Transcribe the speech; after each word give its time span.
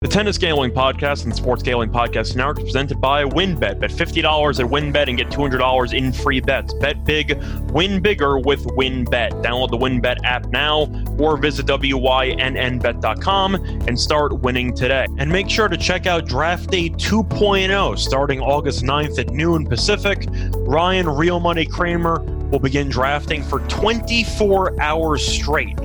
The 0.00 0.06
Tennis 0.06 0.38
Gambling 0.38 0.70
Podcast 0.70 1.24
and 1.24 1.34
Sports 1.34 1.64
Gambling 1.64 1.90
Podcast 1.90 2.36
Network 2.36 2.58
is 2.58 2.66
presented 2.66 3.00
by 3.00 3.24
WynnBET. 3.24 3.80
Bet 3.80 3.90
$50 3.90 4.60
at 4.60 4.70
WynnBET 4.70 5.08
and 5.08 5.18
get 5.18 5.26
$200 5.26 5.92
in 5.92 6.12
free 6.12 6.38
bets. 6.38 6.72
Bet 6.74 7.04
big, 7.04 7.42
win 7.72 8.00
bigger 8.00 8.38
with 8.38 8.64
WynnBET. 8.64 9.42
Download 9.42 9.68
the 9.68 9.76
WynnBET 9.76 10.18
app 10.22 10.46
now 10.50 10.82
or 11.18 11.36
visit 11.36 11.66
WYNNBet.com 11.66 13.54
and 13.56 13.98
start 13.98 14.38
winning 14.40 14.72
today. 14.72 15.08
And 15.18 15.32
make 15.32 15.50
sure 15.50 15.66
to 15.66 15.76
check 15.76 16.06
out 16.06 16.26
Draft 16.26 16.70
Day 16.70 16.90
2.0 16.90 17.98
starting 17.98 18.40
August 18.40 18.84
9th 18.84 19.18
at 19.18 19.30
noon 19.30 19.66
Pacific. 19.66 20.28
Ryan 20.58 21.08
Real 21.08 21.40
Money 21.40 21.66
Kramer 21.66 22.20
will 22.50 22.60
begin 22.60 22.88
drafting 22.88 23.42
for 23.42 23.58
24 23.66 24.80
hours 24.80 25.26
straight. 25.26 25.76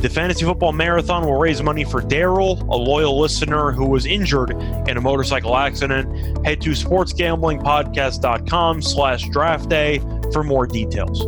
The 0.00 0.08
Fantasy 0.08 0.44
Football 0.44 0.74
Marathon 0.74 1.26
will 1.26 1.40
raise 1.40 1.60
money 1.60 1.82
for 1.82 2.00
Daryl, 2.00 2.62
a 2.68 2.76
loyal 2.76 3.18
listener 3.18 3.72
who 3.72 3.84
was 3.84 4.06
injured 4.06 4.52
in 4.52 4.96
a 4.96 5.00
motorcycle 5.00 5.56
accident. 5.56 6.46
Head 6.46 6.60
to 6.60 6.70
sportsgamblingpodcast.com 6.70 8.82
slash 8.82 9.28
draft 9.30 9.68
day 9.68 9.98
for 10.32 10.44
more 10.44 10.68
details. 10.68 11.26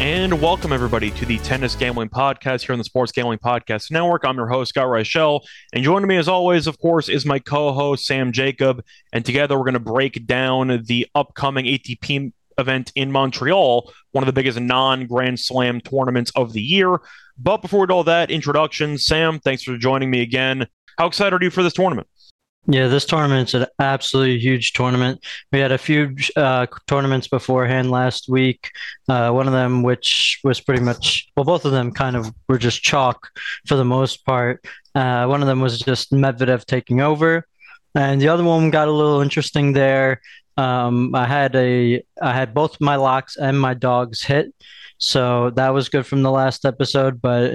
And 0.00 0.40
welcome 0.40 0.72
everybody 0.72 1.10
to 1.10 1.26
the 1.26 1.38
Tennis 1.38 1.74
Gambling 1.74 2.10
Podcast 2.10 2.64
here 2.64 2.74
on 2.74 2.78
the 2.78 2.84
Sports 2.84 3.10
Gambling 3.10 3.40
Podcast 3.40 3.90
Network. 3.90 4.24
I'm 4.24 4.36
your 4.36 4.46
host, 4.46 4.68
Scott 4.68 4.86
Reichel. 4.86 5.40
And 5.72 5.82
joining 5.82 6.06
me 6.06 6.16
as 6.16 6.28
always, 6.28 6.68
of 6.68 6.78
course, 6.78 7.08
is 7.08 7.26
my 7.26 7.40
co-host 7.40 8.06
Sam 8.06 8.30
Jacob. 8.30 8.84
And 9.12 9.24
together 9.24 9.58
we're 9.58 9.64
going 9.64 9.74
to 9.74 9.80
break 9.80 10.24
down 10.24 10.84
the 10.86 11.08
upcoming 11.16 11.64
ATP 11.64 12.32
event 12.58 12.92
in 12.94 13.12
Montreal, 13.12 13.92
one 14.12 14.22
of 14.22 14.26
the 14.26 14.32
biggest 14.32 14.58
non 14.60 15.06
Grand 15.06 15.38
Slam 15.38 15.80
tournaments 15.80 16.32
of 16.34 16.52
the 16.52 16.62
year. 16.62 16.98
But 17.38 17.58
before 17.58 17.80
we 17.80 17.86
do 17.86 17.94
all 17.94 18.04
that, 18.04 18.30
introduction, 18.30 18.98
Sam, 18.98 19.38
thanks 19.38 19.62
for 19.62 19.76
joining 19.76 20.10
me 20.10 20.20
again. 20.22 20.66
How 20.98 21.06
excited 21.06 21.40
are 21.40 21.44
you 21.44 21.50
for 21.50 21.62
this 21.62 21.72
tournament? 21.72 22.08
Yeah, 22.70 22.88
this 22.88 23.06
tournament's 23.06 23.54
an 23.54 23.64
absolutely 23.78 24.38
huge 24.38 24.74
tournament. 24.74 25.24
We 25.52 25.58
had 25.58 25.72
a 25.72 25.78
few 25.78 26.14
uh, 26.36 26.66
tournaments 26.86 27.26
beforehand 27.26 27.90
last 27.90 28.28
week. 28.28 28.70
Uh, 29.08 29.30
one 29.30 29.46
of 29.46 29.54
them, 29.54 29.82
which 29.82 30.38
was 30.44 30.60
pretty 30.60 30.82
much, 30.82 31.28
well, 31.34 31.44
both 31.44 31.64
of 31.64 31.72
them 31.72 31.92
kind 31.92 32.14
of 32.14 32.30
were 32.46 32.58
just 32.58 32.82
chalk 32.82 33.30
for 33.66 33.76
the 33.76 33.86
most 33.86 34.26
part. 34.26 34.66
Uh, 34.94 35.24
one 35.26 35.40
of 35.40 35.46
them 35.46 35.60
was 35.60 35.78
just 35.78 36.12
Medvedev 36.12 36.66
taking 36.66 37.00
over. 37.00 37.46
And 37.94 38.20
the 38.20 38.28
other 38.28 38.44
one 38.44 38.70
got 38.70 38.88
a 38.88 38.92
little 38.92 39.22
interesting 39.22 39.72
there. 39.72 40.20
Um, 40.58 41.14
I 41.14 41.24
had 41.24 41.54
a 41.54 42.02
I 42.20 42.34
had 42.34 42.52
both 42.52 42.80
my 42.80 42.96
locks 42.96 43.36
and 43.36 43.58
my 43.58 43.74
dogs 43.74 44.22
hit, 44.22 44.52
so 44.98 45.50
that 45.50 45.70
was 45.70 45.88
good 45.88 46.04
from 46.04 46.22
the 46.22 46.32
last 46.32 46.64
episode. 46.64 47.22
But 47.22 47.52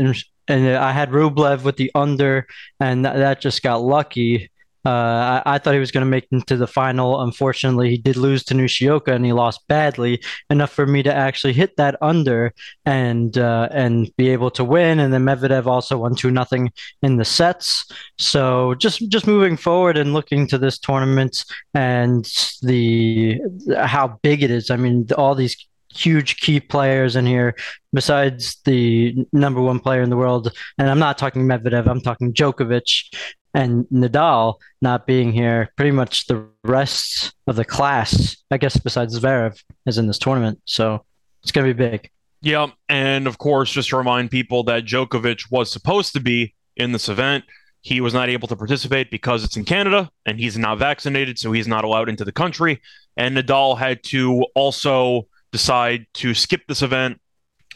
and 0.47 0.67
I 0.67 0.91
had 0.93 1.11
Rublev 1.11 1.63
with 1.63 1.75
the 1.75 1.91
under, 1.95 2.47
and 2.79 3.03
that 3.05 3.41
just 3.41 3.61
got 3.61 3.81
lucky. 3.81 4.49
Uh, 4.85 5.41
I, 5.45 5.55
I, 5.55 5.57
thought 5.59 5.73
he 5.73 5.79
was 5.79 5.91
going 5.91 6.05
to 6.05 6.09
make 6.09 6.27
it 6.29 6.47
to 6.47 6.57
the 6.57 6.67
final. 6.67 7.21
Unfortunately, 7.21 7.89
he 7.89 7.97
did 7.97 8.17
lose 8.17 8.43
to 8.45 8.53
Nishioka, 8.53 9.13
and 9.13 9.25
he 9.25 9.31
lost 9.31 9.65
badly 9.69 10.21
enough 10.49 10.71
for 10.71 10.85
me 10.85 11.01
to 11.03 11.13
actually 11.13 11.53
hit 11.53 11.77
that 11.77 11.95
under 12.01 12.53
and 12.85 13.37
uh, 13.37 13.69
and 13.71 14.11
be 14.17 14.29
able 14.29 14.51
to 14.51 14.63
win. 14.63 14.99
And 14.99 15.13
then 15.13 15.23
Medvedev 15.23 15.67
also 15.67 15.97
won 15.97 16.15
two 16.15 16.31
nothing 16.31 16.71
in 17.01 17.15
the 17.15 17.25
sets. 17.25 17.89
So 18.17 18.75
just 18.75 19.09
just 19.09 19.25
moving 19.25 19.55
forward 19.55 19.97
and 19.97 20.13
looking 20.13 20.47
to 20.47 20.57
this 20.57 20.79
tournament 20.79 21.45
and 21.73 22.25
the 22.61 23.39
how 23.77 24.19
big 24.21 24.43
it 24.43 24.51
is. 24.51 24.69
I 24.69 24.75
mean, 24.75 25.07
all 25.17 25.33
these 25.33 25.55
huge 25.95 26.37
key 26.37 26.59
players 26.59 27.15
in 27.15 27.25
here 27.25 27.55
besides 27.91 28.57
the 28.65 29.25
number 29.31 29.61
one 29.61 29.79
player 29.79 30.01
in 30.01 30.09
the 30.09 30.17
world. 30.17 30.51
And 30.77 30.89
I'm 30.89 30.99
not 30.99 31.17
talking 31.17 31.43
Medvedev, 31.43 31.87
I'm 31.87 32.01
talking 32.01 32.33
Djokovic 32.33 33.15
and 33.53 33.85
Nadal 33.85 34.55
not 34.81 35.05
being 35.05 35.31
here, 35.31 35.71
pretty 35.75 35.91
much 35.91 36.25
the 36.25 36.47
rest 36.63 37.33
of 37.45 37.55
the 37.55 37.65
class, 37.65 38.35
I 38.49 38.57
guess, 38.57 38.77
besides 38.77 39.17
Zverev, 39.19 39.61
is 39.85 39.97
in 39.97 40.07
this 40.07 40.17
tournament. 40.17 40.59
So 40.65 41.05
it's 41.43 41.51
going 41.51 41.67
to 41.67 41.73
be 41.73 41.89
big. 41.89 42.09
Yeah. 42.41 42.67
And 42.89 43.27
of 43.27 43.37
course, 43.37 43.71
just 43.71 43.89
to 43.89 43.97
remind 43.97 44.31
people 44.31 44.63
that 44.63 44.85
Djokovic 44.85 45.51
was 45.51 45.71
supposed 45.71 46.13
to 46.13 46.19
be 46.19 46.55
in 46.75 46.91
this 46.91 47.09
event. 47.09 47.45
He 47.81 48.01
was 48.01 48.13
not 48.13 48.29
able 48.29 48.47
to 48.47 48.55
participate 48.55 49.11
because 49.11 49.43
it's 49.43 49.57
in 49.57 49.65
Canada 49.65 50.09
and 50.25 50.39
he's 50.39 50.57
not 50.57 50.77
vaccinated, 50.77 51.37
so 51.37 51.51
he's 51.51 51.67
not 51.67 51.83
allowed 51.83 52.09
into 52.09 52.25
the 52.25 52.31
country. 52.31 52.81
And 53.17 53.37
Nadal 53.37 53.77
had 53.77 54.03
to 54.05 54.45
also 54.55 55.27
decide 55.53 56.07
to 56.15 56.33
skip 56.33 56.63
this 56.67 56.81
event 56.81 57.21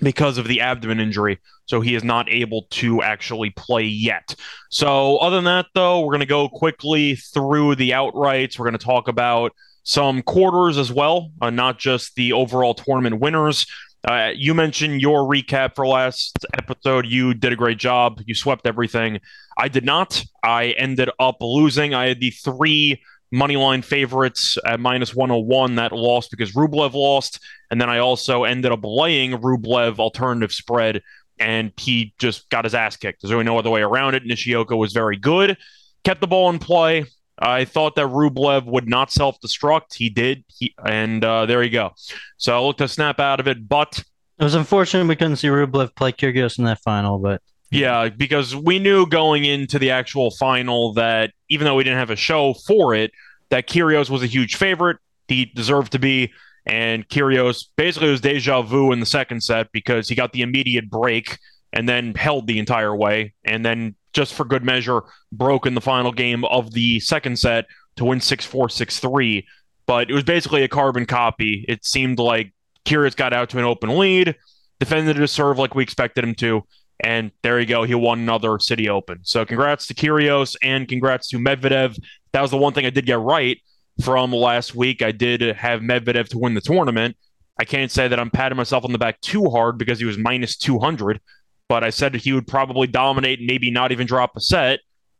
because 0.01 0.38
of 0.38 0.47
the 0.47 0.59
abdomen 0.59 0.99
injury. 0.99 1.39
So 1.65 1.79
he 1.79 1.95
is 1.95 2.03
not 2.03 2.29
able 2.29 2.67
to 2.71 3.01
actually 3.01 3.51
play 3.51 3.83
yet. 3.83 4.35
So, 4.69 5.17
other 5.17 5.38
than 5.38 5.45
that, 5.45 5.67
though, 5.73 6.01
we're 6.01 6.11
going 6.11 6.19
to 6.19 6.25
go 6.25 6.49
quickly 6.49 7.16
through 7.16 7.75
the 7.75 7.91
outrights. 7.91 8.57
We're 8.57 8.66
going 8.66 8.77
to 8.77 8.85
talk 8.85 9.07
about 9.07 9.53
some 9.83 10.21
quarters 10.21 10.77
as 10.77 10.91
well, 10.91 11.31
uh, 11.41 11.49
not 11.49 11.79
just 11.79 12.16
the 12.16 12.33
overall 12.33 12.73
tournament 12.73 13.21
winners. 13.21 13.66
Uh, 14.07 14.31
you 14.35 14.53
mentioned 14.53 15.01
your 15.01 15.23
recap 15.23 15.75
for 15.75 15.87
last 15.87 16.45
episode. 16.53 17.05
You 17.05 17.33
did 17.33 17.51
a 17.51 17.55
great 17.55 17.77
job. 17.77 18.21
You 18.25 18.35
swept 18.35 18.66
everything. 18.66 19.19
I 19.57 19.67
did 19.67 19.83
not. 19.83 20.23
I 20.43 20.67
ended 20.77 21.09
up 21.19 21.37
losing. 21.41 21.93
I 21.93 22.07
had 22.07 22.19
the 22.19 22.31
three 22.31 23.01
moneyline 23.33 23.83
favorites 23.83 24.57
at 24.65 24.79
minus 24.79 25.13
101 25.13 25.75
that 25.75 25.91
lost 25.91 26.31
because 26.31 26.53
Rublev 26.53 26.93
lost. 26.93 27.39
And 27.69 27.79
then 27.81 27.89
I 27.89 27.99
also 27.99 28.43
ended 28.43 28.71
up 28.71 28.79
laying 28.83 29.31
Rublev 29.31 29.99
alternative 29.99 30.53
spread, 30.53 31.01
and 31.39 31.71
he 31.77 32.13
just 32.17 32.49
got 32.49 32.63
his 32.63 32.73
ass 32.73 32.95
kicked. 32.95 33.21
There's 33.21 33.31
really 33.31 33.43
no 33.43 33.57
other 33.57 33.69
way 33.69 33.81
around 33.81 34.16
it. 34.16 34.25
Nishioka 34.25 34.75
was 34.75 34.93
very 34.93 35.17
good, 35.17 35.57
kept 36.03 36.21
the 36.21 36.27
ball 36.27 36.49
in 36.49 36.59
play. 36.59 37.05
I 37.39 37.66
thought 37.66 37.95
that 37.95 38.07
Rublev 38.07 38.66
would 38.66 38.87
not 38.87 39.11
self 39.11 39.39
destruct. 39.41 39.93
He 39.93 40.09
did. 40.09 40.43
He, 40.47 40.73
and 40.83 41.23
uh, 41.23 41.45
there 41.45 41.61
you 41.61 41.69
go. 41.69 41.91
So 42.37 42.57
I 42.57 42.66
looked 42.66 42.79
to 42.79 42.87
snap 42.87 43.19
out 43.19 43.39
of 43.39 43.47
it, 43.47 43.67
but. 43.67 44.03
It 44.39 44.43
was 44.43 44.55
unfortunate 44.55 45.07
we 45.07 45.16
couldn't 45.16 45.37
see 45.37 45.47
Rublev 45.47 45.95
play 45.95 46.11
Kyrgios 46.11 46.57
in 46.57 46.66
that 46.66 46.79
final, 46.79 47.19
but. 47.19 47.41
Yeah, 47.69 48.09
because 48.09 48.55
we 48.55 48.79
knew 48.79 49.05
going 49.05 49.44
into 49.44 49.78
the 49.78 49.91
actual 49.91 50.31
final 50.31 50.94
that 50.94 51.31
even 51.50 51.66
though 51.66 51.75
we 51.75 51.83
didn't 51.83 52.00
have 52.00 52.09
a 52.09 52.16
show 52.16 52.53
for 52.53 52.95
it, 52.95 53.11
that 53.50 53.67
Kyrgios 53.67 54.09
was 54.09 54.23
a 54.23 54.28
huge 54.28 54.55
favorite. 54.55 54.97
He 55.28 55.45
deserved 55.45 55.91
to 55.91 56.00
be. 56.00 56.31
And 56.66 57.07
Kyrgios 57.07 57.66
basically 57.75 58.09
was 58.09 58.22
deja 58.22 58.61
vu 58.61 58.91
in 58.91 59.00
the 59.00 59.05
second 59.05 59.41
set 59.41 59.72
because 59.72 60.09
he 60.09 60.16
got 60.16 60.33
the 60.33 60.41
immediate 60.41 60.89
break 60.89 61.38
and 61.73 61.88
then 61.88 62.13
held 62.16 62.47
the 62.47 62.59
entire 62.59 62.95
way. 62.95 63.33
And 63.45 63.66
then, 63.66 63.95
just 64.13 64.34
for 64.34 64.45
good 64.45 64.63
measure, 64.63 65.01
broke 65.31 65.66
in 65.66 65.75
the 65.75 65.81
final 65.81 66.11
game 66.11 66.44
of 66.45 66.73
the 66.73 66.99
second 67.01 67.38
set 67.38 67.66
to 67.97 68.05
win 68.05 68.19
6 68.19 68.45
4, 68.45 68.69
6 68.69 68.99
3. 68.99 69.47
But 69.85 70.09
it 70.09 70.13
was 70.13 70.23
basically 70.23 70.63
a 70.63 70.67
carbon 70.67 71.05
copy. 71.05 71.66
It 71.67 71.85
seemed 71.85 72.19
like 72.19 72.51
Kyrgios 72.85 73.16
got 73.16 73.34
out 73.34 73.49
to 73.51 73.59
an 73.59 73.66
open 73.66 73.97
lead, 73.97 74.35
defended 74.79 75.17
his 75.17 75.31
serve 75.31 75.57
like 75.59 75.75
we 75.75 75.84
expected 75.84 76.23
him 76.23 76.35
to. 76.35 76.63
And 77.03 77.31
there 77.44 77.59
you 77.59 77.66
go. 77.66 77.84
He 77.84 77.96
won 77.96 78.19
another 78.19 78.59
City 78.59 78.90
Open. 78.90 79.19
So 79.24 79.46
congrats 79.46 79.88
to 79.88 79.94
Kyrgios 79.94 80.56
and 80.63 80.88
congrats 80.88 81.28
to 81.30 81.38
Medvedev. 81.38 82.00
That 82.34 82.41
was 82.41 82.52
the 82.52 82.58
one 82.58 82.74
thing 82.74 82.85
I 82.85 82.90
did 82.90 83.06
get 83.06 83.19
right 83.19 83.59
from 84.02 84.31
last 84.31 84.75
week. 84.75 85.02
I 85.02 85.12
did 85.12 85.41
have 85.41 85.81
Medvedev 85.81 86.30
to 86.30 86.38
win 86.38 86.53
the 86.53 86.62
tournament. 86.62 87.16
I 87.59 87.66
can't 87.66 87.91
say 87.91 88.08
that 88.08 88.19
I'm 88.19 88.30
patting 88.30 88.58
myself 88.58 88.85
on 88.85 88.91
the 88.91 88.97
back 88.97 89.19
too 89.22 89.50
hard 89.50 89.78
because 89.78 90.00
he 90.00 90.06
was 90.06 90.18
minus 90.18 90.58
200, 90.58 91.19
but 91.68 91.84
I 91.84 91.90
said 91.90 92.16
he 92.16 92.34
would 92.34 92.47
probably 92.47 92.88
dominate, 92.88 93.41
maybe 93.41 93.72
not 93.72 93.91
even 93.91 94.06
drop 94.06 94.35
a 94.35 94.40
set. 94.40 94.79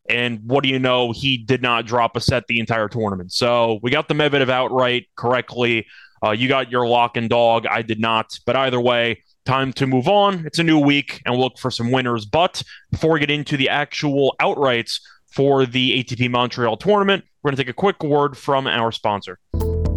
And 0.09 0.40
what 0.46 0.64
do 0.64 0.70
you 0.70 0.80
know? 0.80 1.12
He 1.12 1.38
did 1.38 1.62
not 1.62 1.86
drop 1.86 2.16
a 2.16 2.22
set 2.22 2.48
the 2.48 2.59
entire 2.59 2.88
tournament. 2.88 3.34
So 3.34 3.80
we 3.82 3.92
got 3.92 4.08
the 4.08 4.14
Medvedev 4.14 4.50
outright 4.50 5.08
correctly. 5.16 5.88
Uh, 6.24 6.32
you 6.32 6.48
got 6.48 6.72
your 6.72 6.88
lock 6.88 7.18
and 7.18 7.30
dog. 7.30 7.66
I 7.68 7.82
did 7.82 8.00
not. 8.00 8.40
But 8.46 8.56
either 8.56 8.80
way, 8.80 9.24
time 9.47 9.72
to 9.74 9.88
move 9.88 10.08
on. 10.08 10.46
It's 10.46 10.59
a 10.59 10.63
new 10.63 10.78
week 10.78 11.22
and 11.25 11.34
we'll 11.34 11.44
look 11.44 11.58
for 11.58 11.72
some 11.72 11.90
winners. 11.91 12.26
But 12.26 12.61
before 12.91 13.14
we 13.14 13.22
get 13.22 13.32
into 13.32 13.55
the 13.55 13.70
actual 13.70 14.35
outrights 14.41 14.99
for 15.32 15.66
the 15.66 16.03
ATP 16.03 16.29
Montreal 16.29 16.76
tournament, 16.78 17.23
we're 17.41 17.52
going 17.52 17.58
to 17.58 17.64
take 17.64 17.70
a 17.70 17.73
quick 17.73 18.03
word 18.03 18.38
from 18.38 18.67
our 18.67 18.91
sponsor. 18.91 19.40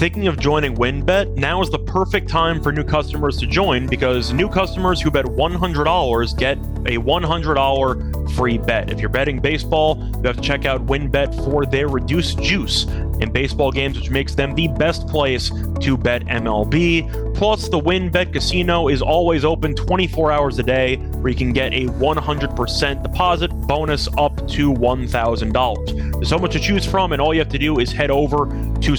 Thinking 0.00 0.28
of 0.28 0.38
joining 0.38 0.76
WynnBET? 0.76 1.36
Now 1.36 1.60
is 1.60 1.68
the 1.68 1.78
perfect 1.78 2.26
time 2.26 2.62
for 2.62 2.72
new 2.72 2.84
customers 2.84 3.36
to 3.36 3.46
join 3.46 3.86
because 3.86 4.32
new 4.32 4.48
customers 4.48 4.98
who 4.98 5.10
bet 5.10 5.26
$100 5.26 6.38
get 6.38 6.56
a 6.86 6.96
$100 6.96 8.34
free 8.34 8.56
bet. 8.56 8.90
If 8.90 9.00
you're 9.00 9.10
betting 9.10 9.40
baseball, 9.40 9.98
you 9.98 10.22
have 10.22 10.36
to 10.36 10.42
check 10.42 10.64
out 10.64 10.86
WynnBET 10.86 11.44
for 11.44 11.66
their 11.66 11.88
reduced 11.88 12.40
juice 12.40 12.86
in 13.20 13.30
baseball 13.30 13.70
games, 13.70 13.98
which 13.98 14.08
makes 14.08 14.34
them 14.34 14.54
the 14.54 14.68
best 14.68 15.06
place 15.06 15.50
to 15.80 15.98
bet 15.98 16.24
MLB. 16.24 17.34
Plus, 17.34 17.68
the 17.68 17.78
WynnBET 17.78 18.32
Casino 18.32 18.88
is 18.88 19.02
always 19.02 19.44
open 19.44 19.74
24 19.74 20.32
hours 20.32 20.58
a 20.58 20.62
day, 20.62 20.96
where 20.96 21.30
you 21.30 21.36
can 21.36 21.52
get 21.52 21.74
a 21.74 21.86
100% 21.86 23.02
deposit 23.02 23.48
bonus 23.48 24.08
up 24.16 24.36
to 24.48 24.72
$1,000. 24.72 26.12
There's 26.12 26.28
so 26.28 26.38
much 26.38 26.52
to 26.52 26.60
choose 26.60 26.86
from, 26.86 27.12
and 27.12 27.20
all 27.20 27.34
you 27.34 27.40
have 27.40 27.50
to 27.50 27.58
do 27.58 27.78
is 27.78 27.92
head 27.92 28.10
over 28.10 28.46
to 28.80 28.96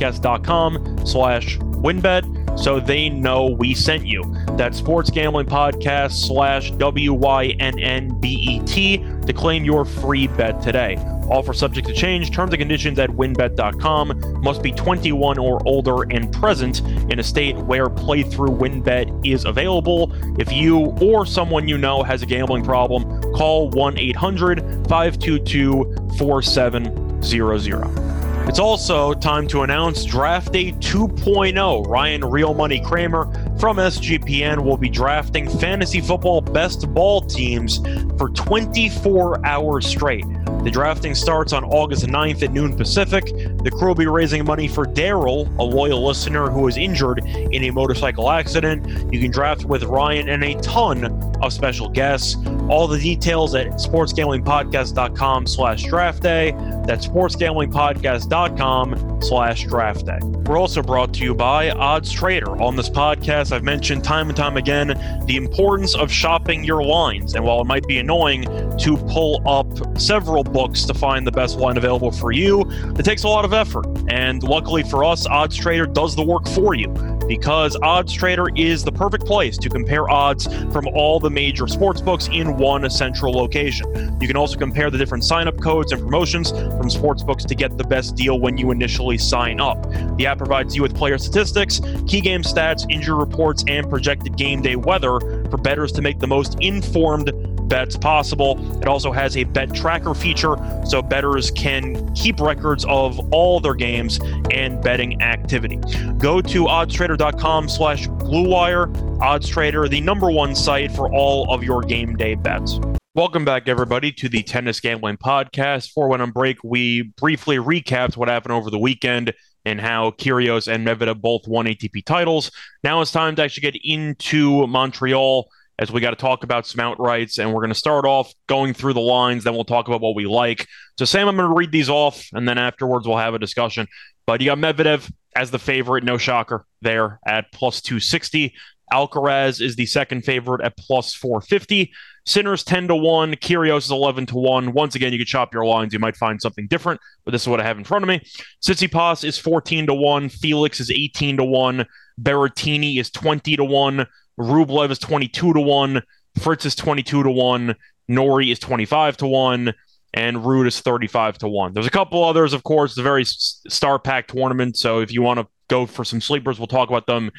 sportsgamblingpodcast.com 0.00 1.06
slash 1.06 1.58
wynnbet 1.58 2.58
so 2.58 2.80
they 2.80 3.08
know 3.08 3.46
we 3.46 3.74
sent 3.74 4.06
you. 4.06 4.24
That's 4.56 4.76
Sports 4.76 5.10
Gambling 5.10 5.46
Podcast 5.46 6.26
slash 6.26 6.72
W 6.72 7.14
Y 7.14 7.54
N 7.60 7.78
N 7.78 8.20
B 8.20 8.28
E 8.28 8.60
T 8.66 8.98
to 9.26 9.32
claim 9.32 9.64
your 9.64 9.84
free 9.84 10.26
bet 10.26 10.60
today. 10.60 10.96
Offer 11.30 11.52
subject 11.52 11.86
to 11.86 11.94
change. 11.94 12.32
Terms 12.32 12.52
and 12.52 12.58
conditions 12.58 12.98
at 12.98 13.08
wynnbet.com. 13.10 14.42
Must 14.42 14.62
be 14.62 14.72
21 14.72 15.38
or 15.38 15.66
older 15.66 16.02
and 16.10 16.32
present 16.34 16.80
in 17.08 17.20
a 17.20 17.22
state 17.22 17.56
where 17.56 17.86
playthrough 17.86 18.58
wynnbet 18.58 19.24
is 19.24 19.44
available. 19.44 20.12
If 20.40 20.52
you 20.52 20.86
or 21.00 21.24
someone 21.24 21.68
you 21.68 21.78
know 21.78 22.02
has 22.02 22.22
a 22.22 22.26
gambling 22.26 22.64
problem, 22.64 23.22
call 23.34 23.70
1 23.70 23.96
800 23.96 24.58
522 24.88 26.14
4700. 26.18 28.19
It's 28.50 28.58
also 28.58 29.14
time 29.14 29.46
to 29.46 29.62
announce 29.62 30.04
Draft 30.04 30.52
Day 30.52 30.72
2.0. 30.72 31.86
Ryan 31.86 32.24
Real 32.24 32.52
Money 32.52 32.80
Kramer 32.80 33.26
from 33.60 33.76
SGPN 33.76 34.64
will 34.64 34.78
be 34.78 34.88
drafting 34.88 35.46
fantasy 35.46 36.00
football 36.00 36.40
best 36.40 36.90
ball 36.94 37.20
teams 37.20 37.76
for 38.16 38.30
24 38.30 39.44
hours 39.44 39.86
straight. 39.86 40.24
The 40.64 40.70
drafting 40.70 41.14
starts 41.14 41.54
on 41.54 41.64
August 41.64 42.06
9th 42.06 42.42
at 42.42 42.52
noon 42.52 42.76
Pacific. 42.76 43.24
The 43.26 43.70
crew 43.70 43.88
will 43.88 43.94
be 43.94 44.06
raising 44.06 44.44
money 44.44 44.68
for 44.68 44.84
Daryl, 44.84 45.48
a 45.58 45.62
loyal 45.62 46.06
listener 46.06 46.50
who 46.50 46.60
was 46.62 46.76
injured 46.76 47.24
in 47.24 47.64
a 47.64 47.70
motorcycle 47.70 48.30
accident. 48.30 49.12
You 49.12 49.20
can 49.20 49.30
draft 49.30 49.64
with 49.64 49.84
Ryan 49.84 50.28
and 50.28 50.44
a 50.44 50.54
ton 50.60 51.04
of 51.42 51.52
special 51.52 51.88
guests. 51.88 52.36
All 52.68 52.86
the 52.86 52.98
details 52.98 53.54
at 53.54 53.68
sportsgamblingpodcast.com 53.68 55.46
slash 55.46 55.84
draft 55.84 56.22
day. 56.22 56.50
That's 56.86 57.08
sportsgamblingpodcast.com 57.08 59.22
slash 59.22 59.64
draft 59.64 60.06
day. 60.06 60.18
We're 60.22 60.58
also 60.58 60.82
brought 60.82 61.14
to 61.14 61.24
you 61.24 61.34
by 61.34 61.70
Odds 61.70 62.12
Trader. 62.12 62.60
On 62.60 62.76
this 62.76 62.90
podcast, 62.90 63.49
I've 63.52 63.64
mentioned 63.64 64.04
time 64.04 64.28
and 64.28 64.36
time 64.36 64.56
again 64.56 64.88
the 65.26 65.36
importance 65.36 65.94
of 65.94 66.10
shopping 66.10 66.64
your 66.64 66.82
lines. 66.82 67.34
And 67.34 67.44
while 67.44 67.60
it 67.60 67.66
might 67.66 67.86
be 67.86 67.98
annoying 67.98 68.44
to 68.78 68.96
pull 69.08 69.42
up 69.48 69.98
several 69.98 70.44
books 70.44 70.84
to 70.84 70.94
find 70.94 71.26
the 71.26 71.32
best 71.32 71.58
line 71.58 71.76
available 71.76 72.10
for 72.10 72.32
you, 72.32 72.64
it 72.98 73.04
takes 73.04 73.24
a 73.24 73.28
lot 73.28 73.44
of 73.44 73.52
effort. 73.52 73.86
And 74.08 74.42
luckily 74.42 74.82
for 74.82 75.04
us, 75.04 75.26
Odds 75.26 75.56
Trader 75.56 75.86
does 75.86 76.16
the 76.16 76.24
work 76.24 76.46
for 76.48 76.74
you 76.74 76.88
because 77.30 77.76
Odds 77.80 78.12
Trader 78.12 78.48
is 78.56 78.82
the 78.82 78.90
perfect 78.90 79.24
place 79.24 79.56
to 79.58 79.68
compare 79.68 80.10
odds 80.10 80.48
from 80.72 80.88
all 80.88 81.20
the 81.20 81.30
major 81.30 81.68
sports 81.68 82.00
books 82.00 82.28
in 82.32 82.56
one 82.56 82.90
central 82.90 83.32
location. 83.32 83.86
You 84.20 84.26
can 84.26 84.36
also 84.36 84.58
compare 84.58 84.90
the 84.90 84.98
different 84.98 85.24
sign 85.24 85.46
up 85.46 85.60
codes 85.60 85.92
and 85.92 86.02
promotions 86.02 86.50
from 86.50 86.90
sports 86.90 87.22
books 87.22 87.44
to 87.44 87.54
get 87.54 87.78
the 87.78 87.84
best 87.84 88.16
deal 88.16 88.40
when 88.40 88.58
you 88.58 88.72
initially 88.72 89.16
sign 89.16 89.60
up. 89.60 89.88
The 90.16 90.26
app 90.26 90.38
provides 90.38 90.74
you 90.74 90.82
with 90.82 90.96
player 90.96 91.18
statistics, 91.18 91.80
key 92.08 92.20
game 92.20 92.42
stats, 92.42 92.84
injury 92.90 93.16
reports, 93.16 93.39
and 93.68 93.88
projected 93.88 94.36
game 94.36 94.60
day 94.60 94.76
weather 94.76 95.18
for 95.50 95.56
bettors 95.56 95.92
to 95.92 96.02
make 96.02 96.18
the 96.18 96.26
most 96.26 96.58
informed 96.60 97.32
bets 97.68 97.96
possible. 97.96 98.58
It 98.80 98.88
also 98.88 99.12
has 99.12 99.36
a 99.36 99.44
bet 99.44 99.72
tracker 99.72 100.12
feature 100.12 100.56
so 100.84 101.00
bettors 101.00 101.50
can 101.50 102.12
keep 102.14 102.40
records 102.40 102.84
of 102.86 103.18
all 103.32 103.60
their 103.60 103.74
games 103.74 104.20
and 104.50 104.82
betting 104.82 105.22
activity. 105.22 105.76
Go 106.18 106.42
to 106.42 106.64
oddstrader.com 106.64 107.68
slash 107.68 108.08
bluewire. 108.08 108.92
OddsTrader, 109.20 109.88
the 109.88 110.00
number 110.00 110.30
one 110.30 110.54
site 110.54 110.92
for 110.92 111.10
all 111.12 111.52
of 111.52 111.62
your 111.62 111.82
game 111.82 112.16
day 112.16 112.34
bets. 112.34 112.78
Welcome 113.14 113.44
back, 113.44 113.68
everybody, 113.68 114.12
to 114.12 114.28
the 114.28 114.42
Tennis 114.42 114.80
Gambling 114.80 115.16
Podcast. 115.16 115.92
For 115.92 116.08
when 116.08 116.20
on 116.20 116.30
break, 116.30 116.58
we 116.62 117.02
briefly 117.02 117.56
recapped 117.56 118.16
what 118.16 118.28
happened 118.28 118.52
over 118.52 118.70
the 118.70 118.78
weekend 118.78 119.32
and 119.64 119.80
how 119.80 120.10
Kyrgios 120.12 120.72
and 120.72 120.86
Medvedev 120.86 121.20
both 121.20 121.46
won 121.46 121.66
ATP 121.66 122.04
titles. 122.04 122.50
Now 122.82 123.00
it's 123.00 123.12
time 123.12 123.36
to 123.36 123.42
actually 123.42 123.70
get 123.70 123.80
into 123.82 124.66
Montreal 124.66 125.48
as 125.78 125.90
we 125.90 126.00
got 126.00 126.10
to 126.10 126.16
talk 126.16 126.44
about 126.44 126.66
some 126.66 126.84
outrights, 126.84 127.38
and 127.38 127.52
we're 127.52 127.62
going 127.62 127.72
to 127.72 127.74
start 127.74 128.04
off 128.04 128.32
going 128.46 128.74
through 128.74 128.92
the 128.92 129.00
lines. 129.00 129.44
Then 129.44 129.54
we'll 129.54 129.64
talk 129.64 129.88
about 129.88 130.02
what 130.02 130.14
we 130.14 130.26
like. 130.26 130.66
So, 130.98 131.06
Sam, 131.06 131.26
I'm 131.26 131.36
going 131.36 131.48
to 131.48 131.56
read 131.56 131.72
these 131.72 131.88
off, 131.88 132.26
and 132.32 132.46
then 132.46 132.58
afterwards 132.58 133.06
we'll 133.06 133.16
have 133.16 133.34
a 133.34 133.38
discussion. 133.38 133.86
But 134.26 134.42
you 134.42 134.46
got 134.46 134.58
Medvedev 134.58 135.10
as 135.34 135.50
the 135.50 135.58
favorite, 135.58 136.04
no 136.04 136.18
shocker 136.18 136.66
there 136.82 137.18
at 137.26 137.50
plus 137.52 137.80
260. 137.80 138.54
Alcaraz 138.92 139.60
is 139.60 139.76
the 139.76 139.86
second 139.86 140.24
favorite 140.24 140.60
at 140.62 140.76
plus 140.76 141.14
450. 141.14 141.92
Sinner's 142.26 142.64
10 142.64 142.88
to 142.88 142.96
1. 142.96 143.34
Kyrgios 143.36 143.84
is 143.84 143.90
11 143.90 144.26
to 144.26 144.36
1. 144.36 144.72
Once 144.72 144.94
again, 144.94 145.12
you 145.12 145.18
could 145.18 145.26
chop 145.26 145.54
your 145.54 145.64
lines. 145.64 145.92
You 145.92 145.98
might 145.98 146.16
find 146.16 146.40
something 146.40 146.66
different, 146.66 147.00
but 147.24 147.32
this 147.32 147.42
is 147.42 147.48
what 147.48 147.60
I 147.60 147.64
have 147.64 147.78
in 147.78 147.84
front 147.84 148.04
of 148.04 148.08
me. 148.08 148.20
Tsitsipas 148.62 149.24
is 149.24 149.38
14 149.38 149.86
to 149.86 149.94
1. 149.94 150.28
Felix 150.28 150.80
is 150.80 150.90
18 150.90 151.38
to 151.38 151.44
1. 151.44 151.86
Berrettini 152.20 152.98
is 152.98 153.10
20 153.10 153.56
to 153.56 153.64
1. 153.64 154.06
Rublev 154.38 154.90
is 154.90 154.98
22 154.98 155.54
to 155.54 155.60
1. 155.60 156.02
Fritz 156.40 156.64
is 156.64 156.74
22 156.74 157.22
to 157.22 157.30
1. 157.30 157.74
Norrie 158.08 158.50
is 158.50 158.58
25 158.58 159.16
to 159.18 159.26
1. 159.26 159.74
And 160.12 160.36
Ruud 160.38 160.66
is 160.66 160.80
35 160.80 161.38
to 161.38 161.48
1. 161.48 161.72
There's 161.72 161.86
a 161.86 161.90
couple 161.90 162.24
others, 162.24 162.52
of 162.52 162.64
course. 162.64 162.92
It's 162.92 162.98
a 162.98 163.02
very 163.02 163.24
star 163.24 163.98
packed 163.98 164.30
tournament. 164.34 164.76
So 164.76 165.00
if 165.00 165.12
you 165.12 165.22
want 165.22 165.38
to 165.38 165.46
go 165.68 165.86
for 165.86 166.04
some 166.04 166.20
sleepers, 166.20 166.58
we'll 166.58 166.66
talk 166.66 166.88
about 166.88 167.06
them 167.06 167.30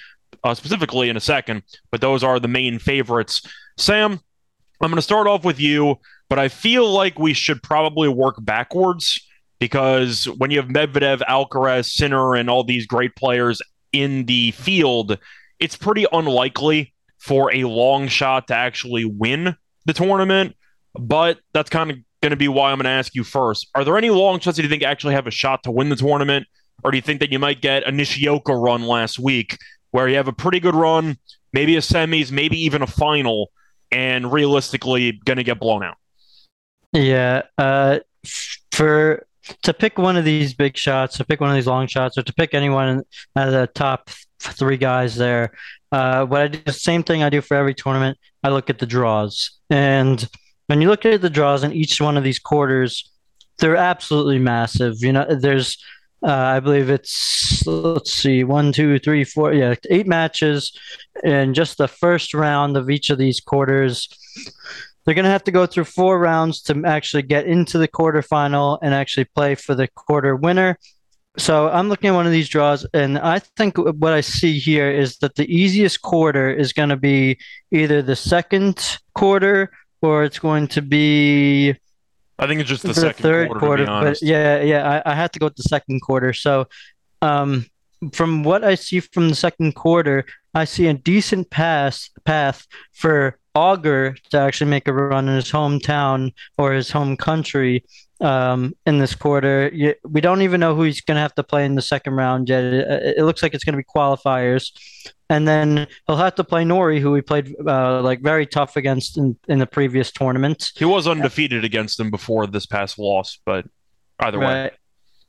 uh, 0.44 0.54
specifically 0.54 1.10
in 1.10 1.18
a 1.18 1.22
second. 1.22 1.64
But 1.92 2.00
those 2.00 2.24
are 2.24 2.40
the 2.40 2.48
main 2.48 2.80
favorites. 2.80 3.42
Sam, 3.78 4.22
I'm 4.82 4.90
going 4.90 4.98
to 4.98 5.02
start 5.02 5.28
off 5.28 5.44
with 5.44 5.60
you, 5.60 6.00
but 6.30 6.40
I 6.40 6.48
feel 6.48 6.90
like 6.90 7.20
we 7.20 7.34
should 7.34 7.62
probably 7.62 8.10
work 8.10 8.36
backwards 8.40 9.22
because 9.60 10.26
when 10.26 10.50
you 10.50 10.60
have 10.60 10.70
Medvedev, 10.70 11.22
Alcaraz, 11.30 11.86
Sinner, 11.86 12.36
and 12.36 12.50
all 12.50 12.64
these 12.64 12.88
great 12.88 13.16
players 13.16 13.62
in 13.92 14.26
the 14.26 14.52
field, 14.52 15.20
it's 15.60 15.78
pretty 15.78 16.08
unlikely 16.12 16.94
for 17.20 17.54
a 17.54 17.66
long 17.66 18.08
shot 18.08 18.48
to 18.48 18.56
actually 18.56 19.06
win 19.06 19.56
the 19.86 19.94
tournament. 19.94 20.56
But 20.96 21.40
that's 21.54 21.70
kind 21.70 21.92
of 21.92 21.98
going 22.22 22.32
to 22.32 22.38
be 22.38 22.48
why 22.48 22.72
I'm 22.72 22.78
going 22.78 22.86
to 22.86 22.90
ask 22.90 23.14
you 23.14 23.24
first. 23.24 23.70
Are 23.76 23.84
there 23.84 23.98
any 23.98 24.10
long 24.10 24.40
shots 24.40 24.58
that 24.58 24.64
you 24.64 24.70
think 24.70 24.84
actually 24.84 25.14
have 25.14 25.28
a 25.28 25.32
shot 25.32 25.62
to 25.64 25.72
win 25.72 25.90
the 25.90 25.96
tournament? 25.96 26.48
Or 26.84 26.90
do 26.90 26.98
you 26.98 27.02
think 27.04 27.20
that 27.20 27.32
you 27.32 27.38
might 27.38 27.62
get 27.62 27.88
a 27.88 27.92
Nishioka 27.92 28.56
run 28.56 28.82
last 28.82 29.20
week 29.20 29.58
where 29.92 30.08
you 30.08 30.16
have 30.16 30.28
a 30.28 30.34
pretty 30.34 30.60
good 30.60 30.74
run, 30.74 31.18
maybe 31.54 31.76
a 31.76 31.82
semis, 31.82 32.32
maybe 32.32 32.58
even 32.64 32.82
a 32.82 32.88
final, 32.88 33.52
and 33.92 34.32
realistically 34.32 35.14
going 35.26 35.38
to 35.38 35.44
get 35.44 35.60
blown 35.60 35.84
out? 35.84 35.98
Yeah. 36.94 37.44
Uh, 37.58 38.00
for 38.72 39.26
to 39.64 39.74
pick 39.74 39.98
one 39.98 40.18
of 40.18 40.26
these 40.26 40.54
big 40.54 40.78
shots, 40.78 41.18
to 41.18 41.26
pick 41.26 41.42
one 41.42 41.50
of 41.50 41.56
these 41.56 41.68
long 41.68 41.88
shots, 41.88 42.18
or 42.18 42.24
to 42.24 42.34
pick 42.34 42.54
anyone 42.54 43.04
out 43.36 43.48
of 43.48 43.54
the 43.54 43.68
top 43.74 44.10
three 44.40 44.78
guys 44.78 45.16
there. 45.16 45.52
Uh, 45.92 46.26
what 46.26 46.42
I 46.42 46.48
do 46.48 46.60
the 46.66 46.74
same 46.74 47.04
thing 47.04 47.24
I 47.24 47.30
do 47.30 47.42
for 47.42 47.58
every 47.58 47.74
tournament. 47.74 48.18
I 48.44 48.50
look 48.50 48.70
at 48.70 48.80
the 48.80 48.86
draws, 48.86 49.60
and 49.70 50.28
when 50.68 50.82
you 50.82 50.88
look 50.88 51.06
at 51.06 51.22
the 51.22 51.30
draws 51.30 51.64
in 51.64 51.74
each 51.74 52.00
one 52.00 52.18
of 52.18 52.24
these 52.24 52.40
quarters, 52.40 53.12
they're 53.60 53.76
absolutely 53.76 54.40
massive. 54.40 54.96
You 55.00 55.14
know, 55.14 55.26
there's 55.30 55.78
uh, 56.24 56.32
I 56.32 56.60
believe 56.60 56.90
it's 56.90 57.66
let's 57.66 58.14
see, 58.14 58.44
one, 58.44 58.72
two, 58.72 59.00
three, 59.00 59.24
four, 59.24 59.54
yeah, 59.54 59.76
eight 59.90 60.08
matches 60.08 60.78
in 61.24 61.54
just 61.54 61.78
the 61.78 61.88
first 61.88 62.34
round 62.34 62.78
of 62.78 62.90
each 62.90 63.10
of 63.10 63.18
these 63.18 63.40
quarters. 63.40 64.08
They're 65.06 65.16
going 65.16 65.26
to 65.26 65.32
have 65.32 65.44
to 65.46 65.52
go 65.52 65.66
through 65.66 65.86
four 65.86 66.20
rounds 66.20 66.62
to 66.64 66.84
actually 66.86 67.24
get 67.24 67.48
into 67.48 67.80
the 67.80 67.88
quarterfinal 67.88 68.78
and 68.84 68.94
actually 68.94 69.26
play 69.26 69.56
for 69.56 69.74
the 69.74 69.88
quarter 69.88 70.36
winner. 70.36 70.78
So 71.38 71.70
I'm 71.70 71.90
looking 71.90 72.10
at 72.10 72.14
one 72.14 72.28
of 72.28 72.32
these 72.32 72.50
draws, 72.50 72.86
and 72.94 73.18
I 73.18 73.40
think 73.40 73.78
what 73.78 74.14
I 74.14 74.22
see 74.22 74.60
here 74.60 74.92
is 74.92 75.18
that 75.20 75.36
the 75.36 75.52
easiest 75.52 76.02
quarter 76.02 76.52
is 76.54 76.74
going 76.74 76.90
to 76.90 76.98
be 76.98 77.40
either 77.72 78.02
the 78.02 78.18
second 78.18 79.00
quarter 79.16 79.72
or 80.02 80.24
it's 80.24 80.40
going 80.40 80.68
to 80.70 80.82
be. 80.82 81.76
I 82.40 82.48
think 82.48 82.62
it's 82.62 82.70
just 82.70 82.82
the, 82.82 82.90
the 82.90 82.94
second 82.96 83.22
third 83.22 83.50
quarter. 83.50 83.86
quarter 83.86 83.86
but 83.86 84.22
yeah, 84.22 84.62
yeah, 84.62 85.02
I, 85.06 85.12
I 85.12 85.16
had 85.16 85.32
to 85.34 85.40
go 85.40 85.46
with 85.48 85.56
the 85.56 85.64
second 85.64 86.02
quarter. 86.02 86.34
So, 86.34 86.68
um, 87.22 87.66
from 88.14 88.44
what 88.44 88.64
I 88.64 88.76
see 88.76 89.00
from 89.00 89.30
the 89.30 89.36
second 89.36 89.76
quarter, 89.76 90.26
I 90.54 90.66
see 90.66 90.88
a 90.88 90.94
decent 90.94 91.50
pass 91.50 92.10
path 92.26 92.66
for 92.94 93.38
Auger 93.54 94.16
to 94.32 94.40
actually 94.40 94.70
make 94.70 94.88
a 94.88 94.94
run 94.94 95.28
in 95.28 95.36
his 95.36 95.52
hometown 95.52 96.34
or 96.58 96.74
his 96.74 96.92
home 96.92 97.16
country 97.18 97.84
um, 98.22 98.74
in 98.86 99.00
this 99.00 99.16
quarter. 99.16 99.72
We 100.04 100.22
don't 100.22 100.42
even 100.44 100.60
know 100.60 100.76
who 100.76 100.84
he's 100.84 101.02
going 101.02 101.16
to 101.16 101.22
have 101.22 101.36
to 101.36 101.44
play 101.44 101.66
in 101.66 101.76
the 101.76 101.82
second 101.82 102.14
round 102.14 102.50
yet. 102.50 102.64
It, 102.64 103.18
it 103.18 103.24
looks 103.24 103.44
like 103.44 103.54
it's 103.54 103.64
going 103.64 103.74
to 103.74 103.78
be 103.78 103.84
qualifiers, 103.84 104.72
and 105.30 105.48
then 105.48 105.88
he'll 106.08 106.18
have 106.18 106.36
to 106.36 106.44
play 106.44 106.64
Norrie, 106.64 107.00
who 107.00 107.14
he 107.16 107.22
played 107.22 107.54
uh, 107.68 108.02
like 108.02 108.22
very 108.22 108.46
tough 108.46 108.78
against 108.78 109.18
in, 109.18 109.38
in 109.48 109.60
the 109.60 109.68
previous 109.68 110.12
tournament. 110.12 110.72
He 110.76 110.86
was 110.86 111.08
undefeated 111.08 111.66
against 111.66 112.00
him 112.00 112.12
before 112.12 112.48
this 112.48 112.66
past 112.66 113.00
loss, 113.00 113.40
but 113.46 113.66
either 114.20 114.38
right. 114.38 114.72
way. 114.72 114.72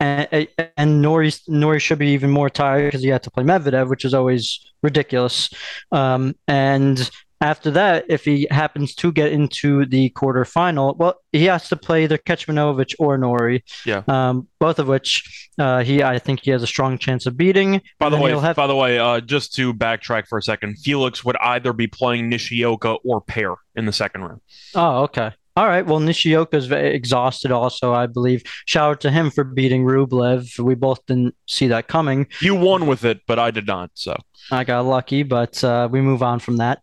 And, 0.00 0.48
and 0.76 1.00
Norrie, 1.00 1.32
Norrie 1.46 1.78
should 1.78 2.00
be 2.00 2.08
even 2.08 2.30
more 2.30 2.50
tired 2.50 2.88
because 2.88 3.02
he 3.02 3.08
had 3.08 3.22
to 3.22 3.30
play 3.30 3.44
Medvedev, 3.44 3.88
which 3.88 4.04
is 4.04 4.14
always 4.14 4.58
ridiculous. 4.82 5.48
Um, 5.92 6.34
and 6.48 7.08
after 7.42 7.70
that, 7.72 8.06
if 8.08 8.24
he 8.24 8.46
happens 8.50 8.94
to 8.94 9.12
get 9.12 9.32
into 9.32 9.84
the 9.84 10.10
quarterfinal, 10.10 10.96
well, 10.96 11.16
he 11.32 11.44
has 11.46 11.68
to 11.68 11.76
play 11.76 12.04
either 12.04 12.16
Kecmanovic 12.16 12.94
or 12.98 13.18
Norrie. 13.18 13.64
Yeah. 13.84 14.02
Um, 14.08 14.48
both 14.60 14.78
of 14.78 14.88
which 14.88 15.48
uh, 15.58 15.82
he, 15.82 16.02
I 16.02 16.18
think, 16.18 16.40
he 16.42 16.50
has 16.52 16.62
a 16.62 16.66
strong 16.66 16.98
chance 16.98 17.26
of 17.26 17.36
beating. 17.36 17.82
By 17.98 18.08
the 18.08 18.16
way, 18.16 18.30
have- 18.38 18.56
by 18.56 18.66
the 18.66 18.76
way, 18.76 18.98
uh, 18.98 19.20
just 19.20 19.54
to 19.56 19.74
backtrack 19.74 20.26
for 20.28 20.38
a 20.38 20.42
second, 20.42 20.76
Felix 20.78 21.24
would 21.24 21.36
either 21.38 21.72
be 21.72 21.86
playing 21.86 22.28
Nishioka 22.28 22.92
or 23.04 23.20
Paire 23.20 23.56
in 23.74 23.84
the 23.86 23.92
second 23.92 24.22
round. 24.22 24.40
Oh, 24.74 25.02
okay. 25.02 25.32
All 25.54 25.66
right. 25.66 25.84
Well, 25.84 26.00
Nishioka's 26.00 26.64
ve- 26.64 26.76
exhausted 26.76 27.50
also, 27.50 27.92
I 27.92 28.06
believe. 28.06 28.42
Shout 28.64 28.90
out 28.90 29.00
to 29.02 29.10
him 29.10 29.30
for 29.30 29.44
beating 29.44 29.84
Rublev. 29.84 30.58
We 30.58 30.74
both 30.74 31.04
didn't 31.04 31.34
see 31.46 31.66
that 31.68 31.88
coming. 31.88 32.26
You 32.40 32.54
won 32.54 32.86
with 32.86 33.04
it, 33.04 33.20
but 33.26 33.38
I 33.38 33.50
did 33.50 33.66
not. 33.66 33.90
So 33.92 34.16
I 34.50 34.64
got 34.64 34.86
lucky, 34.86 35.24
but 35.24 35.62
uh, 35.62 35.88
we 35.92 36.00
move 36.00 36.22
on 36.22 36.38
from 36.38 36.56
that. 36.56 36.82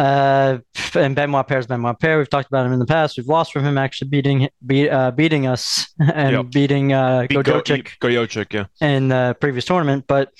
Uh, 0.00 0.58
and 0.94 1.14
Benoit 1.14 1.46
Paire 1.46 1.58
is 1.58 1.66
Benoit 1.66 1.98
Paire. 2.00 2.16
We've 2.16 2.30
talked 2.30 2.48
about 2.48 2.64
him 2.64 2.72
in 2.72 2.78
the 2.78 2.86
past. 2.86 3.18
We've 3.18 3.26
lost 3.26 3.52
from 3.52 3.66
him 3.66 3.76
actually 3.76 4.08
beating 4.08 4.48
beat, 4.64 4.88
uh, 4.88 5.10
beating 5.10 5.46
us 5.46 5.92
and 6.00 6.32
Yep. 6.36 6.50
beating 6.52 6.92
uh, 6.94 7.26
Beat 7.28 7.36
yeah. 8.50 8.66
in 8.80 9.08
the 9.08 9.36
previous 9.38 9.66
tournament. 9.66 10.06
But 10.08 10.32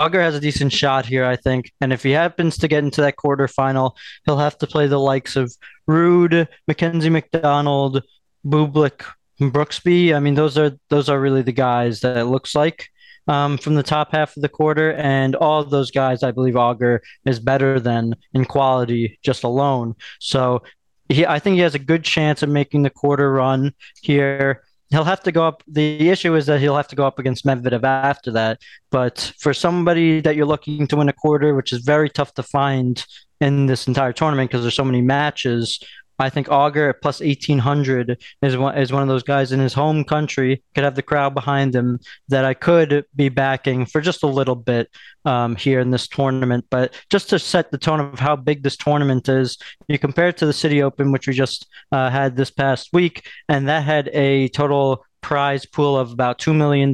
Auger 0.00 0.22
has 0.22 0.34
a 0.34 0.40
decent 0.40 0.72
shot 0.72 1.04
here, 1.04 1.26
I 1.26 1.36
think. 1.36 1.72
And 1.82 1.92
if 1.92 2.02
he 2.02 2.12
happens 2.12 2.56
to 2.58 2.68
get 2.68 2.84
into 2.84 3.02
that 3.02 3.16
quarterfinal, 3.16 3.92
he'll 4.24 4.38
have 4.38 4.56
to 4.58 4.66
play 4.66 4.86
the 4.86 4.98
likes 4.98 5.36
of 5.36 5.54
Ruud, 5.86 6.48
Mackenzie 6.66 7.10
McDonald, 7.10 8.02
Bublik, 8.46 9.04
Brooksby. 9.38 10.14
I 10.14 10.20
mean, 10.20 10.36
those 10.36 10.56
are 10.56 10.72
those 10.88 11.10
are 11.10 11.20
really 11.20 11.42
the 11.42 11.52
guys 11.52 12.00
that 12.00 12.16
it 12.16 12.24
looks 12.24 12.54
like 12.54 12.88
um, 13.28 13.58
from 13.58 13.74
the 13.74 13.82
top 13.82 14.12
half 14.12 14.36
of 14.36 14.42
the 14.42 14.48
quarter. 14.48 14.92
And 14.92 15.34
all 15.34 15.60
of 15.60 15.70
those 15.70 15.90
guys, 15.90 16.22
I 16.22 16.30
believe 16.30 16.56
Auger 16.56 17.02
is 17.24 17.40
better 17.40 17.80
than 17.80 18.14
in 18.32 18.44
quality 18.44 19.18
just 19.22 19.44
alone. 19.44 19.94
So 20.20 20.62
he, 21.08 21.26
I 21.26 21.38
think 21.38 21.54
he 21.54 21.60
has 21.60 21.74
a 21.74 21.80
good 21.80 22.04
chance 22.04 22.42
of 22.42 22.48
making 22.48 22.82
the 22.82 22.90
quarter 22.90 23.30
run 23.32 23.72
here. 24.02 24.62
He'll 24.90 25.04
have 25.04 25.22
to 25.24 25.32
go 25.32 25.46
up. 25.46 25.64
The 25.66 26.10
issue 26.10 26.34
is 26.36 26.46
that 26.46 26.60
he'll 26.60 26.76
have 26.76 26.88
to 26.88 26.96
go 26.96 27.06
up 27.06 27.18
against 27.18 27.44
Medvedev 27.44 27.82
after 27.82 28.30
that. 28.32 28.60
But 28.90 29.32
for 29.38 29.52
somebody 29.52 30.20
that 30.20 30.36
you're 30.36 30.46
looking 30.46 30.86
to 30.86 30.96
win 30.96 31.08
a 31.08 31.12
quarter, 31.12 31.54
which 31.54 31.72
is 31.72 31.80
very 31.80 32.08
tough 32.08 32.34
to 32.34 32.42
find 32.44 33.04
in 33.40 33.66
this 33.66 33.88
entire 33.88 34.12
tournament 34.12 34.50
because 34.50 34.62
there's 34.62 34.76
so 34.76 34.84
many 34.84 35.02
matches, 35.02 35.80
I 36.18 36.30
think 36.30 36.50
Auger 36.50 36.90
at 36.90 37.02
plus 37.02 37.20
1800 37.20 38.22
is 38.42 38.56
one, 38.56 38.76
is 38.78 38.92
one 38.92 39.02
of 39.02 39.08
those 39.08 39.22
guys 39.22 39.52
in 39.52 39.60
his 39.60 39.74
home 39.74 40.04
country, 40.04 40.62
could 40.74 40.84
have 40.84 40.94
the 40.94 41.02
crowd 41.02 41.34
behind 41.34 41.74
him 41.74 42.00
that 42.28 42.44
I 42.44 42.54
could 42.54 43.04
be 43.14 43.28
backing 43.28 43.86
for 43.86 44.00
just 44.00 44.22
a 44.22 44.28
little 44.28 44.54
bit 44.54 44.88
um, 45.24 45.56
here 45.56 45.80
in 45.80 45.90
this 45.90 46.08
tournament. 46.08 46.64
But 46.70 46.94
just 47.10 47.30
to 47.30 47.38
set 47.38 47.70
the 47.70 47.78
tone 47.78 48.00
of 48.00 48.18
how 48.18 48.36
big 48.36 48.62
this 48.62 48.76
tournament 48.76 49.28
is, 49.28 49.58
you 49.88 49.98
compare 49.98 50.28
it 50.28 50.36
to 50.38 50.46
the 50.46 50.52
City 50.52 50.82
Open, 50.82 51.12
which 51.12 51.26
we 51.26 51.34
just 51.34 51.66
uh, 51.92 52.10
had 52.10 52.36
this 52.36 52.50
past 52.50 52.90
week, 52.92 53.28
and 53.48 53.68
that 53.68 53.84
had 53.84 54.08
a 54.12 54.48
total 54.48 55.04
prize 55.26 55.66
pool 55.66 55.98
of 55.98 56.12
about 56.12 56.38
$2 56.38 56.54
million. 56.54 56.92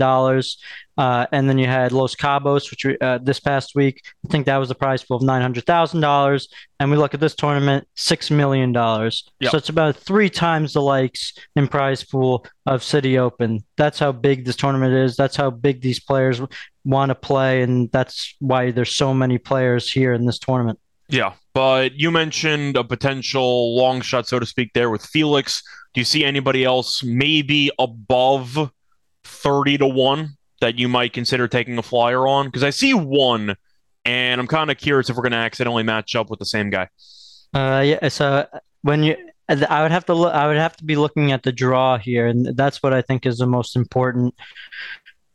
Uh, 0.99 1.27
and 1.33 1.49
then 1.49 1.59
you 1.59 1.67
had 1.67 1.93
Los 1.93 2.15
Cabos, 2.15 2.71
which 2.71 2.85
we, 2.85 2.99
uh, 3.01 3.19
this 3.19 3.41
past 3.41 3.75
week, 3.75 4.03
I 4.27 4.29
think 4.29 4.47
that 4.47 4.59
was 4.59 4.69
the 4.69 4.75
prize 4.75 5.03
pool 5.03 5.17
of 5.17 5.23
$900,000. 5.23 6.49
And 6.81 6.91
we 6.91 6.97
look 6.97 7.15
at 7.15 7.21
this 7.21 7.35
tournament, 7.35 7.89
$6 7.97 8.31
million. 8.31 8.73
Yep. 8.75 9.51
So 9.51 9.57
it's 9.57 9.69
about 9.69 9.97
three 9.97 10.29
times 10.29 10.75
the 10.75 10.83
likes 10.83 11.33
in 11.57 11.69
prize 11.69 12.05
pool 12.05 12.45
of 12.67 12.83
City 12.83 13.19
Open. 13.19 13.65
That's 13.77 13.99
how 13.99 14.13
big 14.13 14.45
this 14.45 14.57
tournament 14.57 14.93
is. 14.93 15.17
That's 15.17 15.37
how 15.37 15.51
big 15.51 15.81
these 15.81 16.01
players 16.01 16.41
want 16.85 17.09
to 17.11 17.15
play. 17.15 17.63
And 17.63 17.91
that's 17.91 18.35
why 18.41 18.71
there's 18.71 18.95
so 18.95 19.15
many 19.15 19.39
players 19.39 19.91
here 19.91 20.13
in 20.13 20.27
this 20.27 20.39
tournament. 20.39 20.79
Yeah, 21.09 21.35
but 21.53 21.93
you 21.95 22.11
mentioned 22.11 22.77
a 22.77 22.85
potential 22.85 23.77
long 23.77 24.01
shot, 24.01 24.27
so 24.27 24.39
to 24.39 24.47
speak, 24.47 24.71
there 24.73 24.89
with 24.89 25.05
Felix. 25.05 25.63
Do 25.93 26.01
you 26.01 26.07
see 26.07 26.25
anybody 26.25 26.65
else 26.65 27.03
maybe 27.03 27.71
above 27.79 28.71
30 29.25 29.79
to 29.79 29.87
1 29.87 30.31
that 30.63 30.79
you 30.79 30.89
might 30.89 31.13
consider 31.13 31.47
taking 31.47 31.77
a 31.77 31.83
flyer 31.83 32.27
on? 32.27 32.47
Because 32.47 32.63
I 32.63 32.71
see 32.71 32.95
one, 32.95 33.57
and 34.05 34.41
I'm 34.41 34.47
kind 34.47 34.71
of 34.71 34.79
curious 34.79 35.11
if 35.11 35.17
we're 35.17 35.23
going 35.23 35.33
to 35.33 35.39
accidentally 35.39 35.83
match 35.83 36.17
up 36.17 36.31
with 36.31 36.39
the 36.39 36.47
same 36.47 36.71
guy. 36.71 36.89
Uh, 37.53 37.83
yeah. 37.85 38.09
So 38.09 38.47
when 38.81 39.03
you, 39.03 39.17
I 39.49 39.83
would 39.83 39.91
have 39.91 40.07
to 40.07 40.15
look. 40.15 40.33
I 40.33 40.47
would 40.47 40.57
have 40.57 40.77
to 40.79 40.85
be 40.85 40.97
looking 40.97 41.33
at 41.33 41.43
the 41.43 41.53
draw 41.53 41.99
here, 41.99 42.27
and 42.27 42.57
that's 42.57 42.83
what 42.83 42.95
I 42.95 43.03
think 43.03 43.27
is 43.27 43.39
the 43.39 43.47
most 43.47 43.77
important. 43.77 44.35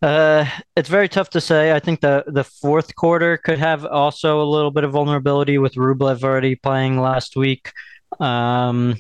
Uh, 0.02 0.46
it's 0.76 0.90
very 0.90 1.10
tough 1.10 1.30
to 1.32 1.42
say. 1.42 1.74
I 1.74 1.80
think 1.80 2.02
the 2.02 2.24
the 2.28 2.44
fourth 2.44 2.96
quarter 2.96 3.38
could 3.38 3.60
have 3.60 3.86
also 3.86 4.42
a 4.42 4.46
little 4.46 4.72
bit 4.72 4.84
of 4.84 4.92
vulnerability 4.92 5.58
with 5.58 5.76
Rublev 5.76 6.24
already 6.24 6.56
playing 6.56 7.00
last 7.00 7.36
week. 7.36 7.72
Um, 8.20 8.96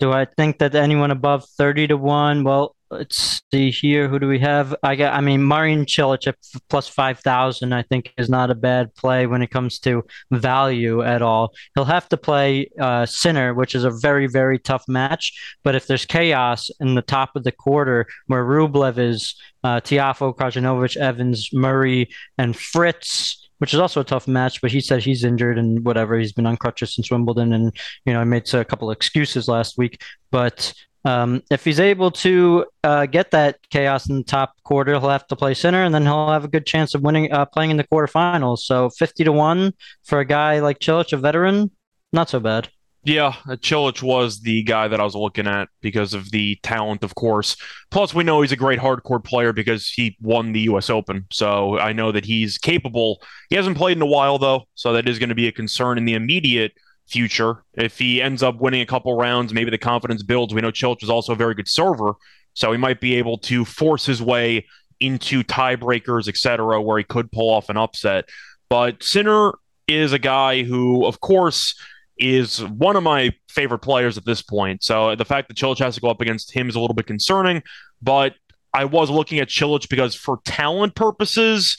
do 0.00 0.10
I 0.12 0.24
think 0.24 0.58
that 0.58 0.74
anyone 0.74 1.10
above 1.10 1.44
thirty 1.58 1.86
to 1.86 1.96
one? 1.96 2.44
Well, 2.44 2.74
let's 2.94 3.42
see 3.52 3.70
here. 3.70 4.08
Who 4.08 4.18
do 4.18 4.28
we 4.28 4.38
have? 4.38 4.74
I 4.82 4.96
got. 4.96 5.14
I 5.14 5.20
mean, 5.20 5.46
Marin 5.46 5.84
Cilic 5.84 6.26
at 6.26 6.36
plus 6.70 6.88
five 6.88 7.18
thousand. 7.20 7.72
I 7.72 7.82
think 7.82 8.12
is 8.16 8.30
not 8.30 8.50
a 8.50 8.54
bad 8.54 8.94
play 8.94 9.26
when 9.26 9.42
it 9.42 9.50
comes 9.50 9.78
to 9.80 10.04
value 10.30 11.02
at 11.02 11.22
all. 11.22 11.52
He'll 11.74 11.84
have 11.84 12.08
to 12.10 12.16
play 12.16 12.68
uh, 12.80 13.06
Sinner, 13.06 13.54
which 13.54 13.74
is 13.74 13.84
a 13.84 13.90
very 13.90 14.26
very 14.26 14.58
tough 14.58 14.84
match. 14.88 15.56
But 15.62 15.74
if 15.74 15.86
there's 15.86 16.06
chaos 16.06 16.70
in 16.80 16.94
the 16.94 17.02
top 17.02 17.36
of 17.36 17.44
the 17.44 17.52
quarter 17.52 18.06
where 18.26 18.44
Rublev 18.44 18.98
is 18.98 19.34
uh, 19.64 19.80
Tiafoe, 19.80 20.36
Krajinovic, 20.36 20.96
Evans, 20.96 21.50
Murray, 21.52 22.08
and 22.38 22.56
Fritz. 22.56 23.40
Which 23.58 23.72
is 23.72 23.78
also 23.78 24.00
a 24.00 24.04
tough 24.04 24.26
match, 24.26 24.60
but 24.60 24.72
he 24.72 24.80
said 24.80 25.02
he's 25.02 25.24
injured 25.24 25.58
and 25.58 25.84
whatever. 25.86 26.18
He's 26.18 26.32
been 26.32 26.44
on 26.44 26.56
crutches 26.56 26.94
since 26.94 27.10
Wimbledon, 27.10 27.52
and 27.52 27.72
you 28.04 28.12
know, 28.12 28.20
I 28.20 28.24
made 28.24 28.52
a 28.52 28.64
couple 28.64 28.90
of 28.90 28.96
excuses 28.96 29.48
last 29.48 29.78
week. 29.78 30.02
But 30.32 30.74
um, 31.04 31.42
if 31.50 31.64
he's 31.64 31.80
able 31.80 32.10
to 32.10 32.66
uh, 32.82 33.06
get 33.06 33.30
that 33.32 33.58
chaos 33.70 34.08
in 34.08 34.16
the 34.16 34.24
top 34.24 34.54
quarter, 34.64 34.92
he'll 34.92 35.08
have 35.08 35.26
to 35.28 35.36
play 35.36 35.54
Sinner, 35.54 35.84
and 35.84 35.94
then 35.94 36.02
he'll 36.02 36.30
have 36.30 36.44
a 36.44 36.48
good 36.48 36.66
chance 36.66 36.94
of 36.94 37.02
winning, 37.02 37.30
uh, 37.32 37.44
playing 37.44 37.70
in 37.70 37.76
the 37.76 37.84
quarterfinals. 37.84 38.60
So 38.60 38.90
fifty 38.90 39.24
to 39.24 39.32
one 39.32 39.72
for 40.02 40.20
a 40.20 40.24
guy 40.24 40.60
like 40.60 40.78
Cilic, 40.78 41.12
a 41.12 41.16
veteran, 41.16 41.70
not 42.12 42.30
so 42.30 42.40
bad. 42.40 42.68
Yeah, 43.06 43.34
uh, 43.46 43.56
Cilic 43.56 44.02
was 44.02 44.40
the 44.40 44.62
guy 44.62 44.88
that 44.88 44.98
I 44.98 45.04
was 45.04 45.14
looking 45.14 45.46
at 45.46 45.68
because 45.82 46.14
of 46.14 46.30
the 46.30 46.58
talent, 46.62 47.04
of 47.04 47.14
course. 47.14 47.54
Plus, 47.90 48.14
we 48.14 48.24
know 48.24 48.40
he's 48.40 48.52
a 48.52 48.56
great 48.56 48.78
hard 48.78 49.02
court 49.02 49.24
player 49.24 49.52
because 49.52 49.90
he 49.90 50.16
won 50.22 50.52
the 50.52 50.60
U.S. 50.60 50.88
Open. 50.88 51.26
So 51.30 51.78
I 51.78 51.92
know 51.92 52.12
that 52.12 52.24
he's 52.24 52.56
capable. 52.56 53.22
He 53.50 53.56
hasn't 53.56 53.76
played 53.76 53.98
in 53.98 54.02
a 54.02 54.06
while, 54.06 54.38
though, 54.38 54.64
so 54.74 54.94
that 54.94 55.06
is 55.06 55.18
going 55.18 55.28
to 55.28 55.34
be 55.34 55.48
a 55.48 55.52
concern 55.52 55.98
in 55.98 56.06
the 56.06 56.14
immediate 56.14 56.72
future. 57.06 57.64
If 57.74 57.98
he 57.98 58.22
ends 58.22 58.42
up 58.42 58.60
winning 58.60 58.80
a 58.80 58.86
couple 58.86 59.16
rounds, 59.16 59.52
maybe 59.52 59.70
the 59.70 59.78
confidence 59.78 60.22
builds. 60.22 60.54
We 60.54 60.60
know 60.60 60.72
Cilic 60.72 61.02
is 61.02 61.10
also 61.10 61.32
a 61.32 61.36
very 61.36 61.54
good 61.54 61.68
server, 61.68 62.14
so 62.54 62.72
he 62.72 62.78
might 62.78 63.00
be 63.00 63.14
able 63.16 63.38
to 63.38 63.64
force 63.64 64.06
his 64.06 64.22
way 64.22 64.66
into 65.00 65.42
tiebreakers, 65.42 66.28
etc., 66.28 66.80
where 66.80 66.98
he 66.98 67.04
could 67.04 67.30
pull 67.30 67.50
off 67.50 67.68
an 67.68 67.76
upset. 67.76 68.28
But 68.68 69.02
Sinner 69.02 69.52
is 69.86 70.12
a 70.12 70.18
guy 70.18 70.62
who, 70.62 71.04
of 71.04 71.20
course, 71.20 71.78
is 72.16 72.64
one 72.64 72.96
of 72.96 73.02
my 73.02 73.32
favorite 73.48 73.80
players 73.80 74.16
at 74.16 74.24
this 74.24 74.40
point. 74.40 74.82
So 74.82 75.14
the 75.16 75.24
fact 75.24 75.48
that 75.48 75.56
Cilic 75.56 75.78
has 75.78 75.96
to 75.96 76.00
go 76.00 76.08
up 76.08 76.20
against 76.20 76.52
him 76.52 76.68
is 76.68 76.76
a 76.76 76.80
little 76.80 76.94
bit 76.94 77.06
concerning. 77.06 77.62
But 78.00 78.34
I 78.72 78.84
was 78.84 79.10
looking 79.10 79.38
at 79.40 79.48
Cilic 79.48 79.88
because 79.88 80.14
for 80.14 80.38
talent 80.44 80.94
purposes, 80.94 81.76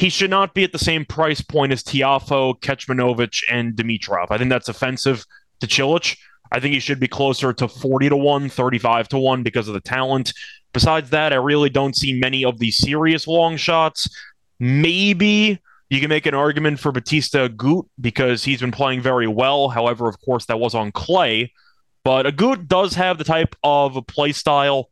he 0.00 0.08
should 0.08 0.30
not 0.30 0.54
be 0.54 0.64
at 0.64 0.72
the 0.72 0.78
same 0.78 1.04
price 1.04 1.42
point 1.42 1.72
as 1.72 1.82
Tiafoe, 1.82 2.58
Kecmanovic, 2.60 3.42
and 3.50 3.74
Dimitrov. 3.74 4.28
I 4.30 4.38
think 4.38 4.48
that's 4.48 4.70
offensive 4.70 5.26
to 5.60 5.66
Cilic. 5.66 6.16
I 6.50 6.58
think 6.58 6.72
he 6.72 6.80
should 6.80 6.98
be 6.98 7.06
closer 7.06 7.52
to 7.52 7.68
40 7.68 8.08
to 8.08 8.16
1, 8.16 8.48
35 8.48 9.08
to 9.08 9.18
1 9.18 9.42
because 9.42 9.68
of 9.68 9.74
the 9.74 9.80
talent. 9.82 10.32
Besides 10.72 11.10
that, 11.10 11.34
I 11.34 11.36
really 11.36 11.68
don't 11.68 11.94
see 11.94 12.18
many 12.18 12.46
of 12.46 12.58
the 12.58 12.70
serious 12.70 13.26
long 13.26 13.58
shots. 13.58 14.08
Maybe 14.58 15.60
you 15.90 16.00
can 16.00 16.08
make 16.08 16.24
an 16.24 16.34
argument 16.34 16.80
for 16.80 16.92
Bautista 16.92 17.50
Agut 17.50 17.86
because 18.00 18.42
he's 18.42 18.60
been 18.60 18.72
playing 18.72 19.02
very 19.02 19.26
well. 19.26 19.68
However, 19.68 20.08
of 20.08 20.16
course, 20.24 20.46
that 20.46 20.58
was 20.58 20.74
on 20.74 20.92
clay. 20.92 21.52
But 22.04 22.24
Agut 22.24 22.68
does 22.68 22.94
have 22.94 23.18
the 23.18 23.24
type 23.24 23.54
of 23.62 23.98
play 24.06 24.32
style 24.32 24.88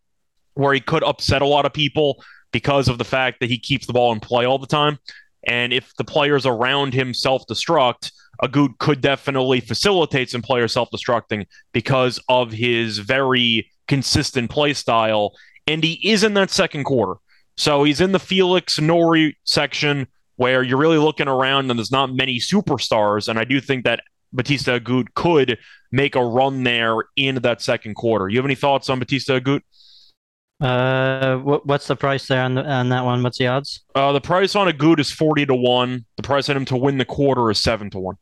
where 0.53 0.75
he 0.75 0.81
could 0.81 1.03
upset 1.03 1.41
a 1.41 1.47
lot 1.47 1.65
of 1.65 1.73
people 1.73 2.23
because 2.52 2.88
of 2.88 2.99
the 2.99 3.05
fact 3.05 3.40
that 3.40 3.50
he 3.50 3.59
keeps 3.59 3.87
the 3.87 3.93
ball 3.93 4.12
in 4.12 4.21
play 4.21 4.45
all 4.45 4.59
the 4.59 4.67
time. 4.67 4.99
And 5.47 5.73
if 5.73 5.95
the 5.97 6.05
players 6.05 6.47
around 6.47 6.95
him 6.95 7.14
self 7.14 7.45
destruct, 7.49 8.11
Agut 8.43 8.78
could 8.78 9.00
definitely 9.00 9.61
facilitate 9.61 10.31
some 10.31 10.43
players 10.43 10.73
self 10.73 10.90
destructing 10.90 11.47
because 11.73 12.21
of 12.28 12.52
his 12.52 12.99
very 12.99 13.71
consistent 13.87 14.50
play 14.50 14.75
style. 14.75 15.33
And 15.67 15.83
he 15.83 16.00
is 16.09 16.25
in 16.25 16.35
that 16.35 16.50
second 16.50 16.85
quarter. 16.85 17.21
So 17.57 17.85
he's 17.85 18.00
in 18.00 18.12
the 18.12 18.21
Felix 18.21 18.81
Norrie 18.81 19.37
section 19.45 20.07
where 20.37 20.62
you're 20.62 20.78
really 20.78 20.99
looking 20.99 21.26
around 21.26 21.69
and 21.69 21.78
there's 21.78 21.90
not 21.90 22.14
many 22.14 22.38
superstars. 22.38 23.26
And 23.28 23.38
I 23.38 23.45
do 23.45 23.61
think 23.61 23.85
that 23.85 24.00
Bautista 24.33 24.78
Agut 24.78 25.07
could 25.14 25.59
make 25.90 26.14
a 26.14 26.25
run 26.25 26.62
there 26.62 26.97
in 27.17 27.37
that 27.37 27.61
second 27.61 27.95
quarter. 27.95 28.28
You 28.28 28.38
have 28.38 28.45
any 28.45 28.55
thoughts 28.55 28.88
on 28.88 29.00
Bautista 29.00 29.40
Agut? 29.40 29.62
Uh, 30.61 31.37
what, 31.38 31.67
what's 31.67 31.87
the 31.87 31.97
price 31.97 32.27
there 32.27 32.43
on, 32.43 32.55
the, 32.55 32.65
on 32.65 32.88
that 32.88 33.05
one? 33.05 33.23
What's 33.23 33.38
the 33.38 33.47
odds? 33.47 33.85
Uh, 33.95 34.12
the 34.12 34.21
price 34.21 34.57
on 34.57 34.69
Agut 34.69 34.99
is 34.99 35.11
40 35.11 35.47
to 35.47 35.55
1. 35.55 36.05
The 36.17 36.23
price 36.23 36.49
on 36.49 36.57
him 36.57 36.65
to 36.67 36.77
win 36.77 36.99
the 36.99 37.05
quarter 37.05 37.50
is 37.50 37.61
7 37.61 37.91
to 37.91 37.99
1. 37.99 38.17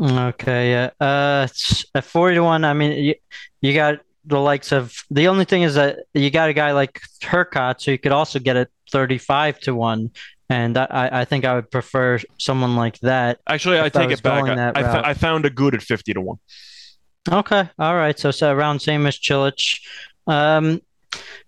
Okay, 0.00 0.70
yeah. 0.70 0.90
Uh, 1.00 1.48
at 1.94 2.04
40 2.04 2.36
to 2.36 2.42
1. 2.42 2.64
I 2.64 2.72
mean, 2.72 3.04
you, 3.04 3.14
you 3.60 3.74
got 3.74 4.00
the 4.24 4.38
likes 4.38 4.70
of 4.70 4.94
the 5.10 5.28
only 5.28 5.44
thing 5.44 5.62
is 5.62 5.74
that 5.74 6.00
you 6.14 6.30
got 6.30 6.48
a 6.48 6.52
guy 6.52 6.72
like 6.72 7.00
Hurkacz, 7.22 7.82
so 7.82 7.90
you 7.90 7.98
could 7.98 8.12
also 8.12 8.38
get 8.38 8.56
it 8.56 8.68
35 8.90 9.58
to 9.60 9.74
1. 9.74 10.10
And 10.48 10.76
I, 10.76 11.08
I 11.12 11.24
think 11.24 11.44
I 11.44 11.54
would 11.54 11.70
prefer 11.70 12.18
someone 12.38 12.76
like 12.76 12.98
that. 13.00 13.38
Actually, 13.48 13.80
I 13.80 13.88
take 13.88 14.10
it 14.10 14.22
back. 14.22 14.44
I, 14.44 14.80
I, 14.80 15.10
I, 15.10 15.14
found 15.14 15.44
Agut 15.44 15.74
at 15.74 15.82
50 15.82 16.14
to 16.14 16.20
1. 16.20 16.36
Okay. 17.32 17.70
All 17.78 17.94
right. 17.94 18.18
So, 18.18 18.30
so 18.30 18.52
around 18.52 18.80
same 18.80 19.06
as 19.06 19.16
Cilic. 19.16 19.80
Um, 20.26 20.80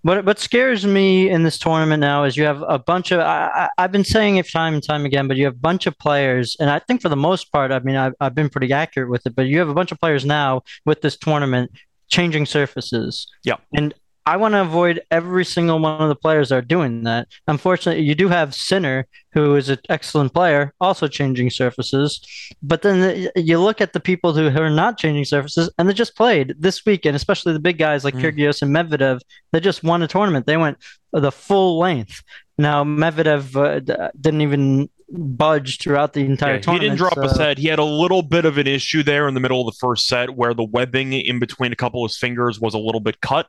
what 0.02 0.25
what 0.25 0.38
scares 0.38 0.85
me 0.85 1.31
in 1.31 1.42
this 1.42 1.59
tournament 1.59 2.00
now 2.00 2.25
is 2.25 2.37
you 2.37 2.45
have 2.45 2.62
a 2.66 2.78
bunch 2.78 3.12
of 3.12 3.21
I, 3.21 3.69
I, 3.78 3.83
have 3.83 3.92
been 3.92 4.04
saying 4.04 4.37
it 4.37 4.50
time 4.50 4.75
and 4.75 4.83
time 4.83 5.04
again, 5.04 5.28
but 5.28 5.37
you 5.37 5.45
have 5.45 5.54
a 5.54 5.59
bunch 5.59 5.87
of 5.87 5.97
players, 5.99 6.57
and 6.59 6.69
I 6.71 6.78
think 6.81 7.02
for 7.02 7.09
the 7.09 7.16
most 7.16 7.52
part, 7.52 7.71
I 7.71 7.78
mean 7.81 7.97
I've, 7.97 8.14
I've 8.21 8.35
been 8.35 8.49
pretty 8.49 8.73
accurate 8.73 9.11
with 9.11 9.26
it, 9.26 9.35
but 9.35 9.47
you 9.47 9.59
have 9.59 9.69
a 9.69 9.75
bunch 9.75 9.92
of 9.92 10.00
players 10.00 10.25
now 10.25 10.62
with 10.85 11.00
this 11.02 11.16
tournament 11.16 11.71
changing 12.09 12.47
surfaces. 12.47 13.26
Yeah. 13.45 13.57
And 13.73 13.95
I 14.24 14.36
want 14.36 14.52
to 14.52 14.62
avoid 14.62 15.02
every 15.10 15.44
single 15.44 15.80
one 15.80 16.00
of 16.00 16.08
the 16.08 16.14
players 16.14 16.50
that 16.50 16.56
are 16.56 16.62
doing 16.62 17.02
that. 17.04 17.28
Unfortunately, 17.48 18.04
you 18.04 18.14
do 18.14 18.28
have 18.28 18.54
Sinner, 18.54 19.06
who 19.32 19.56
is 19.56 19.68
an 19.68 19.78
excellent 19.88 20.32
player, 20.32 20.72
also 20.80 21.08
changing 21.08 21.50
surfaces. 21.50 22.20
But 22.62 22.82
then 22.82 23.28
you 23.34 23.58
look 23.58 23.80
at 23.80 23.92
the 23.92 24.00
people 24.00 24.32
who 24.32 24.46
are 24.46 24.70
not 24.70 24.98
changing 24.98 25.24
surfaces, 25.24 25.70
and 25.76 25.88
they 25.88 25.92
just 25.92 26.16
played 26.16 26.54
this 26.58 26.86
weekend, 26.86 27.16
especially 27.16 27.52
the 27.52 27.58
big 27.58 27.78
guys 27.78 28.04
like 28.04 28.14
mm. 28.14 28.22
Kyrgios 28.22 28.62
and 28.62 28.74
Medvedev. 28.74 29.20
They 29.50 29.60
just 29.60 29.82
won 29.82 30.02
a 30.02 30.08
tournament. 30.08 30.46
They 30.46 30.56
went 30.56 30.78
the 31.12 31.32
full 31.32 31.78
length. 31.78 32.22
Now 32.58 32.84
Medvedev 32.84 33.56
uh, 33.56 34.10
didn't 34.20 34.42
even 34.42 34.88
budge 35.08 35.78
throughout 35.78 36.12
the 36.12 36.24
entire 36.24 36.54
yeah, 36.54 36.60
tournament. 36.60 36.82
He 36.82 36.88
didn't 36.88 36.98
drop 36.98 37.14
so. 37.14 37.22
a 37.22 37.28
set. 37.28 37.58
He 37.58 37.66
had 37.66 37.78
a 37.78 37.84
little 37.84 38.22
bit 38.22 38.44
of 38.44 38.56
an 38.58 38.66
issue 38.66 39.02
there 39.02 39.28
in 39.28 39.34
the 39.34 39.40
middle 39.40 39.60
of 39.60 39.66
the 39.66 39.78
first 39.78 40.06
set 40.06 40.30
where 40.30 40.54
the 40.54 40.64
webbing 40.64 41.12
in 41.12 41.38
between 41.38 41.72
a 41.72 41.76
couple 41.76 42.04
of 42.04 42.10
his 42.10 42.18
fingers 42.18 42.60
was 42.60 42.74
a 42.74 42.78
little 42.78 43.00
bit 43.00 43.20
cut. 43.20 43.48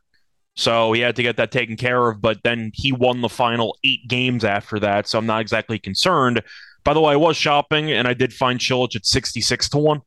So 0.56 0.94
he 0.94 1.02
had 1.02 1.16
to 1.16 1.24
get 1.24 1.38
that 1.38 1.52
taken 1.52 1.76
care 1.76 2.10
of, 2.10 2.22
but 2.22 2.44
then 2.44 2.72
he 2.74 2.92
won 2.92 3.22
the 3.22 3.30
final 3.30 3.78
eight 3.84 4.08
games 4.08 4.46
after 4.46 4.80
that. 4.80 5.08
So 5.08 5.18
I'm 5.18 5.26
not 5.26 5.42
exactly 5.42 5.80
concerned. 5.80 6.42
By 6.84 6.94
the 6.94 7.02
way, 7.02 7.14
I 7.14 7.16
was 7.16 7.38
shopping 7.38 7.92
and 7.92 8.08
I 8.08 8.14
did 8.14 8.34
find 8.34 8.60
Cilic 8.60 8.96
at 8.96 9.06
66 9.06 9.70
to 9.70 9.78
1. 9.78 10.02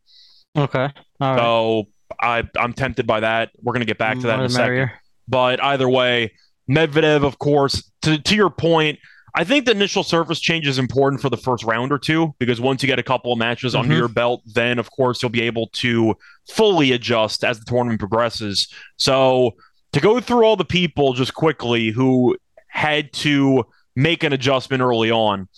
Okay. 0.59 0.89
All 1.21 1.37
so 1.37 1.87
right. 2.23 2.47
I, 2.57 2.61
I'm 2.61 2.73
tempted 2.73 3.07
by 3.07 3.21
that. 3.21 3.51
We're 3.61 3.73
going 3.73 3.81
to 3.81 3.87
get 3.87 3.99
back 3.99 4.19
to 4.21 4.27
that 4.29 4.37
More 4.37 4.45
in 4.45 4.51
a 4.51 4.55
second. 4.55 4.91
But 5.27 5.63
either 5.63 5.89
way, 5.89 6.33
Medvedev, 6.71 7.25
of 7.25 7.39
course, 7.39 7.91
to, 8.03 8.19
to 8.19 8.35
your 8.37 8.51
point, 8.51 8.99
I 9.35 9.45
think 9.45 9.67
the 9.67 9.73
initial 9.73 10.03
surface 10.03 10.41
change 10.41 10.67
is 10.67 10.79
important 10.79 11.21
for 11.21 11.29
the 11.29 11.37
first 11.37 11.65
round 11.65 11.93
or 11.93 11.99
two 11.99 12.35
because 12.39 12.59
once 12.59 12.83
you 12.83 12.87
get 12.87 12.99
a 12.99 13.03
couple 13.03 13.33
of 13.33 13.39
matches 13.39 13.75
mm-hmm. 13.75 13.83
under 13.83 13.95
your 13.95 14.09
belt, 14.09 14.43
then 14.47 14.79
of 14.79 14.91
course 14.91 15.23
you'll 15.23 15.31
be 15.31 15.43
able 15.43 15.69
to 15.75 16.17
fully 16.49 16.93
adjust 16.93 17.45
as 17.45 17.59
the 17.59 17.65
tournament 17.67 17.99
progresses. 17.99 18.73
So 18.97 19.57
to 19.97 20.01
go 20.03 20.21
through 20.21 20.45
all 20.45 20.57
the 20.57 20.65
people 20.65 21.15
just 21.15 21.33
quickly 21.33 21.89
who 21.89 22.37
had 22.67 23.11
to 23.15 23.65
make 23.95 24.23
an 24.25 24.35
adjustment 24.35 24.83
early 24.83 25.11
on 25.11 25.49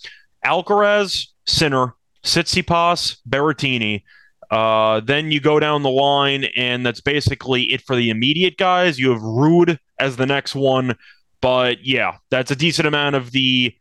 Alcaraz, 0.45 1.27
Sinner, 1.45 1.93
Tsitsipas, 2.23 3.17
Berrettini. 3.27 4.03
Uh, 4.49 5.01
then 5.01 5.29
you 5.29 5.41
go 5.41 5.59
down 5.59 5.83
the 5.83 5.89
line, 5.89 6.45
and 6.55 6.85
that's 6.85 7.01
basically 7.01 7.63
it 7.63 7.81
for 7.81 7.97
the 7.97 8.09
immediate 8.09 8.55
guys. 8.55 8.97
You 8.97 9.09
have 9.09 9.19
Ruud 9.19 9.77
as 9.99 10.15
the 10.15 10.25
next 10.25 10.55
one, 10.55 10.95
but 11.41 11.85
yeah, 11.85 12.15
that's 12.31 12.49
a 12.49 12.55
decent 12.55 12.87
amount 12.87 13.17
of 13.17 13.31
the 13.31 13.75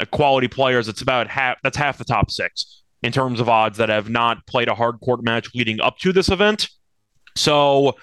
uh, 0.00 0.06
quality 0.06 0.48
players. 0.48 0.88
It's 0.88 1.02
about 1.02 1.28
half. 1.28 1.58
That's 1.62 1.76
half 1.76 1.98
the 1.98 2.04
top 2.04 2.30
six 2.30 2.82
in 3.02 3.12
terms 3.12 3.40
of 3.40 3.50
odds 3.50 3.76
that 3.76 3.90
have 3.90 4.08
not 4.08 4.46
played 4.46 4.68
a 4.68 4.74
hard 4.74 5.00
court 5.00 5.22
match 5.22 5.54
leading 5.54 5.82
up 5.82 5.98
to 5.98 6.14
this 6.14 6.30
event. 6.30 6.70
So 7.36 7.94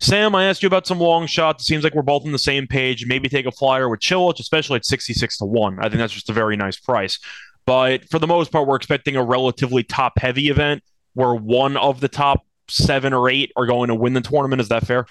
Sam, 0.00 0.34
I 0.34 0.44
asked 0.44 0.62
you 0.62 0.66
about 0.66 0.86
some 0.86 0.98
long 0.98 1.26
shots. 1.26 1.64
It 1.64 1.66
seems 1.66 1.84
like 1.84 1.94
we're 1.94 2.02
both 2.02 2.26
on 2.26 2.32
the 2.32 2.38
same 2.38 2.66
page. 2.66 3.06
Maybe 3.06 3.28
take 3.28 3.46
a 3.46 3.52
flyer 3.52 3.88
with 3.88 4.00
Cilic, 4.00 4.38
especially 4.40 4.76
at 4.76 4.84
66 4.84 5.38
to 5.38 5.44
1. 5.44 5.78
I 5.78 5.82
think 5.82 5.94
that's 5.94 6.12
just 6.12 6.30
a 6.30 6.32
very 6.32 6.56
nice 6.56 6.78
price. 6.78 7.18
But 7.66 8.08
for 8.10 8.18
the 8.18 8.26
most 8.26 8.52
part, 8.52 8.68
we're 8.68 8.76
expecting 8.76 9.16
a 9.16 9.24
relatively 9.24 9.82
top 9.82 10.18
heavy 10.18 10.48
event 10.48 10.82
where 11.14 11.34
one 11.34 11.76
of 11.76 12.00
the 12.00 12.08
top 12.08 12.44
seven 12.68 13.12
or 13.12 13.30
eight 13.30 13.52
are 13.56 13.66
going 13.66 13.88
to 13.88 13.94
win 13.94 14.12
the 14.12 14.20
tournament. 14.20 14.60
Is 14.60 14.68
that 14.68 14.86
fair? 14.86 15.06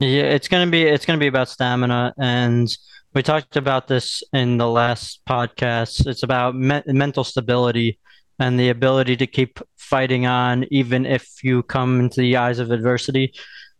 Yeah, 0.00 0.22
it's 0.24 0.48
gonna 0.48 0.70
be 0.70 0.82
it's 0.82 1.06
gonna 1.06 1.18
be 1.18 1.28
about 1.28 1.48
stamina, 1.48 2.14
and 2.18 2.68
we 3.14 3.22
talked 3.22 3.56
about 3.56 3.86
this 3.86 4.24
in 4.32 4.58
the 4.58 4.68
last 4.68 5.20
podcast. 5.28 6.06
It's 6.06 6.24
about 6.24 6.56
me- 6.56 6.82
mental 6.86 7.22
stability 7.22 7.98
and 8.40 8.58
the 8.58 8.70
ability 8.70 9.16
to 9.18 9.26
keep 9.26 9.60
fighting 9.76 10.26
on, 10.26 10.66
even 10.70 11.06
if 11.06 11.44
you 11.44 11.62
come 11.62 12.00
into 12.00 12.20
the 12.20 12.36
eyes 12.36 12.58
of 12.58 12.72
adversity. 12.72 13.32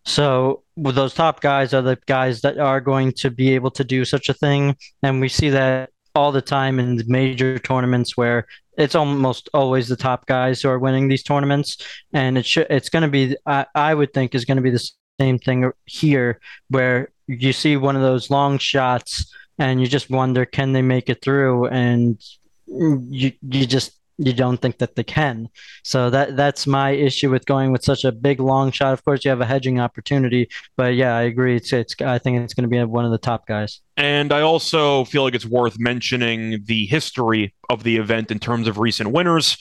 So 0.04 0.62
those 0.76 1.14
top 1.14 1.40
guys 1.40 1.72
are 1.72 1.82
the 1.82 1.98
guys 2.06 2.40
that 2.42 2.58
are 2.58 2.80
going 2.80 3.12
to 3.12 3.30
be 3.30 3.54
able 3.54 3.70
to 3.72 3.84
do 3.84 4.04
such 4.04 4.28
a 4.28 4.34
thing, 4.34 4.76
and 5.02 5.20
we 5.20 5.28
see 5.28 5.50
that 5.50 5.90
all 6.14 6.30
the 6.30 6.42
time 6.42 6.78
in 6.78 7.02
major 7.06 7.58
tournaments 7.58 8.16
where 8.16 8.46
it's 8.76 8.94
almost 8.94 9.48
always 9.54 9.88
the 9.88 9.96
top 9.96 10.26
guys 10.26 10.62
who 10.62 10.68
are 10.68 10.78
winning 10.78 11.08
these 11.08 11.22
tournaments, 11.22 11.78
and 12.12 12.38
it 12.38 12.56
it's 12.70 12.88
going 12.88 13.02
to 13.02 13.08
be 13.08 13.36
I, 13.46 13.66
I 13.74 13.94
would 13.94 14.12
think 14.12 14.34
is 14.34 14.44
going 14.44 14.56
to 14.56 14.62
be 14.62 14.70
the 14.70 14.90
same 15.20 15.38
thing 15.38 15.70
here 15.86 16.40
where 16.68 17.08
you 17.26 17.52
see 17.52 17.76
one 17.76 17.96
of 17.96 18.02
those 18.02 18.30
long 18.30 18.58
shots 18.58 19.32
and 19.58 19.80
you 19.80 19.86
just 19.86 20.10
wonder 20.10 20.44
can 20.44 20.72
they 20.72 20.82
make 20.82 21.08
it 21.08 21.22
through? 21.22 21.66
And 21.68 22.20
you 22.66 23.32
you 23.42 23.66
just 23.66 23.92
you 24.18 24.32
don't 24.32 24.58
think 24.58 24.78
that 24.78 24.94
they 24.94 25.02
can. 25.02 25.48
So 25.82 26.10
that 26.10 26.36
that's 26.36 26.66
my 26.66 26.90
issue 26.90 27.30
with 27.30 27.46
going 27.46 27.72
with 27.72 27.84
such 27.84 28.04
a 28.04 28.12
big 28.12 28.40
long 28.40 28.70
shot. 28.70 28.92
Of 28.92 29.04
course, 29.04 29.24
you 29.24 29.30
have 29.30 29.40
a 29.40 29.46
hedging 29.46 29.80
opportunity, 29.80 30.48
but 30.76 30.94
yeah, 30.94 31.16
I 31.16 31.22
agree. 31.22 31.56
It's 31.56 31.72
it's 31.72 31.94
I 32.00 32.18
think 32.18 32.42
it's 32.42 32.54
going 32.54 32.68
to 32.68 32.68
be 32.68 32.82
one 32.84 33.04
of 33.04 33.10
the 33.10 33.18
top 33.18 33.46
guys. 33.46 33.80
And 33.96 34.32
I 34.32 34.40
also 34.40 35.04
feel 35.04 35.22
like 35.22 35.34
it's 35.34 35.46
worth 35.46 35.78
mentioning 35.78 36.64
the 36.64 36.86
history 36.86 37.54
of 37.70 37.82
the 37.82 37.96
event 37.96 38.30
in 38.30 38.38
terms 38.38 38.68
of 38.68 38.78
recent 38.78 39.10
winners. 39.10 39.56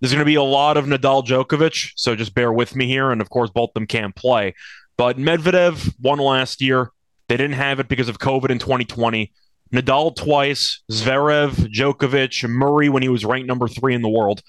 There's 0.00 0.12
going 0.12 0.20
to 0.20 0.24
be 0.24 0.36
a 0.36 0.42
lot 0.42 0.76
of 0.76 0.86
Nadal 0.86 1.26
Djokovic, 1.26 1.92
so 1.96 2.14
just 2.14 2.34
bear 2.34 2.52
with 2.52 2.76
me 2.76 2.86
here. 2.86 3.10
And 3.10 3.20
of 3.20 3.30
course, 3.30 3.50
both 3.50 3.70
of 3.70 3.74
them 3.74 3.86
can't 3.86 4.14
play. 4.14 4.54
But 4.96 5.18
Medvedev 5.18 5.94
won 6.00 6.18
last 6.18 6.60
year. 6.60 6.90
They 7.28 7.36
didn't 7.36 7.56
have 7.56 7.80
it 7.80 7.88
because 7.88 8.08
of 8.08 8.18
COVID 8.18 8.50
in 8.50 8.58
2020. 8.58 9.32
Nadal 9.72 10.16
twice, 10.16 10.82
Zverev, 10.90 11.52
Djokovic, 11.72 12.48
Murray 12.48 12.88
when 12.88 13.02
he 13.02 13.08
was 13.08 13.24
ranked 13.24 13.46
number 13.46 13.68
three 13.68 13.94
in 13.94 14.02
the 14.02 14.08
world. 14.08 14.42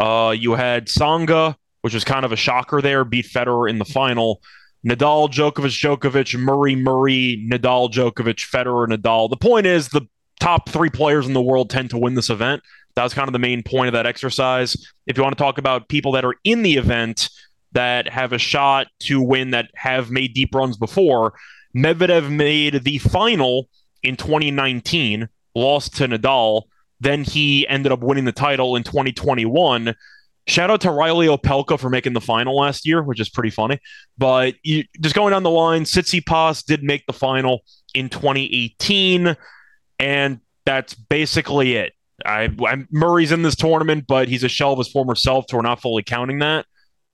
Uh, 0.00 0.34
you 0.36 0.54
had 0.54 0.86
Tsonga, 0.86 1.54
which 1.82 1.94
was 1.94 2.04
kind 2.04 2.24
of 2.24 2.32
a 2.32 2.36
shocker 2.36 2.80
there, 2.80 3.04
beat 3.04 3.26
Federer 3.26 3.70
in 3.70 3.78
the 3.78 3.84
final. 3.84 4.40
Nadal, 4.86 5.30
Djokovic, 5.30 5.80
Djokovic, 5.80 6.38
Murray, 6.38 6.76
Murray, 6.76 7.46
Nadal, 7.50 7.90
Djokovic, 7.90 8.50
Federer, 8.50 8.88
Nadal. 8.88 9.30
The 9.30 9.36
point 9.36 9.66
is 9.66 9.88
the 9.88 10.06
top 10.40 10.68
three 10.68 10.90
players 10.90 11.26
in 11.26 11.32
the 11.32 11.42
world 11.42 11.70
tend 11.70 11.90
to 11.90 11.98
win 11.98 12.14
this 12.14 12.28
event. 12.28 12.62
That 12.96 13.02
was 13.02 13.14
kind 13.14 13.28
of 13.28 13.32
the 13.32 13.38
main 13.38 13.62
point 13.62 13.88
of 13.88 13.92
that 13.94 14.06
exercise. 14.06 14.76
If 15.06 15.16
you 15.16 15.22
want 15.22 15.36
to 15.36 15.42
talk 15.42 15.58
about 15.58 15.88
people 15.88 16.12
that 16.12 16.24
are 16.24 16.34
in 16.44 16.62
the 16.62 16.74
event 16.74 17.28
that 17.72 18.08
have 18.08 18.32
a 18.32 18.38
shot 18.38 18.88
to 19.00 19.20
win 19.20 19.50
that 19.50 19.70
have 19.74 20.10
made 20.10 20.34
deep 20.34 20.54
runs 20.54 20.76
before, 20.76 21.34
Medvedev 21.76 22.30
made 22.30 22.84
the 22.84 22.98
final 22.98 23.68
in 24.04 24.16
2019, 24.16 25.28
lost 25.54 25.96
to 25.96 26.06
Nadal. 26.06 26.62
Then 27.00 27.24
he 27.24 27.66
ended 27.68 27.92
up 27.92 28.00
winning 28.00 28.24
the 28.24 28.32
title 28.32 28.76
in 28.76 28.82
2021. 28.82 29.94
Shout 30.46 30.70
out 30.70 30.82
to 30.82 30.90
Reilly 30.90 31.26
Opelka 31.26 31.78
for 31.78 31.88
making 31.88 32.12
the 32.12 32.20
final 32.20 32.56
last 32.56 32.86
year, 32.86 33.02
which 33.02 33.18
is 33.18 33.30
pretty 33.30 33.50
funny. 33.50 33.78
But 34.18 34.54
you, 34.62 34.84
just 35.00 35.14
going 35.14 35.32
down 35.32 35.42
the 35.42 35.50
line, 35.50 35.84
Tsitsipas 35.84 36.64
did 36.64 36.82
make 36.82 37.06
the 37.06 37.12
final 37.14 37.62
in 37.94 38.10
2018, 38.10 39.36
and 39.98 40.40
that's 40.66 40.94
basically 40.94 41.76
it. 41.76 41.94
I, 42.24 42.50
I, 42.66 42.84
Murray's 42.90 43.32
in 43.32 43.42
this 43.42 43.56
tournament, 43.56 44.04
but 44.06 44.28
he's 44.28 44.44
a 44.44 44.48
shell 44.48 44.72
of 44.72 44.78
his 44.78 44.88
former 44.88 45.14
self, 45.14 45.46
so 45.48 45.56
we're 45.56 45.62
not 45.62 45.80
fully 45.80 46.02
counting 46.02 46.40
that. 46.40 46.66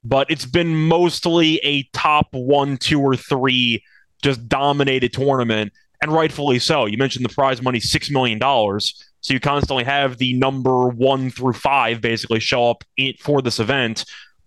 But 0.02 0.30
it's 0.30 0.46
been 0.46 0.74
mostly 0.74 1.58
a 1.62 1.84
top 1.92 2.28
one, 2.32 2.78
two, 2.78 3.00
or 3.00 3.16
three 3.16 3.82
just 4.22 4.48
dominated 4.48 5.12
tournament 5.12 5.72
and 6.02 6.12
rightfully 6.12 6.58
so. 6.58 6.86
You 6.86 6.98
mentioned 6.98 7.24
the 7.24 7.30
prize 7.30 7.60
money, 7.62 7.78
$6 7.78 8.10
million. 8.10 8.40
So 9.22 9.34
you 9.34 9.40
constantly 9.40 9.84
have 9.84 10.18
the 10.18 10.34
number 10.34 10.88
one 10.88 11.30
through 11.30 11.52
five 11.52 12.00
basically 12.00 12.40
show 12.40 12.70
up 12.70 12.84
in, 12.96 13.14
for 13.20 13.42
this 13.42 13.58
event, 13.58 14.04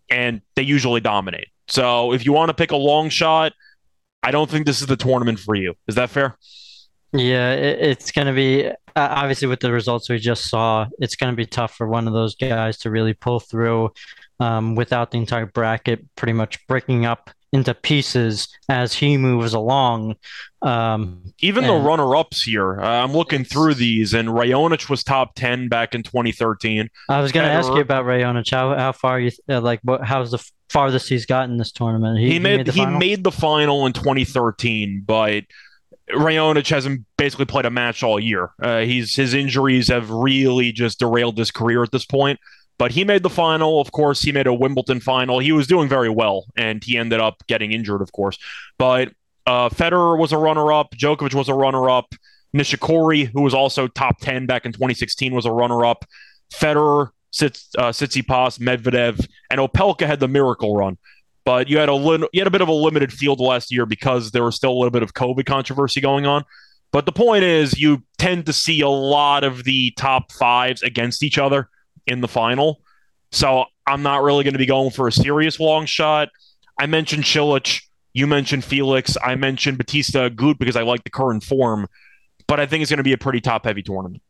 and 0.10 0.42
they 0.56 0.64
usually 0.64 1.00
dominate. 1.00 1.48
So 1.68 2.14
if 2.14 2.26
you 2.26 2.34
want 2.34 2.50
to 2.50 2.54
pick 2.54 2.72
a 2.72 2.76
long 2.76 3.10
shot, 3.10 3.54
I 4.24 4.32
don't 4.32 4.50
think 4.50 4.66
this 4.66 4.82
is 4.82 4.88
the 4.88 4.96
tournament 4.96 5.40
for 5.40 5.56
you. 5.56 5.76
Is 5.88 5.96
that 5.96 6.10
fair? 6.10 6.38
Yeah, 7.12 7.54
it, 7.54 7.80
it's 7.80 8.12
going 8.12 8.28
to 8.28 8.34
be 8.34 8.72
uh, 8.96 9.08
obviously 9.12 9.48
with 9.48 9.60
the 9.60 9.72
results 9.72 10.10
we 10.10 10.20
just 10.20 10.50
saw, 10.50 10.88
it's 11.00 11.16
going 11.16 11.32
to 11.32 11.36
be 11.38 11.46
tough 11.46 11.76
for 11.76 11.88
one 11.88 12.08
of 12.08 12.14
those 12.14 12.36
guys 12.36 12.78
to 12.80 12.90
really 12.90 13.14
pull 13.14 13.40
through 13.40 13.92
um, 14.40 14.76
without 14.76 15.12
the 15.12 15.18
entire 15.18 15.46
bracket 15.46 16.04
pretty 16.16 16.34
much 16.34 16.66
breaking 16.68 17.06
up 17.06 17.30
into 17.54 17.74
pieces 17.74 18.50
as 18.68 18.94
he 18.94 19.16
moves 19.16 19.54
along. 19.54 20.16
Um, 20.64 21.34
Even 21.40 21.66
the 21.66 21.74
runner-ups 21.74 22.44
here, 22.44 22.82
uh, 22.82 23.04
I'm 23.04 23.14
looking 23.14 23.44
through 23.44 23.76
these, 23.76 24.14
and 24.14 24.30
Raonic 24.30 24.90
was 24.90 25.04
top 25.04 25.36
ten 25.36 25.70
back 25.70 25.94
in 25.94 26.04
2013. 26.04 26.90
I 27.10 27.22
was 27.22 27.32
going 27.32 27.46
to 27.46 27.52
ask 27.52 27.70
you 27.70 27.80
about 27.80 28.06
Raonic. 28.06 28.50
How 28.50 28.76
how 28.76 28.92
far 28.92 29.20
you 29.20 29.32
uh, 29.48 29.62
like? 29.62 29.80
What 29.84 30.04
how's 30.04 30.32
the 30.32 30.44
farthest 30.70 31.08
he's 31.10 31.26
gotten 31.26 31.58
this 31.58 31.72
tournament? 31.72 32.18
He, 32.20 32.32
he 32.32 32.40
made, 32.40 32.52
he, 32.52 32.58
made 32.58 32.66
the, 32.66 32.72
he 32.72 32.86
made 32.86 33.24
the 33.24 33.32
final 33.32 33.86
in 33.86 33.94
2013, 33.94 35.04
but 35.06 35.44
Raonic 36.10 36.68
hasn't 36.70 37.06
basically 37.18 37.46
played 37.46 37.66
a 37.66 37.70
match 37.70 38.02
all 38.02 38.20
year. 38.20 38.52
Uh, 38.62 38.80
he's 38.80 39.16
his 39.16 39.34
injuries 39.34 39.90
have 39.90 40.10
really 40.10 40.72
just 40.72 41.00
derailed 41.00 41.38
his 41.38 41.52
career 41.52 41.84
at 41.84 41.92
this 41.92 42.06
point. 42.06 42.40
But 42.78 42.92
he 42.92 43.04
made 43.04 43.24
the 43.24 43.30
final. 43.30 43.80
Of 43.80 43.92
course, 43.92 44.22
he 44.22 44.32
made 44.32 44.48
a 44.48 44.54
Wimbledon 44.54 45.00
final. 45.00 45.40
He 45.40 45.52
was 45.52 45.68
doing 45.68 45.88
very 45.88 46.10
well, 46.10 46.46
and 46.58 46.84
he 46.84 46.98
ended 46.98 47.20
up 47.20 47.44
getting 47.48 47.72
injured, 47.72 48.02
of 48.02 48.12
course. 48.12 48.38
But 48.78 49.14
uh, 49.46 49.70
Federer 49.70 50.18
was 50.18 50.32
a 50.32 50.38
runner-up. 50.38 50.96
Djokovic 50.96 51.34
was 51.34 51.50
a 51.50 51.54
runner-up. 51.54 52.14
Nishikori, 52.56 53.30
who 53.32 53.42
was 53.42 53.54
also 53.54 53.88
top 53.88 54.20
10 54.20 54.46
back 54.46 54.66
in 54.66 54.72
2016, 54.72 55.34
was 55.34 55.46
a 55.46 55.52
runner-up. 55.52 56.06
Federer, 56.54 57.10
Sits, 57.32 57.70
uh, 57.80 57.90
Medvedev, 57.90 59.28
and 59.50 59.60
Opelka 59.60 60.06
had 60.06 60.20
the 60.20 60.28
miracle 60.28 60.76
run. 60.76 60.98
But 61.46 61.68
you 61.68 61.80
had 61.80 61.90
a 61.90 61.96
little, 61.96 62.30
you 62.32 62.40
had 62.40 62.48
a 62.48 62.52
bit 62.52 62.62
of 62.62 62.68
a 62.68 62.74
limited 62.74 63.12
field 63.12 63.40
last 63.40 63.72
year 63.72 63.86
because 63.86 64.32
there 64.32 64.44
was 64.44 64.56
still 64.56 64.72
a 64.72 64.78
little 64.78 64.92
bit 64.92 65.04
of 65.04 65.14
COVID 65.14 65.46
controversy 65.46 66.00
going 66.00 66.26
on. 66.26 66.46
But 66.92 67.08
the 67.08 67.12
point 67.12 67.44
is, 67.44 67.78
you 67.80 68.04
tend 68.20 68.46
to 68.46 68.54
see 68.54 68.82
a 68.82 68.88
lot 68.88 69.44
of 69.44 69.64
the 69.64 69.92
top 69.98 70.32
fives 70.32 70.84
against 70.84 71.24
each 71.24 71.40
other 71.40 71.70
in 72.08 72.22
the 72.22 72.28
final. 72.28 72.82
So 73.32 73.66
I'm 73.88 74.04
not 74.04 74.24
really 74.24 74.44
going 74.44 74.54
to 74.54 74.60
be 74.60 74.66
going 74.66 74.92
for 74.92 75.08
a 75.08 75.12
serious 75.12 75.60
long 75.60 75.86
shot. 75.86 76.30
I 76.80 76.86
mentioned 76.86 77.24
Cilic. 77.24 77.82
You 78.14 78.28
mentioned 78.28 78.64
Felix. 78.64 79.18
I 79.24 79.36
mentioned 79.36 79.78
Bautista 79.78 80.30
Agut 80.30 80.60
because 80.60 80.76
I 80.76 80.84
like 80.84 81.04
the 81.04 81.10
current 81.10 81.44
form. 81.44 81.88
But 82.48 82.60
I 82.60 82.66
think 82.66 82.82
it's 82.82 82.92
going 82.92 82.98
to 82.98 83.04
be 83.04 83.14
a 83.14 83.18
pretty 83.18 83.42
top 83.42 83.66
heavy 83.66 83.82
tournament. 83.82 84.22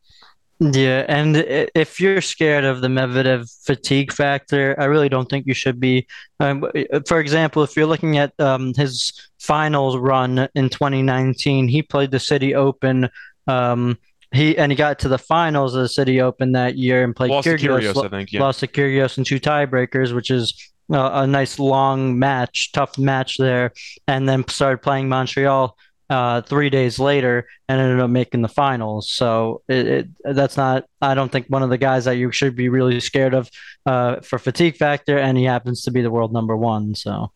Yeah, 0.59 1.03
and 1.09 1.35
if 1.75 1.99
you're 1.99 2.21
scared 2.21 2.63
of 2.63 2.81
the 2.81 2.87
Medvedev 2.87 3.51
fatigue 3.65 4.13
factor, 4.13 4.75
I 4.79 4.85
really 4.85 5.09
don't 5.09 5.27
think 5.29 5.45
you 5.47 5.53
should 5.53 5.79
be. 5.79 6.07
Um, 6.39 6.65
for 7.07 7.19
example, 7.19 7.63
if 7.63 7.75
you're 7.75 7.87
looking 7.87 8.17
at 8.17 8.39
um, 8.39 8.73
his 8.75 9.11
finals 9.39 9.97
run 9.97 10.47
in 10.55 10.69
2019, 10.69 11.67
he 11.67 11.81
played 11.81 12.11
the 12.11 12.19
City 12.19 12.55
Open. 12.55 13.09
Um, 13.47 13.97
he 14.33 14.57
and 14.57 14.71
he 14.71 14.75
got 14.75 14.99
to 14.99 15.07
the 15.07 15.17
finals 15.17 15.75
of 15.75 15.83
the 15.83 15.89
City 15.89 16.19
Open 16.19 16.53
that 16.53 16.75
year 16.75 17.03
and 17.03 17.15
played 17.15 17.31
lost 17.31 17.47
Kyrgios, 17.47 17.81
Kyrgios, 17.81 18.05
I 18.05 18.09
think, 18.09 18.31
yeah. 18.31 18.41
lost 18.41 18.61
to 18.61 18.67
Kyrgios 18.67 19.17
in 19.17 19.23
two 19.23 19.39
tiebreakers, 19.39 20.13
which 20.13 20.31
is 20.31 20.71
uh, 20.91 21.11
a 21.13 21.27
nice 21.27 21.59
long 21.59 22.17
match, 22.17 22.71
tough 22.71 22.97
match 22.97 23.37
there, 23.37 23.71
and 24.07 24.27
then 24.27 24.47
started 24.47 24.81
playing 24.81 25.07
Montreal 25.07 25.77
uh, 26.09 26.41
three 26.41 26.69
days 26.69 26.99
later 26.99 27.47
and 27.69 27.79
ended 27.79 27.99
up 27.99 28.09
making 28.09 28.41
the 28.41 28.47
finals. 28.49 29.11
So 29.11 29.61
it, 29.67 29.87
it, 29.87 30.07
that's 30.23 30.57
not, 30.57 30.85
I 31.01 31.13
don't 31.13 31.31
think 31.31 31.47
one 31.47 31.63
of 31.63 31.69
the 31.69 31.77
guys 31.77 32.05
that 32.05 32.17
you 32.17 32.31
should 32.31 32.55
be 32.55 32.69
really 32.69 32.99
scared 32.99 33.33
of 33.33 33.49
uh, 33.85 34.21
for 34.21 34.39
fatigue 34.39 34.77
factor, 34.77 35.17
and 35.17 35.37
he 35.37 35.43
happens 35.43 35.83
to 35.83 35.91
be 35.91 36.01
the 36.01 36.11
world 36.11 36.33
number 36.33 36.57
one. 36.57 36.95
So. 36.95 37.31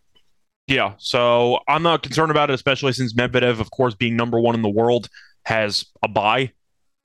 Yeah, 0.67 0.95
so 0.97 1.59
I'm 1.67 1.83
not 1.83 2.03
concerned 2.03 2.31
about 2.31 2.49
it, 2.49 2.53
especially 2.53 2.91
since 2.91 3.13
Medvedev, 3.13 3.59
of 3.59 3.71
course, 3.71 3.95
being 3.95 4.15
number 4.15 4.39
one 4.39 4.53
in 4.53 4.61
the 4.61 4.69
world, 4.69 5.07
has 5.45 5.85
a 6.03 6.09
bye 6.09 6.51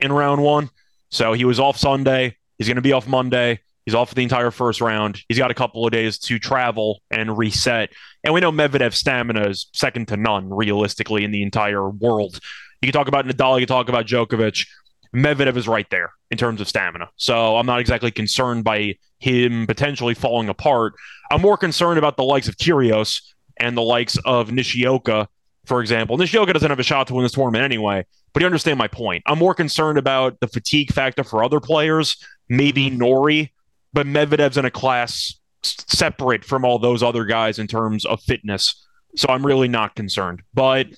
in 0.02 0.12
round 0.12 0.42
one. 0.42 0.68
So 1.10 1.32
he 1.32 1.44
was 1.44 1.58
off 1.58 1.78
Sunday. 1.78 2.36
He's 2.58 2.68
going 2.68 2.76
to 2.76 2.82
be 2.82 2.92
off 2.92 3.06
Monday. 3.06 3.60
He's 3.86 3.94
off 3.94 4.10
for 4.10 4.14
the 4.14 4.22
entire 4.22 4.50
first 4.50 4.80
round. 4.80 5.20
He's 5.28 5.38
got 5.38 5.50
a 5.50 5.54
couple 5.54 5.84
of 5.84 5.92
days 5.92 6.18
to 6.20 6.38
travel 6.38 7.02
and 7.10 7.36
reset. 7.36 7.90
And 8.22 8.32
we 8.32 8.40
know 8.40 8.52
Medvedev's 8.52 8.98
stamina 8.98 9.48
is 9.48 9.66
second 9.72 10.08
to 10.08 10.16
none, 10.16 10.50
realistically, 10.50 11.24
in 11.24 11.32
the 11.32 11.42
entire 11.42 11.88
world. 11.88 12.38
You 12.80 12.86
can 12.86 12.92
talk 12.92 13.08
about 13.08 13.26
Nadal, 13.26 13.58
you 13.60 13.66
can 13.66 13.74
talk 13.74 13.88
about 13.88 14.06
Djokovic. 14.06 14.66
Medvedev 15.14 15.56
is 15.56 15.68
right 15.68 15.88
there 15.90 16.12
in 16.30 16.38
terms 16.38 16.60
of 16.60 16.68
stamina. 16.68 17.08
So 17.16 17.56
I'm 17.56 17.66
not 17.66 17.80
exactly 17.80 18.10
concerned 18.10 18.64
by 18.64 18.96
him 19.18 19.66
potentially 19.66 20.14
falling 20.14 20.48
apart. 20.48 20.94
I'm 21.30 21.42
more 21.42 21.56
concerned 21.56 21.98
about 21.98 22.16
the 22.16 22.24
likes 22.24 22.48
of 22.48 22.56
Kyrgios 22.56 23.20
and 23.58 23.76
the 23.76 23.82
likes 23.82 24.16
of 24.24 24.52
Nishioka, 24.52 25.28
for 25.66 25.80
example. 25.80 26.16
Nishioka 26.16 26.52
doesn't 26.52 26.70
have 26.70 26.78
a 26.78 26.84
shot 26.84 27.08
to 27.08 27.14
win 27.14 27.24
this 27.24 27.32
tournament 27.32 27.64
anyway, 27.64 28.06
but 28.32 28.40
you 28.40 28.46
understand 28.46 28.78
my 28.78 28.88
point. 28.88 29.22
I'm 29.26 29.38
more 29.38 29.54
concerned 29.54 29.98
about 29.98 30.40
the 30.40 30.48
fatigue 30.48 30.92
factor 30.92 31.24
for 31.24 31.44
other 31.44 31.60
players, 31.60 32.16
maybe 32.48 32.88
mm-hmm. 32.88 32.98
Norrie, 32.98 33.52
but 33.92 34.06
Medvedev's 34.06 34.56
in 34.56 34.64
a 34.64 34.70
class 34.70 35.38
separate 35.62 36.44
from 36.44 36.64
all 36.64 36.78
those 36.78 37.02
other 37.02 37.24
guys 37.24 37.58
in 37.58 37.66
terms 37.66 38.04
of 38.04 38.20
fitness. 38.22 38.86
So 39.16 39.28
I'm 39.28 39.44
really 39.44 39.68
not 39.68 39.94
concerned. 39.94 40.42
But 40.54 40.88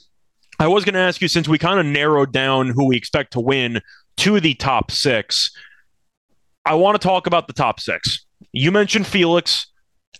I 0.58 0.68
was 0.68 0.84
going 0.84 0.94
to 0.94 1.00
ask 1.00 1.20
you 1.20 1.28
since 1.28 1.48
we 1.48 1.58
kind 1.58 1.80
of 1.80 1.86
narrowed 1.86 2.32
down 2.32 2.68
who 2.68 2.86
we 2.86 2.96
expect 2.96 3.32
to 3.32 3.40
win 3.40 3.80
to 4.18 4.40
the 4.40 4.54
top 4.54 4.90
six, 4.90 5.50
I 6.64 6.74
want 6.74 7.00
to 7.00 7.06
talk 7.06 7.26
about 7.26 7.46
the 7.46 7.52
top 7.52 7.80
six. 7.80 8.24
You 8.52 8.70
mentioned 8.70 9.06
Felix. 9.06 9.66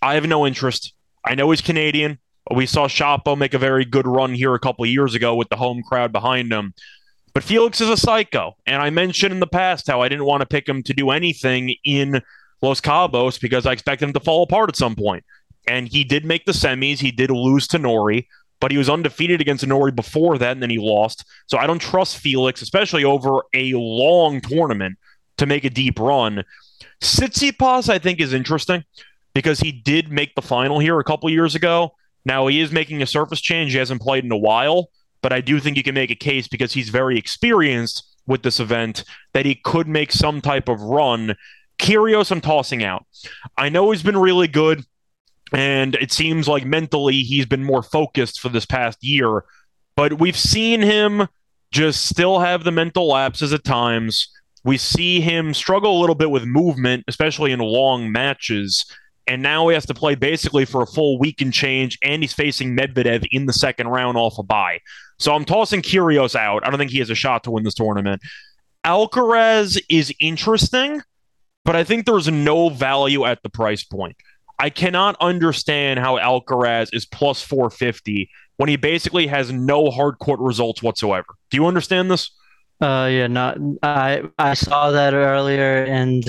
I 0.03 0.15
have 0.15 0.27
no 0.27 0.47
interest. 0.47 0.93
I 1.25 1.35
know 1.35 1.51
he's 1.51 1.61
Canadian. 1.61 2.19
We 2.55 2.67
saw 2.67 2.89
Shapo 2.89 3.39
make 3.39 3.55
a 3.55 3.59
very 3.59 3.85
good 3.85 4.07
run 4.07 4.35
here 4.35 4.55
a 4.55 4.59
couple 4.59 4.85
years 4.85 5.15
ago 5.15 5.35
with 5.35 5.49
the 5.49 5.57
home 5.57 5.83
crowd 5.83 6.13
behind 6.13 6.53
him. 6.53 6.75
But 7.35 7.43
Felix 7.43 7.81
is 7.81 7.91
a 7.91 7.97
psycho. 7.97 8.57
And 8.65 8.81
I 8.81 8.91
mentioned 8.91 9.35
in 9.35 9.41
the 9.41 9.47
past 9.47 9.89
how 9.89 10.01
I 10.01 10.09
didn't 10.09 10.25
want 10.25 10.41
to 10.41 10.47
pick 10.47 10.69
him 10.69 10.83
to 10.85 10.95
do 10.95 11.11
anything 11.11 11.75
in 11.85 12.23
Los 12.63 12.81
Cabos 12.81 13.41
because 13.41 13.67
I 13.67 13.73
expected 13.73 14.07
him 14.07 14.13
to 14.15 14.21
fall 14.21 14.45
apart 14.45 14.71
at 14.71 14.77
some 14.77 14.95
point. 14.95 15.25
And 15.67 15.89
he 15.89 16.05
did 16.05 16.25
make 16.25 16.45
the 16.45 16.53
semis. 16.53 17.01
He 17.01 17.11
did 17.11 17.31
lose 17.31 17.67
to 17.69 17.79
Norrie, 17.79 18.29
but 18.61 18.71
he 18.71 18.79
was 18.79 18.89
undefeated 18.89 19.41
against 19.41 19.67
Norrie 19.67 19.93
before 19.93 20.39
that, 20.39 20.53
and 20.53 20.63
then 20.63 20.71
he 20.71 20.79
lost. 20.79 21.25
So 21.47 21.59
I 21.59 21.67
don't 21.67 21.81
trust 21.81 22.19
Felix, 22.19 22.63
especially 22.63 23.03
over 23.03 23.41
a 23.55 23.73
long 23.75 24.41
tournament, 24.41 24.99
to 25.39 25.47
make 25.47 25.65
a 25.65 25.71
deep 25.71 25.99
run. 25.99 26.45
Tsitsipas, 27.03 27.89
I 27.89 27.99
think, 27.99 28.21
is 28.21 28.33
interesting 28.33 28.85
because 29.35 29.61
he 29.61 29.73
did 29.73 30.13
make 30.13 30.35
the 30.35 30.43
final 30.43 30.79
here 30.79 31.01
a 31.01 31.05
couple 31.05 31.29
years 31.31 31.55
ago. 31.55 31.95
Now 32.25 32.47
he 32.47 32.61
is 32.61 32.71
making 32.71 33.03
a 33.03 33.07
surface 33.07 33.41
change. 33.41 33.73
He 33.73 33.79
hasn't 33.79 34.01
played 34.01 34.25
in 34.25 34.33
a 34.33 34.37
while, 34.37 34.91
but 35.25 35.33
I 35.33 35.41
do 35.41 35.59
think 35.59 35.77
you 35.77 35.83
can 35.83 35.95
make 35.95 36.13
a 36.13 36.15
case 36.15 36.47
because 36.47 36.75
he's 36.75 36.91
very 36.91 37.19
experienced 37.19 38.05
with 38.29 38.43
this 38.43 38.61
event 38.61 39.05
that 39.33 39.45
he 39.45 39.57
could 39.57 39.89
make 39.89 40.13
some 40.13 40.41
type 40.41 40.69
of 40.69 40.81
run 40.81 41.35
Kyrgios, 41.79 42.31
I'm 42.31 42.41
tossing 42.41 42.85
out. 42.85 43.07
I 43.57 43.69
know 43.69 43.91
he's 43.91 44.03
been 44.03 44.17
really 44.17 44.49
good, 44.49 44.85
and 45.53 45.95
it 45.97 46.13
seems 46.13 46.49
like 46.49 46.65
mentally 46.65 47.21
he's 47.21 47.47
been 47.47 47.65
more 47.65 47.83
focused 47.83 48.41
for 48.41 48.49
this 48.49 48.67
past 48.67 49.03
year. 49.03 49.45
But 49.97 50.19
we've 50.19 50.37
seen 50.37 50.83
him 50.83 51.29
just 51.71 52.07
still 52.07 52.41
have 52.41 52.65
the 52.65 52.71
mental 52.71 53.09
lapses 53.09 53.53
at 53.53 53.65
times. 53.65 54.29
We 54.65 54.79
see 54.79 55.21
him 55.21 55.53
struggle 55.53 55.99
a 55.99 56.01
little 56.01 56.15
bit 56.15 56.31
with 56.31 56.45
movement, 56.45 57.05
especially 57.09 57.53
in 57.53 57.61
long 57.61 58.11
matches. 58.11 58.87
And 59.27 59.43
now 59.43 59.69
he 59.69 59.75
has 59.75 59.87
to 59.87 59.95
play 59.95 60.15
basically 60.15 60.65
for 60.65 60.83
a 60.83 60.87
full 60.87 61.19
week 61.19 61.41
and 61.41 61.53
change, 61.53 61.99
and 62.03 62.23
he's 62.23 62.33
facing 62.33 62.77
Medvedev 62.77 63.27
in 63.31 63.47
the 63.47 63.53
second 63.53 63.89
round 63.89 64.17
off 64.17 64.39
a 64.39 64.43
bye. 64.43 64.81
So 65.19 65.35
I'm 65.35 65.45
tossing 65.45 65.83
Kyrgios 65.83 66.35
out. 66.35 66.67
I 66.67 66.71
don't 66.71 66.79
think 66.79 66.91
he 66.91 66.99
has 66.99 67.11
a 67.11 67.15
shot 67.15 67.45
to 67.45 67.51
win 67.51 67.65
this 67.65 67.75
tournament. 67.75 68.21
Alcaraz 68.85 69.81
is 69.89 70.13
interesting 70.21 71.01
but 71.65 71.75
I 71.75 71.85
think 71.85 72.05
there's 72.05 72.29
no 72.29 72.69
value 72.69 73.25
at 73.25 73.43
the 73.43 73.49
price 73.49 73.83
point. 73.83 74.17
I 74.59 74.71
cannot 74.71 75.17
understand 75.21 75.99
how 75.99 76.19
Alcaraz 76.19 76.95
is 76.95 77.07
plus 77.07 77.43
450 77.43 78.31
when 78.57 78.69
he 78.69 78.77
basically 78.77 79.27
has 79.27 79.51
no 79.51 79.91
hard 79.91 80.19
court 80.19 80.39
results 80.41 80.83
whatsoever. 80.83 81.27
Do 81.51 81.57
you 81.57 81.67
understand 81.67 82.11
this? 82.11 82.31
Uh, 82.81 83.09
yeah, 83.11 83.29
not 83.29 83.57
I. 83.83 84.23
I 84.39 84.55
saw 84.55 84.91
that 84.91 85.15
earlier, 85.15 85.85
and 85.85 86.25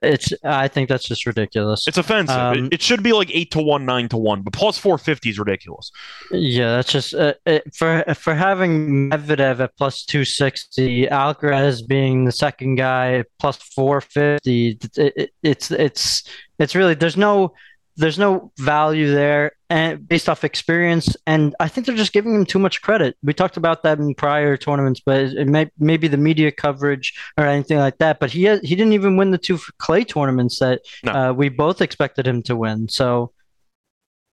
it's. 0.00 0.32
I 0.44 0.68
think 0.68 0.88
that's 0.88 1.04
just 1.04 1.26
ridiculous. 1.26 1.88
It's 1.88 1.98
offensive. 1.98 2.36
Um, 2.36 2.66
it, 2.66 2.74
it, 2.74 2.82
should 2.82 3.02
be 3.02 3.12
like 3.12 3.30
eight 3.34 3.50
to 3.50 3.60
one, 3.60 3.84
nine 3.84 4.08
to 4.10 4.16
one, 4.16 4.42
but 4.42 4.52
plus 4.52 4.78
four 4.78 4.96
fifty 4.96 5.30
is 5.30 5.40
ridiculous. 5.40 5.90
Yeah, 6.30 6.76
that's 6.76 6.92
just 6.92 7.14
uh, 7.14 7.34
it, 7.44 7.74
for 7.74 8.04
for 8.14 8.34
having 8.34 9.10
Medvedev 9.10 9.58
at 9.58 9.76
plus 9.76 10.04
two 10.04 10.24
sixty, 10.24 11.06
Alcaraz 11.06 11.86
being 11.86 12.24
the 12.24 12.32
second 12.32 12.76
guy 12.76 13.24
plus 13.40 13.56
four 13.56 14.00
fifty. 14.00 14.78
It, 14.96 15.32
it's 15.42 15.72
it's 15.72 16.22
it's 16.60 16.76
really 16.76 16.94
there's 16.94 17.16
no 17.16 17.54
there's 17.96 18.20
no 18.20 18.52
value 18.56 19.10
there 19.10 19.52
and 19.70 20.08
based 20.08 20.28
off 20.28 20.44
experience 20.44 21.16
and 21.26 21.54
i 21.60 21.68
think 21.68 21.86
they're 21.86 21.96
just 21.96 22.12
giving 22.12 22.34
him 22.34 22.46
too 22.46 22.58
much 22.58 22.80
credit 22.82 23.16
we 23.22 23.34
talked 23.34 23.56
about 23.56 23.82
that 23.82 23.98
in 23.98 24.14
prior 24.14 24.56
tournaments 24.56 25.00
but 25.04 25.20
it 25.20 25.46
may 25.46 25.70
maybe 25.78 26.08
the 26.08 26.16
media 26.16 26.50
coverage 26.50 27.14
or 27.36 27.44
anything 27.44 27.78
like 27.78 27.98
that 27.98 28.18
but 28.18 28.30
he 28.30 28.44
has, 28.44 28.60
he 28.60 28.74
didn't 28.74 28.92
even 28.92 29.16
win 29.16 29.30
the 29.30 29.38
two 29.38 29.58
clay 29.78 30.04
tournaments 30.04 30.58
that 30.58 30.80
no. 31.04 31.12
uh, 31.12 31.32
we 31.32 31.48
both 31.48 31.80
expected 31.80 32.26
him 32.26 32.42
to 32.42 32.56
win 32.56 32.88
so 32.88 33.32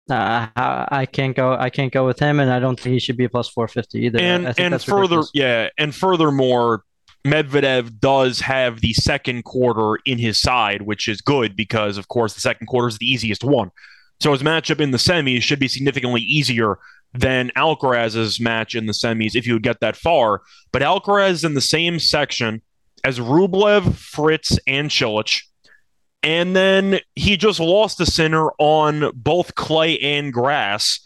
uh, 0.10 0.48
I 0.56 1.08
can't 1.10 1.34
go. 1.34 1.54
I 1.54 1.70
can't 1.70 1.92
go 1.92 2.06
with 2.06 2.20
him, 2.20 2.42
and 2.42 2.52
I 2.52 2.60
don't 2.60 2.78
think 2.78 2.92
he 2.92 3.00
should 3.00 3.16
be 3.16 3.24
a 3.24 3.30
plus 3.30 3.48
four 3.48 3.70
fifty 3.70 4.02
either. 4.02 4.20
And 4.20 4.48
and 4.60 4.82
further, 4.82 5.20
ridiculous. 5.20 5.32
yeah, 5.34 5.70
and 5.78 5.96
furthermore, 5.96 6.84
Medvedev 7.26 8.00
does 8.00 8.42
have 8.42 8.82
the 8.82 8.94
second 8.94 9.44
quarter 9.46 10.02
in 10.06 10.18
his 10.18 10.40
side, 10.40 10.82
which 10.82 11.08
is 11.08 11.22
good 11.22 11.56
because, 11.56 11.98
of 11.98 12.10
course, 12.10 12.34
the 12.34 12.42
second 12.42 12.68
quarter 12.68 12.90
is 12.90 12.98
the 12.98 13.10
easiest 13.10 13.44
one. 13.44 13.72
So 14.24 14.32
his 14.32 14.42
matchup 14.42 14.80
in 14.80 14.92
the 14.92 14.98
semis 14.98 15.42
should 15.42 15.60
be 15.60 15.68
significantly 15.68 16.22
easier 16.22 16.80
than 17.14 17.52
Alcaraz's 17.58 18.40
match 18.40 18.74
in 18.74 18.86
the 18.86 18.94
semis 18.94 19.36
if 19.36 19.46
you 19.46 19.52
would 19.52 19.64
get 19.64 19.82
that 19.82 19.98
far. 19.98 20.44
But 20.72 20.82
Alcaraz 20.82 21.32
is 21.32 21.44
in 21.44 21.56
the 21.56 21.60
same 21.60 22.00
section 22.00 22.62
as 23.04 23.20
Rublev, 23.20 23.96
Fritz, 23.96 24.58
and 24.66 24.90
Cilic. 24.90 25.42
And 26.24 26.56
then 26.56 27.02
he 27.16 27.36
just 27.36 27.60
lost 27.60 27.98
the 27.98 28.06
Sinner 28.06 28.52
on 28.60 29.12
both 29.14 29.56
clay 29.56 30.00
and 30.00 30.32
grass. 30.32 31.02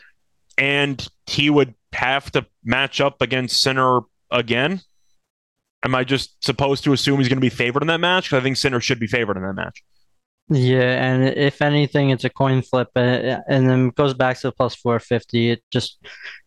And 0.55 1.03
he 1.25 1.49
would 1.49 1.73
have 1.93 2.31
to 2.33 2.45
match 2.63 3.01
up 3.01 3.19
against 3.19 3.61
Sinner 3.61 4.01
again. 4.29 4.81
Am 5.83 5.95
I 5.95 6.03
just 6.03 6.35
supposed 6.45 6.83
to 6.83 6.93
assume 6.93 7.17
he's 7.17 7.29
going 7.29 7.37
to 7.37 7.41
be 7.41 7.49
favored 7.49 7.81
in 7.81 7.87
that 7.87 7.99
match? 7.99 8.25
Because 8.25 8.41
I 8.41 8.43
think 8.43 8.57
Sinner 8.57 8.79
should 8.79 8.99
be 8.99 9.07
favored 9.07 9.37
in 9.37 9.43
that 9.43 9.55
match. 9.55 9.83
Yeah, 10.49 11.03
and 11.03 11.25
if 11.25 11.61
anything, 11.61 12.11
it's 12.11 12.23
a 12.23 12.29
coin 12.29 12.61
flip, 12.61 12.89
and, 12.95 13.43
and 13.49 13.69
then 13.69 13.87
it 13.87 13.95
goes 13.95 14.13
back 14.13 14.37
to 14.39 14.47
the 14.47 14.51
plus 14.53 14.75
450. 14.75 15.51
It 15.51 15.63
just, 15.71 15.99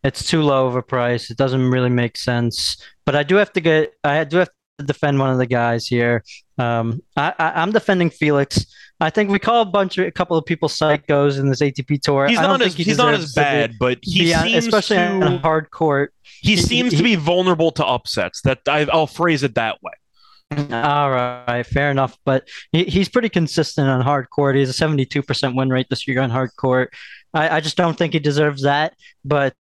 it's 0.03 0.25
too 0.25 0.43
low 0.43 0.67
of 0.67 0.75
a 0.75 0.83
price. 0.83 1.31
It 1.31 1.37
doesn't 1.37 1.71
really 1.71 1.91
make 1.91 2.17
sense. 2.17 2.83
But 3.05 3.15
I 3.15 3.23
do 3.23 3.37
have 3.37 3.53
to 3.53 3.61
get, 3.61 3.93
I 4.03 4.25
do 4.25 4.39
have 4.39 4.49
to 4.79 4.85
defend 4.87 5.19
one 5.19 5.31
of 5.31 5.37
the 5.37 5.47
guys 5.47 5.87
here. 5.87 6.25
Um, 6.57 7.03
I, 7.15 7.35
I, 7.39 7.63
am 7.63 7.73
defending 7.73 8.09
Felix. 8.09 8.65
I 9.01 9.11
think 9.11 9.31
we 9.31 9.39
call 9.39 9.63
a 9.63 9.67
bunch 9.67 9.99
of 9.99 10.07
a 10.07 10.11
couple 10.11 10.37
of 10.37 10.47
people 10.47 10.69
psychos 10.69 11.39
in 11.39 11.49
this 11.49 11.61
ATP 11.61 12.01
tour. 12.01 12.27
He's 12.27 12.39
not 12.39 12.63
as 12.63 12.75
he 12.75 12.85
he's 12.85 12.99
not 12.99 13.15
as 13.15 13.33
bad, 13.35 13.73
be, 13.73 13.77
but 13.79 13.99
he 14.03 14.33
seems 14.33 14.67
especially 14.67 14.97
to, 14.97 15.21
on 15.23 15.39
hard 15.39 15.71
court. 15.71 16.15
He, 16.23 16.53
he 16.53 16.57
seems 16.57 16.93
he, 16.93 16.99
to 16.99 17.03
be 17.03 17.17
vulnerable 17.17 17.71
to 17.73 17.85
upsets. 17.85 18.43
That 18.43 18.61
I, 18.67 18.87
I'll 18.93 19.07
phrase 19.07 19.43
it 19.43 19.55
that 19.57 19.83
way. 19.83 19.93
All 20.51 21.11
right, 21.11 21.65
fair 21.65 21.91
enough. 21.91 22.19
But 22.25 22.49
he, 22.73 22.85
he's 22.85 23.09
pretty 23.09 23.29
consistent 23.29 23.89
on 23.89 24.01
hard 24.01 24.31
court. 24.31 24.57
He 24.57 24.61
has 24.63 24.71
a 24.71 24.85
72% 24.85 25.55
win 25.57 25.71
rate 25.71 25.87
this 25.89 26.09
year 26.09 26.21
on 26.21 26.31
hard 26.31 26.51
court. 26.57 26.93
I, 27.33 27.57
I 27.57 27.61
just 27.61 27.77
don't 27.77 27.97
think 27.97 28.15
he 28.15 28.19
deserves 28.19 28.63
that. 28.63 28.95
But 29.25 29.55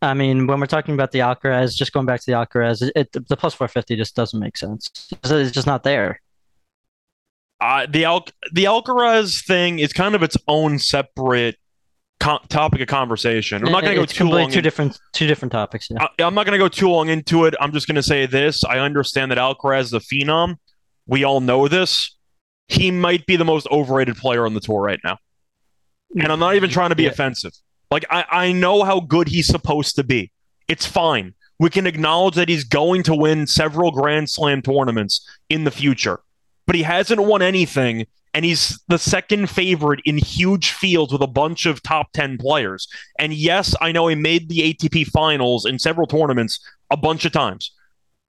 I 0.00 0.14
mean, 0.14 0.46
when 0.46 0.58
we're 0.58 0.66
talking 0.66 0.94
about 0.94 1.12
the 1.12 1.20
Alcaraz, 1.20 1.76
just 1.76 1.92
going 1.92 2.06
back 2.06 2.20
to 2.20 2.26
the 2.26 2.36
Alcaraz, 2.36 2.82
it, 2.82 2.92
it, 2.96 3.12
the 3.28 3.36
plus 3.36 3.54
450 3.54 3.96
just 3.96 4.16
doesn't 4.16 4.38
make 4.38 4.56
sense. 4.56 4.90
It's 5.24 5.52
just 5.52 5.66
not 5.66 5.84
there. 5.84 6.20
Uh, 7.60 7.86
the 7.88 8.04
Al- 8.04 8.26
the 8.52 8.64
Alcaraz 8.64 9.46
thing 9.46 9.78
is 9.78 9.92
kind 9.92 10.16
of 10.16 10.22
its 10.24 10.36
own 10.48 10.80
separate 10.80 11.56
topic 12.22 12.80
of 12.80 12.88
conversation. 12.88 13.64
I'm 13.64 13.72
not 13.72 13.82
going 13.82 13.96
to 13.96 14.00
go 14.00 14.06
too 14.06 14.28
long. 14.28 14.50
Two 14.50 14.58
in- 14.58 14.64
different, 14.64 14.98
two 15.12 15.26
different 15.26 15.52
topics. 15.52 15.88
Yeah. 15.90 16.06
I, 16.18 16.22
am 16.22 16.34
not 16.34 16.46
going 16.46 16.58
to 16.58 16.64
go 16.64 16.68
too 16.68 16.88
long 16.88 17.08
into 17.08 17.44
it. 17.44 17.54
I'm 17.60 17.72
just 17.72 17.86
going 17.86 17.96
to 17.96 18.02
say 18.02 18.26
this: 18.26 18.64
I 18.64 18.78
understand 18.78 19.30
that 19.30 19.38
Alcaraz 19.38 19.82
is 19.82 19.92
a 19.92 20.00
phenom. 20.00 20.56
We 21.06 21.24
all 21.24 21.40
know 21.40 21.68
this. 21.68 22.16
He 22.68 22.90
might 22.90 23.26
be 23.26 23.36
the 23.36 23.44
most 23.44 23.66
overrated 23.70 24.16
player 24.16 24.46
on 24.46 24.54
the 24.54 24.60
tour 24.60 24.80
right 24.80 25.00
now, 25.04 25.18
and 26.14 26.30
I'm 26.30 26.38
not 26.38 26.54
even 26.54 26.70
trying 26.70 26.90
to 26.90 26.96
be 26.96 27.04
yeah. 27.04 27.10
offensive. 27.10 27.52
Like 27.90 28.06
I, 28.10 28.24
I 28.30 28.52
know 28.52 28.84
how 28.84 29.00
good 29.00 29.28
he's 29.28 29.46
supposed 29.46 29.96
to 29.96 30.04
be. 30.04 30.30
It's 30.68 30.86
fine. 30.86 31.34
We 31.58 31.70
can 31.70 31.86
acknowledge 31.86 32.34
that 32.36 32.48
he's 32.48 32.64
going 32.64 33.02
to 33.04 33.14
win 33.14 33.46
several 33.46 33.90
Grand 33.90 34.30
Slam 34.30 34.62
tournaments 34.62 35.28
in 35.48 35.64
the 35.64 35.70
future, 35.70 36.20
but 36.66 36.74
he 36.74 36.82
hasn't 36.82 37.20
won 37.20 37.42
anything 37.42 38.06
and 38.34 38.44
he's 38.44 38.80
the 38.88 38.98
second 38.98 39.50
favorite 39.50 40.00
in 40.04 40.16
huge 40.16 40.70
fields 40.70 41.12
with 41.12 41.22
a 41.22 41.26
bunch 41.26 41.66
of 41.66 41.82
top 41.82 42.12
10 42.12 42.38
players. 42.38 42.88
And 43.18 43.34
yes, 43.34 43.74
I 43.80 43.92
know 43.92 44.08
he 44.08 44.14
made 44.14 44.48
the 44.48 44.74
ATP 44.74 45.08
finals 45.08 45.66
in 45.66 45.78
several 45.78 46.06
tournaments 46.06 46.58
a 46.90 46.96
bunch 46.96 47.24
of 47.24 47.32
times. 47.32 47.72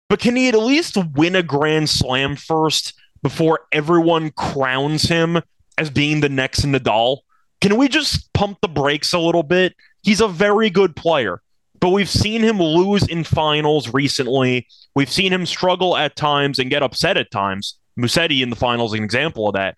But 0.09 0.19
can 0.19 0.35
he 0.35 0.47
at 0.47 0.55
least 0.55 0.97
win 1.15 1.35
a 1.35 1.43
Grand 1.43 1.89
Slam 1.89 2.35
first 2.35 2.93
before 3.23 3.61
everyone 3.71 4.31
crowns 4.31 5.03
him 5.03 5.41
as 5.77 5.89
being 5.89 6.21
the 6.21 6.29
next 6.29 6.61
Nadal? 6.61 7.19
Can 7.59 7.75
we 7.75 7.87
just 7.87 8.31
pump 8.33 8.59
the 8.61 8.67
brakes 8.67 9.13
a 9.13 9.19
little 9.19 9.43
bit? 9.43 9.75
He's 10.03 10.21
a 10.21 10.27
very 10.27 10.69
good 10.69 10.95
player, 10.95 11.41
but 11.79 11.89
we've 11.89 12.09
seen 12.09 12.41
him 12.41 12.59
lose 12.59 13.07
in 13.07 13.23
finals 13.23 13.93
recently. 13.93 14.67
We've 14.95 15.11
seen 15.11 15.33
him 15.33 15.45
struggle 15.45 15.97
at 15.97 16.15
times 16.15 16.59
and 16.59 16.69
get 16.69 16.83
upset 16.83 17.17
at 17.17 17.31
times. 17.31 17.77
Musetti 17.97 18.41
in 18.41 18.49
the 18.49 18.55
finals 18.55 18.93
an 18.93 19.03
example 19.03 19.47
of 19.47 19.55
that. 19.55 19.75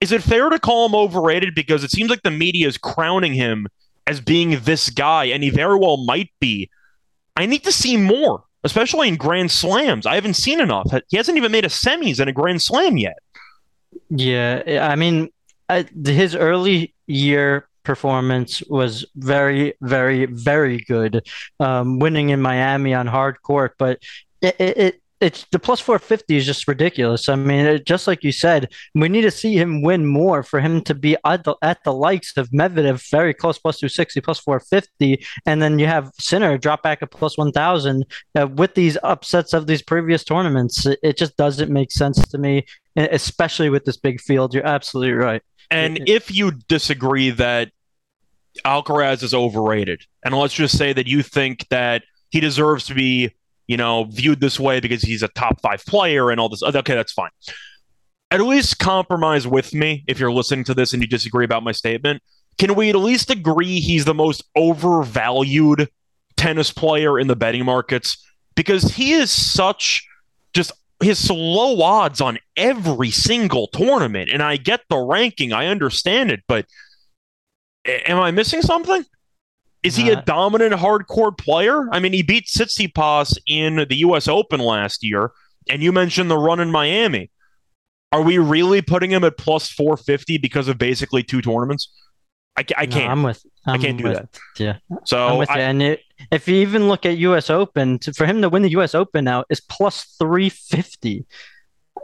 Is 0.00 0.12
it 0.12 0.22
fair 0.22 0.50
to 0.50 0.58
call 0.58 0.86
him 0.86 0.94
overrated 0.94 1.54
because 1.54 1.82
it 1.82 1.90
seems 1.90 2.10
like 2.10 2.22
the 2.22 2.30
media 2.30 2.68
is 2.68 2.76
crowning 2.76 3.32
him 3.32 3.66
as 4.06 4.20
being 4.20 4.60
this 4.60 4.90
guy, 4.90 5.24
and 5.24 5.42
he 5.42 5.50
very 5.50 5.78
well 5.78 6.04
might 6.04 6.30
be? 6.40 6.68
I 7.36 7.46
need 7.46 7.64
to 7.64 7.72
see 7.72 7.96
more, 7.96 8.44
especially 8.64 9.08
in 9.08 9.16
Grand 9.16 9.50
Slams. 9.50 10.06
I 10.06 10.14
haven't 10.14 10.34
seen 10.34 10.60
enough. 10.60 10.92
He 11.08 11.16
hasn't 11.16 11.38
even 11.38 11.52
made 11.52 11.64
a 11.64 11.68
semis 11.68 12.20
in 12.20 12.28
a 12.28 12.32
Grand 12.32 12.62
Slam 12.62 12.96
yet. 12.96 13.18
Yeah, 14.10 14.88
I 14.90 14.96
mean, 14.96 15.30
his 16.04 16.34
early 16.34 16.94
year 17.06 17.68
performance 17.82 18.62
was 18.68 19.06
very, 19.16 19.74
very, 19.80 20.26
very 20.26 20.78
good, 20.78 21.26
um, 21.60 21.98
winning 21.98 22.30
in 22.30 22.40
Miami 22.42 22.94
on 22.94 23.06
hard 23.06 23.40
court. 23.42 23.74
But 23.78 24.00
it, 24.42 24.56
it, 24.58 25.02
it's 25.20 25.46
the 25.52 25.58
plus 25.58 25.80
450 25.80 26.36
is 26.36 26.46
just 26.46 26.68
ridiculous. 26.68 27.28
I 27.28 27.36
mean, 27.36 27.66
it, 27.66 27.86
just 27.86 28.06
like 28.06 28.24
you 28.24 28.32
said, 28.32 28.72
we 28.94 29.08
need 29.08 29.22
to 29.22 29.30
see 29.30 29.56
him 29.56 29.82
win 29.82 30.06
more 30.06 30.42
for 30.42 30.60
him 30.60 30.82
to 30.82 30.94
be 30.94 31.16
at 31.24 31.44
the, 31.44 31.54
at 31.62 31.82
the 31.84 31.92
likes 31.92 32.36
of 32.36 32.50
Medvedev, 32.50 33.08
very 33.10 33.32
close, 33.32 33.58
plus 33.58 33.78
260, 33.78 34.20
plus 34.20 34.40
450. 34.40 35.24
And 35.46 35.62
then 35.62 35.78
you 35.78 35.86
have 35.86 36.10
Sinner 36.18 36.58
drop 36.58 36.82
back 36.82 37.02
at 37.02 37.10
plus 37.10 37.38
1000 37.38 38.04
uh, 38.34 38.48
with 38.48 38.74
these 38.74 38.98
upsets 39.02 39.52
of 39.52 39.66
these 39.66 39.82
previous 39.82 40.24
tournaments. 40.24 40.84
It, 40.84 40.98
it 41.02 41.16
just 41.16 41.36
doesn't 41.36 41.70
make 41.70 41.92
sense 41.92 42.20
to 42.28 42.38
me, 42.38 42.66
especially 42.96 43.70
with 43.70 43.84
this 43.84 43.96
big 43.96 44.20
field. 44.20 44.52
You're 44.52 44.66
absolutely 44.66 45.14
right. 45.14 45.42
And 45.70 45.98
it, 45.98 46.08
if 46.08 46.34
you 46.34 46.52
disagree 46.68 47.30
that 47.30 47.70
Alcaraz 48.64 49.22
is 49.22 49.32
overrated, 49.32 50.02
and 50.24 50.34
let's 50.34 50.54
just 50.54 50.76
say 50.76 50.92
that 50.92 51.06
you 51.06 51.22
think 51.22 51.68
that 51.68 52.02
he 52.30 52.40
deserves 52.40 52.86
to 52.86 52.94
be 52.94 53.32
you 53.66 53.76
know, 53.76 54.04
viewed 54.04 54.40
this 54.40 54.60
way 54.60 54.80
because 54.80 55.02
he's 55.02 55.22
a 55.22 55.28
top 55.28 55.60
five 55.60 55.84
player 55.86 56.30
and 56.30 56.40
all 56.40 56.48
this. 56.48 56.62
Okay, 56.62 56.94
that's 56.94 57.12
fine. 57.12 57.30
At 58.30 58.40
least 58.40 58.78
compromise 58.78 59.46
with 59.46 59.74
me 59.74 60.04
if 60.06 60.18
you're 60.18 60.32
listening 60.32 60.64
to 60.64 60.74
this 60.74 60.92
and 60.92 61.02
you 61.02 61.08
disagree 61.08 61.44
about 61.44 61.62
my 61.62 61.72
statement. 61.72 62.22
Can 62.58 62.74
we 62.74 62.90
at 62.90 62.96
least 62.96 63.30
agree 63.30 63.80
he's 63.80 64.04
the 64.04 64.14
most 64.14 64.44
overvalued 64.56 65.88
tennis 66.36 66.72
player 66.72 67.18
in 67.18 67.26
the 67.26 67.36
betting 67.36 67.64
markets? 67.64 68.24
Because 68.54 68.84
he 68.84 69.12
is 69.12 69.30
such 69.30 70.06
just 70.52 70.72
his 71.02 71.30
low 71.30 71.82
odds 71.82 72.20
on 72.20 72.38
every 72.56 73.10
single 73.10 73.68
tournament. 73.68 74.30
And 74.32 74.42
I 74.42 74.56
get 74.56 74.82
the 74.88 74.98
ranking, 74.98 75.52
I 75.52 75.66
understand 75.66 76.30
it, 76.30 76.40
but 76.46 76.66
am 77.86 78.18
I 78.18 78.30
missing 78.30 78.62
something? 78.62 79.04
Is 79.84 79.96
he 79.96 80.08
a 80.08 80.22
dominant 80.22 80.72
hard 80.74 81.06
court 81.06 81.36
player? 81.36 81.88
I 81.92 82.00
mean, 82.00 82.14
he 82.14 82.22
beat 82.22 82.46
Tsitsipas 82.46 83.38
in 83.46 83.86
the 83.88 83.96
U.S. 83.96 84.26
Open 84.26 84.58
last 84.58 85.04
year, 85.04 85.30
and 85.68 85.82
you 85.82 85.92
mentioned 85.92 86.30
the 86.30 86.38
run 86.38 86.58
in 86.58 86.70
Miami. 86.70 87.30
Are 88.10 88.22
we 88.22 88.38
really 88.38 88.80
putting 88.80 89.10
him 89.10 89.24
at 89.24 89.36
plus 89.36 89.70
450 89.70 90.38
because 90.38 90.68
of 90.68 90.78
basically 90.78 91.22
two 91.22 91.42
tournaments? 91.42 91.92
I, 92.56 92.60
I 92.60 92.86
can't. 92.86 92.94
No, 92.94 93.10
I'm 93.10 93.22
with. 93.24 93.44
I'm 93.66 93.74
I 93.74 93.78
can 93.78 93.96
not 93.96 94.02
do 94.02 94.14
that. 94.14 94.40
Yeah. 94.58 94.76
So 95.04 95.26
I'm 95.26 95.38
with 95.38 95.50
I, 95.50 95.56
you. 95.56 95.60
And 95.62 95.82
it, 95.82 96.00
if 96.30 96.48
you 96.48 96.56
even 96.56 96.88
look 96.88 97.04
at 97.04 97.18
U.S. 97.18 97.50
Open, 97.50 97.98
to, 98.00 98.12
for 98.14 98.24
him 98.24 98.40
to 98.42 98.48
win 98.48 98.62
the 98.62 98.70
U.S. 98.70 98.94
Open 98.94 99.24
now 99.24 99.44
is 99.50 99.60
plus 99.60 100.14
350. 100.18 101.26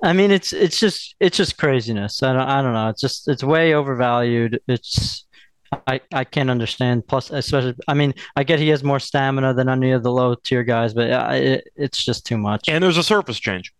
I 0.02 0.12
mean, 0.12 0.30
it's 0.30 0.52
it's 0.52 0.78
just 0.78 1.14
it's 1.20 1.36
just 1.36 1.58
craziness. 1.58 2.22
I 2.22 2.32
don't 2.32 2.42
I 2.42 2.62
don't 2.62 2.72
know. 2.72 2.88
It's 2.88 3.00
just 3.00 3.28
it's 3.28 3.44
way 3.44 3.74
overvalued. 3.74 4.60
It's 4.66 5.26
I, 5.86 6.00
I 6.12 6.24
can't 6.24 6.50
understand. 6.50 7.06
Plus, 7.06 7.30
especially, 7.30 7.74
I 7.86 7.94
mean, 7.94 8.14
I 8.36 8.44
get 8.44 8.58
he 8.58 8.68
has 8.68 8.82
more 8.82 8.98
stamina 8.98 9.54
than 9.54 9.68
any 9.68 9.92
of 9.92 10.02
the 10.02 10.10
low 10.10 10.34
tier 10.34 10.64
guys, 10.64 10.94
but 10.94 11.08
it, 11.34 11.68
it's 11.76 12.04
just 12.04 12.26
too 12.26 12.38
much. 12.38 12.68
And 12.68 12.82
there's 12.82 12.96
a 12.96 13.02
surface 13.02 13.38
change. 13.38 13.72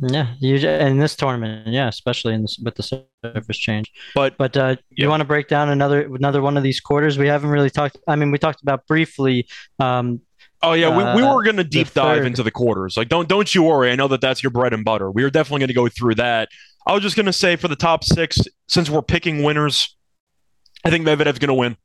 Yeah, 0.00 0.34
you, 0.38 0.56
in 0.56 0.98
this 0.98 1.16
tournament, 1.16 1.68
yeah, 1.68 1.88
especially 1.88 2.34
in 2.34 2.42
this, 2.42 2.58
with 2.58 2.74
the 2.74 2.82
surface 3.24 3.56
change. 3.56 3.90
But 4.14 4.36
but 4.36 4.54
uh, 4.54 4.76
you 4.90 5.08
want 5.08 5.22
to 5.22 5.26
break 5.26 5.48
down 5.48 5.70
another 5.70 6.14
another 6.14 6.42
one 6.42 6.58
of 6.58 6.62
these 6.62 6.80
quarters? 6.80 7.16
We 7.16 7.26
haven't 7.28 7.48
really 7.48 7.70
talked. 7.70 7.96
I 8.06 8.16
mean, 8.16 8.30
we 8.30 8.38
talked 8.38 8.60
about 8.60 8.86
briefly. 8.86 9.48
Um, 9.78 10.20
oh 10.62 10.74
yeah, 10.74 10.90
we, 10.90 11.22
we 11.22 11.26
uh, 11.26 11.34
were 11.34 11.42
going 11.42 11.56
to 11.56 11.64
deep 11.64 11.94
dive 11.94 12.18
third. 12.18 12.26
into 12.26 12.42
the 12.42 12.50
quarters. 12.50 12.98
Like, 12.98 13.08
don't 13.08 13.28
don't 13.28 13.54
you 13.54 13.62
worry. 13.62 13.90
I 13.90 13.96
know 13.96 14.08
that 14.08 14.20
that's 14.20 14.42
your 14.42 14.50
bread 14.50 14.74
and 14.74 14.84
butter. 14.84 15.10
We 15.10 15.22
are 15.22 15.30
definitely 15.30 15.60
going 15.60 15.68
to 15.68 15.74
go 15.74 15.88
through 15.88 16.16
that. 16.16 16.50
I 16.86 16.92
was 16.92 17.02
just 17.02 17.16
going 17.16 17.26
to 17.26 17.32
say 17.32 17.56
for 17.56 17.68
the 17.68 17.76
top 17.76 18.04
six, 18.04 18.40
since 18.68 18.90
we're 18.90 19.02
picking 19.02 19.42
winners 19.42 19.96
I 20.84 20.90
think 20.90 21.06
Medvedev's 21.06 21.38
going 21.38 21.48
to 21.48 21.54
win. 21.54 21.76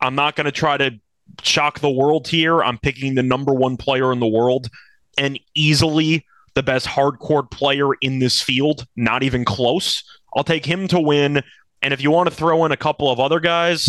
I'm 0.00 0.14
not 0.14 0.36
going 0.36 0.44
to 0.46 0.52
try 0.52 0.76
to 0.76 1.00
shock 1.42 1.80
the 1.80 1.90
world 1.90 2.28
here. 2.28 2.62
I'm 2.62 2.78
picking 2.78 3.14
the 3.14 3.22
number 3.22 3.54
one 3.54 3.76
player 3.76 4.12
in 4.12 4.20
the 4.20 4.26
world 4.26 4.68
and 5.16 5.38
easily 5.54 6.26
the 6.54 6.62
best 6.62 6.86
hard 6.86 7.18
court 7.18 7.50
player 7.50 7.94
in 8.00 8.18
this 8.18 8.40
field, 8.40 8.86
not 8.96 9.22
even 9.22 9.44
close. 9.44 10.04
I'll 10.36 10.44
take 10.44 10.66
him 10.66 10.88
to 10.88 11.00
win. 11.00 11.42
And 11.82 11.92
if 11.92 12.00
you 12.02 12.10
want 12.10 12.28
to 12.28 12.34
throw 12.34 12.64
in 12.64 12.72
a 12.72 12.76
couple 12.76 13.10
of 13.10 13.20
other 13.20 13.40
guys, 13.40 13.88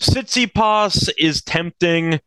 Tsitsipas 0.00 1.10
is 1.18 1.42
tempting. 1.42 2.20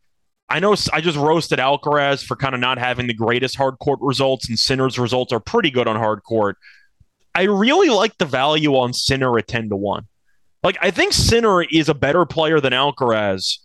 I 0.49 0.59
know 0.59 0.75
I 0.91 0.99
just 0.99 1.17
roasted 1.17 1.59
Alcaraz 1.59 2.23
for 2.23 2.35
kind 2.35 2.53
of 2.53 2.59
not 2.59 2.77
having 2.77 3.07
the 3.07 3.13
greatest 3.13 3.55
hard 3.55 3.79
court 3.79 3.99
results, 4.01 4.49
and 4.49 4.59
Sinner's 4.59 4.99
results 4.99 5.31
are 5.31 5.39
pretty 5.39 5.71
good 5.71 5.87
on 5.87 5.95
hard 5.95 6.23
court. 6.23 6.57
I 7.33 7.43
really 7.43 7.89
like 7.89 8.17
the 8.17 8.25
value 8.25 8.75
on 8.75 8.91
Sinner 8.91 9.37
at 9.37 9.47
10 9.47 9.69
to 9.69 9.77
1. 9.77 10.07
Like, 10.63 10.77
I 10.81 10.91
think 10.91 11.13
Sinner 11.13 11.63
is 11.63 11.89
a 11.89 11.93
better 11.93 12.25
player 12.25 12.59
than 12.59 12.73
Alcaraz, 12.73 13.57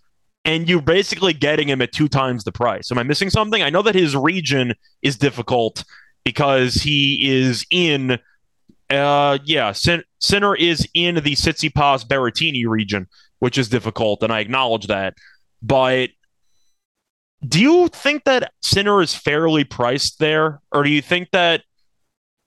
and 0.44 0.68
you're 0.68 0.80
basically 0.80 1.32
getting 1.32 1.68
him 1.68 1.82
at 1.82 1.92
two 1.92 2.08
times 2.08 2.44
the 2.44 2.52
price. 2.52 2.90
Am 2.90 2.98
I 2.98 3.02
missing 3.02 3.30
something? 3.30 3.62
I 3.62 3.70
know 3.70 3.82
that 3.82 3.94
his 3.94 4.16
region 4.16 4.74
is 5.02 5.18
difficult 5.18 5.84
because 6.24 6.74
he 6.74 7.18
is 7.28 7.66
in, 7.70 8.18
uh, 8.90 9.38
yeah, 9.44 9.72
Sin- 9.72 10.04
Sinner 10.20 10.56
is 10.56 10.88
in 10.94 11.16
the 11.16 11.34
Tsitsipas 11.34 12.06
Berrettini 12.06 12.66
region, 12.66 13.06
which 13.40 13.58
is 13.58 13.68
difficult, 13.68 14.22
and 14.22 14.32
I 14.32 14.40
acknowledge 14.40 14.86
that. 14.86 15.14
But 15.62 16.10
do 17.46 17.60
you 17.60 17.88
think 17.88 18.24
that 18.24 18.52
Sinner 18.62 19.02
is 19.02 19.14
fairly 19.14 19.64
priced 19.64 20.18
there, 20.18 20.60
or 20.72 20.82
do 20.82 20.90
you 20.90 21.02
think 21.02 21.30
that 21.32 21.62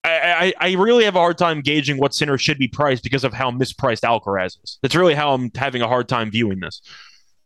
I, 0.03 0.53
I, 0.59 0.71
really 0.73 1.03
have 1.03 1.15
a 1.15 1.19
hard 1.19 1.37
time 1.37 1.61
gauging 1.61 1.97
what 1.97 2.13
Sinner 2.13 2.37
should 2.37 2.57
be 2.57 2.69
priced 2.69 3.03
because 3.03 3.23
of 3.23 3.33
how 3.33 3.51
mispriced 3.51 4.01
Alcaraz 4.01 4.57
is. 4.63 4.79
That's 4.81 4.95
really 4.95 5.13
how 5.13 5.33
I'm 5.33 5.51
having 5.55 5.81
a 5.81 5.87
hard 5.87 6.07
time 6.07 6.31
viewing 6.31 6.61
this. 6.61 6.81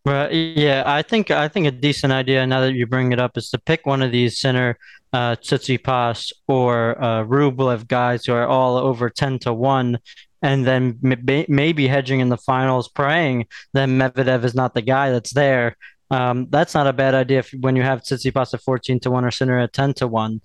Well, 0.06 0.32
yeah, 0.34 0.84
I 0.86 1.02
think 1.02 1.32
I 1.32 1.48
think 1.48 1.66
a 1.66 1.72
decent 1.72 2.12
idea 2.12 2.46
now 2.46 2.60
that 2.62 2.74
you 2.74 2.86
bring 2.86 3.14
it 3.14 3.20
up 3.20 3.38
is 3.38 3.50
to 3.52 3.58
pick 3.58 3.86
one 3.86 4.02
of 4.02 4.12
these 4.12 4.38
Sinner, 4.38 4.78
uh, 5.14 5.38
Tsitsipas 5.38 6.34
or 6.48 7.02
uh, 7.02 7.24
Rublev 7.24 7.88
guys 7.88 8.26
who 8.26 8.34
are 8.34 8.46
all 8.46 8.78
over 8.78 9.10
ten 9.10 9.40
to 9.40 9.54
one, 9.54 10.00
and 10.42 10.66
then 10.66 11.00
maybe 11.02 11.88
hedging 11.88 12.20
in 12.20 12.28
the 12.28 12.38
finals, 12.38 12.90
praying 12.90 13.48
that 13.74 13.88
Medvedev 13.88 14.44
is 14.44 14.54
not 14.54 14.74
the 14.74 14.82
guy 14.82 15.10
that's 15.10 15.34
there. 15.34 15.78
Um, 16.12 16.48
that's 16.50 16.74
not 16.74 16.86
a 16.86 16.94
bad 16.94 17.16
idea 17.16 17.40
if, 17.40 17.52
when 17.62 17.78
you 17.78 17.84
have 17.84 18.02
Tsitsipas 18.02 18.54
at 18.54 18.62
fourteen 18.62 19.00
to 19.02 19.10
one 19.10 19.24
or 19.24 19.32
Sinner 19.32 19.58
at 19.58 19.72
ten 19.72 19.94
to 19.96 20.08
one. 20.08 20.42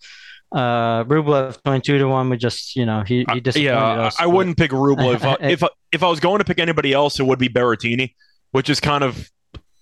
Uh, 0.50 1.04
Rublev 1.04 1.62
twenty-two 1.62 1.98
to 1.98 2.08
one. 2.08 2.30
We 2.30 2.36
just, 2.36 2.74
you 2.74 2.86
know, 2.86 3.02
he 3.06 3.26
he 3.32 3.40
disappointed 3.40 3.66
yeah, 3.66 4.02
us. 4.02 4.16
I 4.18 4.24
but... 4.24 4.30
wouldn't 4.30 4.56
pick 4.56 4.70
Rublev. 4.70 5.36
if 5.50 5.62
if 5.92 6.02
I 6.02 6.08
was 6.08 6.20
going 6.20 6.38
to 6.38 6.44
pick 6.44 6.58
anybody 6.58 6.92
else, 6.92 7.20
it 7.20 7.24
would 7.24 7.38
be 7.38 7.48
Berrettini, 7.48 8.14
which 8.52 8.70
is 8.70 8.80
kind 8.80 9.04
of 9.04 9.30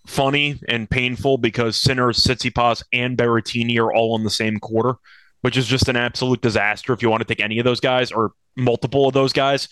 funny 0.07 0.59
and 0.69 0.89
painful 0.89 1.39
because 1.39 1.77
Sinner, 1.77 2.13
Tsitsipas, 2.13 2.83
and 2.93 3.17
Berrettini 3.17 3.79
are 3.79 3.93
all 3.93 4.17
in 4.17 4.25
the 4.25 4.31
same 4.31 4.59
quarter, 4.59 4.95
which 5.43 5.57
is 5.57 5.67
just 5.67 5.89
an 5.89 5.97
absolute 5.97 6.41
disaster 6.41 6.93
if 6.93 7.03
you 7.03 7.11
want 7.11 7.21
to 7.21 7.27
take 7.27 7.41
any 7.41 7.59
of 7.59 7.65
those 7.65 7.81
guys 7.81 8.11
or 8.11 8.33
multiple 8.57 9.07
of 9.07 9.15
those 9.15 9.33
guys. 9.33 9.69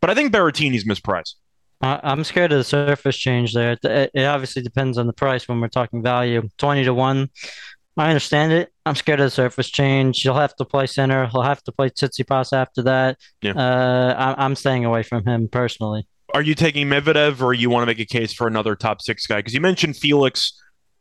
But 0.00 0.10
I 0.10 0.14
think 0.14 0.32
Berrettini's 0.32 0.84
mispriced. 0.84 1.34
I'm 1.82 2.24
scared 2.24 2.52
of 2.52 2.58
the 2.58 2.64
surface 2.64 3.16
change 3.16 3.52
there. 3.52 3.76
It 3.82 4.24
obviously 4.24 4.62
depends 4.62 4.96
on 4.96 5.06
the 5.06 5.12
price 5.12 5.46
when 5.46 5.60
we're 5.60 5.68
talking 5.68 6.02
value. 6.02 6.48
20 6.56 6.84
to 6.84 6.94
1. 6.94 7.30
I 7.96 8.08
understand 8.08 8.52
it. 8.52 8.72
I'm 8.84 8.94
scared 8.94 9.20
of 9.20 9.26
the 9.26 9.30
surface 9.30 9.70
change. 9.70 10.24
You'll 10.24 10.34
have 10.38 10.54
to 10.56 10.64
play 10.64 10.86
Sinner. 10.86 11.26
He'll 11.28 11.42
have 11.42 11.62
to 11.64 11.72
play 11.72 11.88
Tsitsipas 11.88 12.52
after 12.52 12.82
that. 12.82 13.18
Yeah. 13.40 13.52
Uh, 13.52 14.34
I, 14.36 14.44
am 14.44 14.54
staying 14.54 14.84
away 14.84 15.02
from 15.02 15.24
him 15.24 15.48
personally. 15.48 16.06
Are 16.34 16.42
you 16.42 16.54
taking 16.54 16.88
Medvedev 16.88 17.40
or 17.40 17.54
you 17.54 17.70
want 17.70 17.82
to 17.82 17.86
make 17.86 17.98
a 17.98 18.04
case 18.04 18.32
for 18.32 18.46
another 18.46 18.76
top 18.76 19.00
six 19.00 19.26
guy? 19.26 19.36
Because 19.36 19.54
you 19.54 19.60
mentioned 19.60 19.96
Felix, 19.96 20.52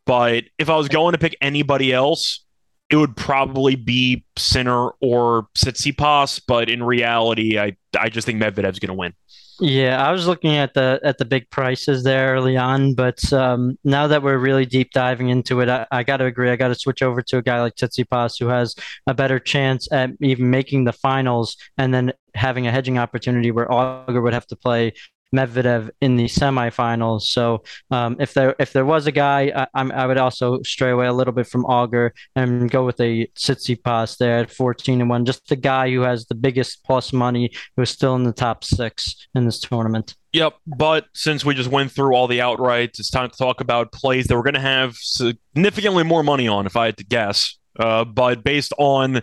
but 0.06 0.46
if 0.58 0.70
I 0.70 0.78
was 0.78 0.88
going 0.88 1.12
to 1.12 1.18
pick 1.18 1.36
anybody 1.42 1.92
else, 1.92 2.46
it 2.90 2.96
would 2.96 3.18
probably 3.18 3.76
be 3.76 4.24
Sinner 4.38 4.92
or 5.02 5.48
Tsitsipas. 5.58 6.42
But 6.48 6.70
in 6.70 6.84
reality, 6.84 7.60
I 7.60 7.76
I 8.00 8.10
just 8.10 8.26
think 8.26 8.42
Medvedev's 8.42 8.80
going 8.80 8.90
to 8.90 8.94
win. 8.94 9.14
Yeah, 9.62 10.06
I 10.06 10.12
was 10.12 10.28
looking 10.28 10.58
at 10.58 10.74
the 10.74 11.00
at 11.02 11.18
the 11.18 11.24
big 11.24 11.50
prices 11.50 12.04
there 12.04 12.34
early 12.34 12.58
on, 12.58 12.94
but 12.94 13.32
um, 13.32 13.78
now 13.86 14.06
that 14.08 14.22
we're 14.22 14.38
really 14.38 14.66
deep 14.66 14.92
diving 14.92 15.30
into 15.30 15.62
it, 15.62 15.70
I, 15.70 15.88
I 15.92 16.04
got 16.04 16.18
to 16.18 16.26
agree. 16.26 16.50
I 16.50 16.58
got 16.58 16.68
to 16.68 16.76
switch 16.76 17.02
over 17.02 17.22
to 17.22 17.38
a 17.38 17.42
guy 17.42 17.62
like 17.62 17.76
Tsitsipas 17.76 18.38
who 18.38 18.48
has 18.48 18.76
a 19.08 19.14
better 19.14 19.40
chance 19.40 19.90
at 19.94 20.10
even 20.22 20.50
making 20.50 20.84
the 20.84 20.92
finals 20.92 21.56
and 21.78 21.94
then 21.94 22.12
having 22.34 22.68
a 22.68 22.72
hedging 22.72 22.98
opportunity 22.98 23.50
where 23.50 23.72
Auger 23.72 24.22
would 24.22 24.34
have 24.34 24.48
to 24.48 24.58
play 24.58 24.92
Medvedev 25.36 25.90
in 26.02 26.16
the 26.16 26.26
semifinals. 26.26 27.24
So 27.24 27.64
um, 27.92 28.16
if 28.20 28.34
there 28.34 28.56
if 28.60 28.74
there 28.74 28.86
was 28.86 29.08
a 29.08 29.12
guy, 29.12 29.68
I, 29.74 29.82
I, 29.82 30.06
would 30.06 30.18
also 30.18 30.62
stray 30.64 30.92
away 30.92 31.08
a 31.08 31.14
little 31.14 31.34
bit 31.34 31.48
from 31.48 31.66
Auger 31.66 32.14
and 32.36 32.70
go 32.70 32.86
with 32.86 33.00
a 33.00 33.28
Tsitsipas 33.36 34.18
there 34.18 34.40
at 34.40 34.52
14 34.52 35.02
and 35.02 35.10
one. 35.10 35.26
Just 35.26 35.48
the 35.48 35.56
guy 35.56 35.90
who 35.90 36.02
has 36.02 36.26
the 36.26 36.36
biggest 36.36 36.84
plus 36.84 37.12
money, 37.12 37.52
who 37.76 37.82
is 37.82 37.90
still 37.90 38.16
in 38.16 38.24
the 38.24 38.34
top 38.34 38.64
six 38.64 39.28
in 39.36 39.46
this 39.46 39.60
tournament. 39.60 40.16
Yep, 40.34 40.56
but 40.68 41.06
since 41.14 41.46
we 41.46 41.54
just 41.54 41.70
went 41.70 41.92
through 41.92 42.14
all 42.14 42.28
the 42.28 42.40
outrights, 42.40 43.00
it's 43.00 43.10
time 43.10 43.30
to 43.30 43.38
talk 43.38 43.62
about 43.62 43.94
plays 43.94 44.28
that 44.28 44.36
we're 44.36 44.44
going 44.44 44.56
to 44.56 44.60
have 44.60 44.96
significantly 44.98 46.04
more 46.04 46.24
money 46.24 46.48
on, 46.48 46.66
if 46.66 46.76
I 46.76 46.88
had 46.88 46.98
to 46.98 47.06
guess. 47.06 47.58
Uh, 47.80 48.04
but 48.04 48.44
based 48.44 48.74
on, 48.78 49.22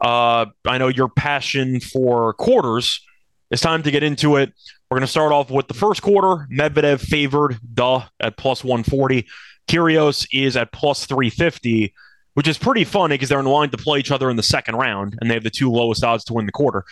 uh, 0.00 0.46
I 0.66 0.78
know 0.78 0.88
your 0.88 1.08
passion 1.10 1.80
for 1.80 2.32
quarters, 2.34 3.02
it's 3.50 3.62
time 3.62 3.82
to 3.82 3.90
get 3.90 4.02
into 4.02 4.36
it. 4.36 4.52
We're 4.90 4.98
going 4.98 5.06
to 5.06 5.10
start 5.10 5.32
off 5.32 5.50
with 5.50 5.66
the 5.66 5.74
first 5.74 6.00
quarter. 6.00 6.46
Medvedev 6.50 7.00
favored, 7.00 7.58
duh, 7.74 8.04
at 8.20 8.36
plus 8.36 8.62
140. 8.62 9.26
Kyrgios 9.66 10.28
is 10.32 10.56
at 10.56 10.70
plus 10.70 11.06
350, 11.06 11.92
which 12.34 12.46
is 12.46 12.56
pretty 12.56 12.84
funny 12.84 13.14
because 13.14 13.28
they're 13.28 13.40
in 13.40 13.46
line 13.46 13.70
to 13.70 13.76
play 13.76 13.98
each 13.98 14.12
other 14.12 14.30
in 14.30 14.36
the 14.36 14.44
second 14.44 14.76
round, 14.76 15.18
and 15.20 15.28
they 15.28 15.34
have 15.34 15.42
the 15.42 15.50
two 15.50 15.70
lowest 15.70 16.04
odds 16.04 16.22
to 16.24 16.34
win 16.34 16.46
the 16.46 16.52
quarter. 16.52 16.84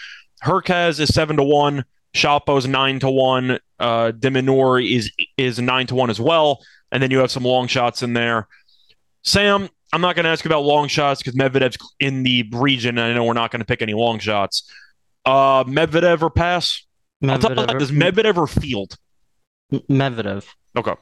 Hurkacz 0.44 0.98
is 0.98 1.14
7 1.14 1.36
to 1.36 1.44
1. 1.44 1.84
Shapo's 2.14 2.66
9 2.66 2.98
to 3.00 3.10
1. 3.10 3.58
Uh, 3.78 4.10
de 4.10 4.30
Minaur 4.30 4.80
is, 4.84 5.12
is 5.36 5.60
9 5.60 5.86
to 5.86 5.94
1 5.94 6.10
as 6.10 6.20
well. 6.20 6.64
And 6.90 7.00
then 7.00 7.12
you 7.12 7.18
have 7.18 7.30
some 7.30 7.44
long 7.44 7.68
shots 7.68 8.02
in 8.02 8.12
there. 8.12 8.48
Sam, 9.22 9.68
I'm 9.92 10.00
not 10.00 10.16
going 10.16 10.24
to 10.24 10.30
ask 10.30 10.44
about 10.44 10.64
long 10.64 10.88
shots 10.88 11.22
because 11.22 11.38
Medvedev's 11.38 11.78
in 12.00 12.24
the 12.24 12.48
region, 12.52 12.98
and 12.98 13.12
I 13.12 13.14
know 13.14 13.24
we're 13.24 13.34
not 13.34 13.52
going 13.52 13.60
to 13.60 13.66
pick 13.66 13.82
any 13.82 13.94
long 13.94 14.18
shots. 14.18 14.68
Uh, 15.24 15.62
Medvedev 15.62 16.22
or 16.22 16.30
pass? 16.30 16.84
Medvedev. 17.24 17.78
Does 17.78 17.90
Medvedev 17.90 18.24
ever 18.24 18.46
field? 18.46 18.96
Medvedev. 19.72 20.46
Okay. 20.76 20.94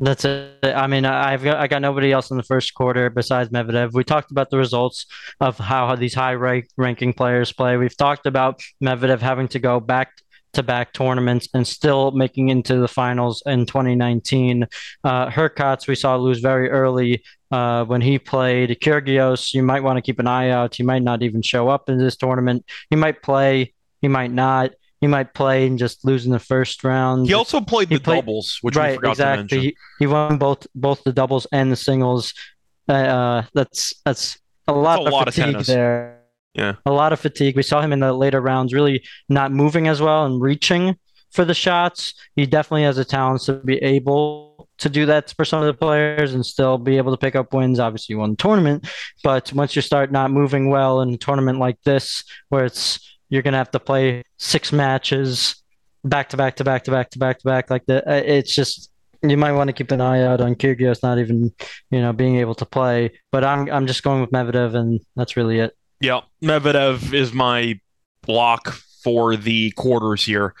That's 0.00 0.24
it. 0.24 0.62
I 0.62 0.86
mean, 0.86 1.04
I've 1.04 1.42
got 1.42 1.56
I 1.56 1.66
got 1.66 1.82
nobody 1.82 2.12
else 2.12 2.30
in 2.30 2.36
the 2.36 2.44
first 2.44 2.74
quarter 2.74 3.10
besides 3.10 3.50
Medvedev. 3.50 3.92
We 3.92 4.04
talked 4.04 4.30
about 4.30 4.50
the 4.50 4.56
results 4.56 5.06
of 5.40 5.58
how 5.58 5.96
these 5.96 6.14
high 6.14 6.34
rank, 6.34 6.68
ranking 6.76 7.12
players 7.12 7.52
play. 7.52 7.76
We've 7.76 7.96
talked 7.96 8.26
about 8.26 8.60
Medvedev 8.82 9.20
having 9.20 9.48
to 9.48 9.58
go 9.58 9.80
back 9.80 10.12
to 10.52 10.62
back 10.62 10.92
tournaments 10.92 11.48
and 11.52 11.66
still 11.66 12.12
making 12.12 12.48
into 12.48 12.76
the 12.76 12.88
finals 12.88 13.42
in 13.46 13.66
2019. 13.66 14.66
Uh, 15.04 15.48
we 15.86 15.94
saw 15.94 16.16
lose 16.16 16.40
very 16.40 16.70
early 16.70 17.22
uh, 17.50 17.84
when 17.84 18.00
he 18.00 18.18
played. 18.18 18.78
Kyrgios, 18.80 19.52
you 19.52 19.62
might 19.62 19.82
want 19.82 19.96
to 19.96 20.02
keep 20.02 20.18
an 20.18 20.26
eye 20.26 20.50
out. 20.50 20.76
He 20.76 20.82
might 20.82 21.02
not 21.02 21.22
even 21.22 21.42
show 21.42 21.68
up 21.68 21.88
in 21.88 21.98
this 21.98 22.16
tournament. 22.16 22.64
He 22.88 22.96
might 22.96 23.22
play, 23.22 23.74
he 24.00 24.08
might 24.08 24.32
not 24.32 24.70
he 25.00 25.06
might 25.06 25.34
play 25.34 25.66
and 25.66 25.78
just 25.78 26.04
lose 26.04 26.26
in 26.26 26.32
the 26.32 26.38
first 26.38 26.82
round. 26.84 27.26
He 27.26 27.34
also 27.34 27.60
played 27.60 27.88
he 27.88 27.96
the 27.96 28.00
played, 28.00 28.16
doubles, 28.16 28.58
which 28.62 28.76
right, 28.76 28.92
we 28.92 28.96
forgot 28.96 29.10
exactly. 29.10 29.48
to 29.48 29.54
mention. 29.54 29.60
He, 29.60 29.76
he 30.00 30.06
won 30.06 30.38
both 30.38 30.66
both 30.74 31.04
the 31.04 31.12
doubles 31.12 31.46
and 31.52 31.70
the 31.70 31.76
singles. 31.76 32.34
Uh, 32.88 33.42
that's 33.54 33.94
that's 34.04 34.38
a 34.66 34.72
lot, 34.72 34.96
that's 34.96 35.04
a 35.04 35.06
of, 35.06 35.12
lot 35.12 35.34
fatigue 35.34 35.56
of 35.56 35.66
there. 35.66 36.20
Yeah, 36.54 36.74
a 36.86 36.90
lot 36.90 37.12
of 37.12 37.20
fatigue. 37.20 37.56
We 37.56 37.62
saw 37.62 37.80
him 37.80 37.92
in 37.92 38.00
the 38.00 38.12
later 38.12 38.40
rounds, 38.40 38.74
really 38.74 39.04
not 39.28 39.52
moving 39.52 39.86
as 39.86 40.00
well 40.00 40.26
and 40.26 40.40
reaching 40.40 40.96
for 41.30 41.44
the 41.44 41.54
shots. 41.54 42.14
He 42.34 42.46
definitely 42.46 42.84
has 42.84 42.96
the 42.96 43.04
talents 43.04 43.44
to 43.46 43.54
be 43.54 43.76
able 43.76 44.68
to 44.78 44.88
do 44.88 45.06
that 45.06 45.32
for 45.36 45.44
some 45.44 45.60
of 45.60 45.66
the 45.66 45.74
players 45.74 46.34
and 46.34 46.44
still 46.44 46.78
be 46.78 46.96
able 46.96 47.12
to 47.12 47.18
pick 47.18 47.36
up 47.36 47.52
wins. 47.52 47.78
Obviously, 47.78 48.14
you 48.14 48.18
won 48.18 48.30
the 48.30 48.36
tournament, 48.36 48.88
but 49.22 49.52
once 49.52 49.76
you 49.76 49.82
start 49.82 50.10
not 50.10 50.30
moving 50.30 50.70
well 50.70 51.00
in 51.02 51.14
a 51.14 51.18
tournament 51.18 51.58
like 51.58 51.80
this, 51.84 52.24
where 52.48 52.64
it's 52.64 53.16
you're 53.28 53.42
gonna 53.42 53.58
have 53.58 53.70
to 53.70 53.80
play 53.80 54.24
six 54.38 54.72
matches 54.72 55.62
back 56.04 56.30
to 56.30 56.36
back 56.36 56.56
to 56.56 56.64
back 56.64 56.84
to 56.84 56.90
back 56.90 57.10
to 57.10 57.18
back 57.18 57.38
to 57.38 57.44
back 57.44 57.70
like 57.70 57.84
that. 57.86 58.06
Uh, 58.08 58.22
it's 58.24 58.54
just 58.54 58.90
you 59.22 59.36
might 59.36 59.52
want 59.52 59.68
to 59.68 59.72
keep 59.72 59.90
an 59.90 60.00
eye 60.00 60.22
out 60.22 60.40
on 60.40 60.54
Kyrgios 60.54 61.02
not 61.02 61.18
even 61.18 61.52
you 61.90 62.00
know 62.00 62.12
being 62.12 62.36
able 62.36 62.54
to 62.56 62.66
play. 62.66 63.12
But 63.30 63.44
I'm 63.44 63.70
I'm 63.70 63.86
just 63.86 64.02
going 64.02 64.20
with 64.20 64.30
Medvedev, 64.30 64.74
and 64.74 65.00
that's 65.16 65.36
really 65.36 65.60
it. 65.60 65.76
Yeah, 66.00 66.20
Medvedev 66.42 67.12
is 67.12 67.32
my 67.32 67.80
block 68.22 68.72
for 69.02 69.36
the 69.36 69.70
quarters 69.72 70.24
here. 70.24 70.54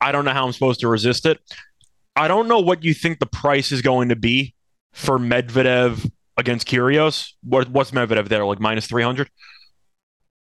I 0.00 0.12
don't 0.12 0.24
know 0.24 0.32
how 0.32 0.46
I'm 0.46 0.52
supposed 0.52 0.80
to 0.80 0.88
resist 0.88 1.26
it. 1.26 1.40
I 2.14 2.28
don't 2.28 2.48
know 2.48 2.60
what 2.60 2.84
you 2.84 2.94
think 2.94 3.18
the 3.18 3.26
price 3.26 3.72
is 3.72 3.82
going 3.82 4.08
to 4.10 4.16
be 4.16 4.54
for 4.92 5.18
Medvedev 5.18 6.10
against 6.36 6.66
Kyrgios. 6.66 7.32
What, 7.42 7.68
what's 7.70 7.90
Medvedev 7.90 8.28
there? 8.28 8.44
Like 8.44 8.60
minus 8.60 8.86
300? 8.86 9.28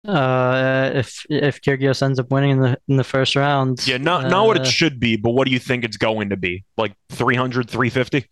Uh, 0.08 0.92
if 0.96 1.26
if 1.30 1.62
Kyrgios 1.62 2.02
ends 2.02 2.20
up 2.20 2.32
winning 2.32 2.52
in 2.52 2.60
the 2.62 2.78
in 2.88 2.96
the 2.96 3.04
first 3.04 3.36
round. 3.36 3.86
Yeah, 3.86 3.98
not 3.98 4.26
uh, 4.26 4.30
not 4.30 4.48
what 4.48 4.58
it 4.58 4.62
uh, 4.62 4.66
should 4.66 5.00
be, 5.00 5.18
but 5.18 5.32
what 5.32 5.46
do 5.46 5.52
you 5.52 5.60
think 5.60 5.84
it's 5.84 5.98
going 5.98 6.30
to 6.30 6.38
be? 6.38 6.64
Like 6.78 6.94
300, 7.10 7.70
350? 7.70 8.26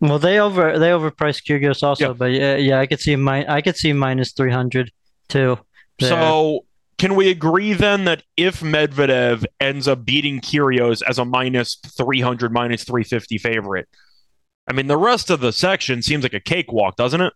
Well, 0.00 0.18
they 0.18 0.40
over 0.40 0.78
they 0.78 0.88
overpriced 0.88 1.44
Kyrgios 1.46 1.82
also, 1.82 2.12
but 2.12 2.32
yeah, 2.32 2.56
yeah, 2.56 2.80
I 2.80 2.86
could 2.86 3.00
see 3.00 3.14
my 3.14 3.46
I 3.48 3.60
could 3.60 3.76
see 3.76 3.92
minus 3.92 4.32
300 4.32 4.90
too. 5.28 5.58
There. 6.00 6.08
So, 6.08 6.64
can 6.98 7.14
we 7.14 7.30
agree 7.30 7.72
then 7.72 8.04
that 8.06 8.24
if 8.36 8.60
Medvedev 8.60 9.44
ends 9.60 9.86
up 9.86 10.04
beating 10.04 10.40
Kyrgios 10.40 11.02
as 11.08 11.18
a 11.18 11.24
minus 11.24 11.76
300 11.76 12.52
minus 12.52 12.82
350 12.82 13.38
favorite, 13.38 13.88
I 14.68 14.72
mean, 14.72 14.88
the 14.88 14.96
rest 14.96 15.30
of 15.30 15.40
the 15.40 15.52
section 15.52 16.02
seems 16.02 16.24
like 16.24 16.34
a 16.34 16.40
cakewalk, 16.40 16.96
doesn't 16.96 17.20
it? 17.20 17.32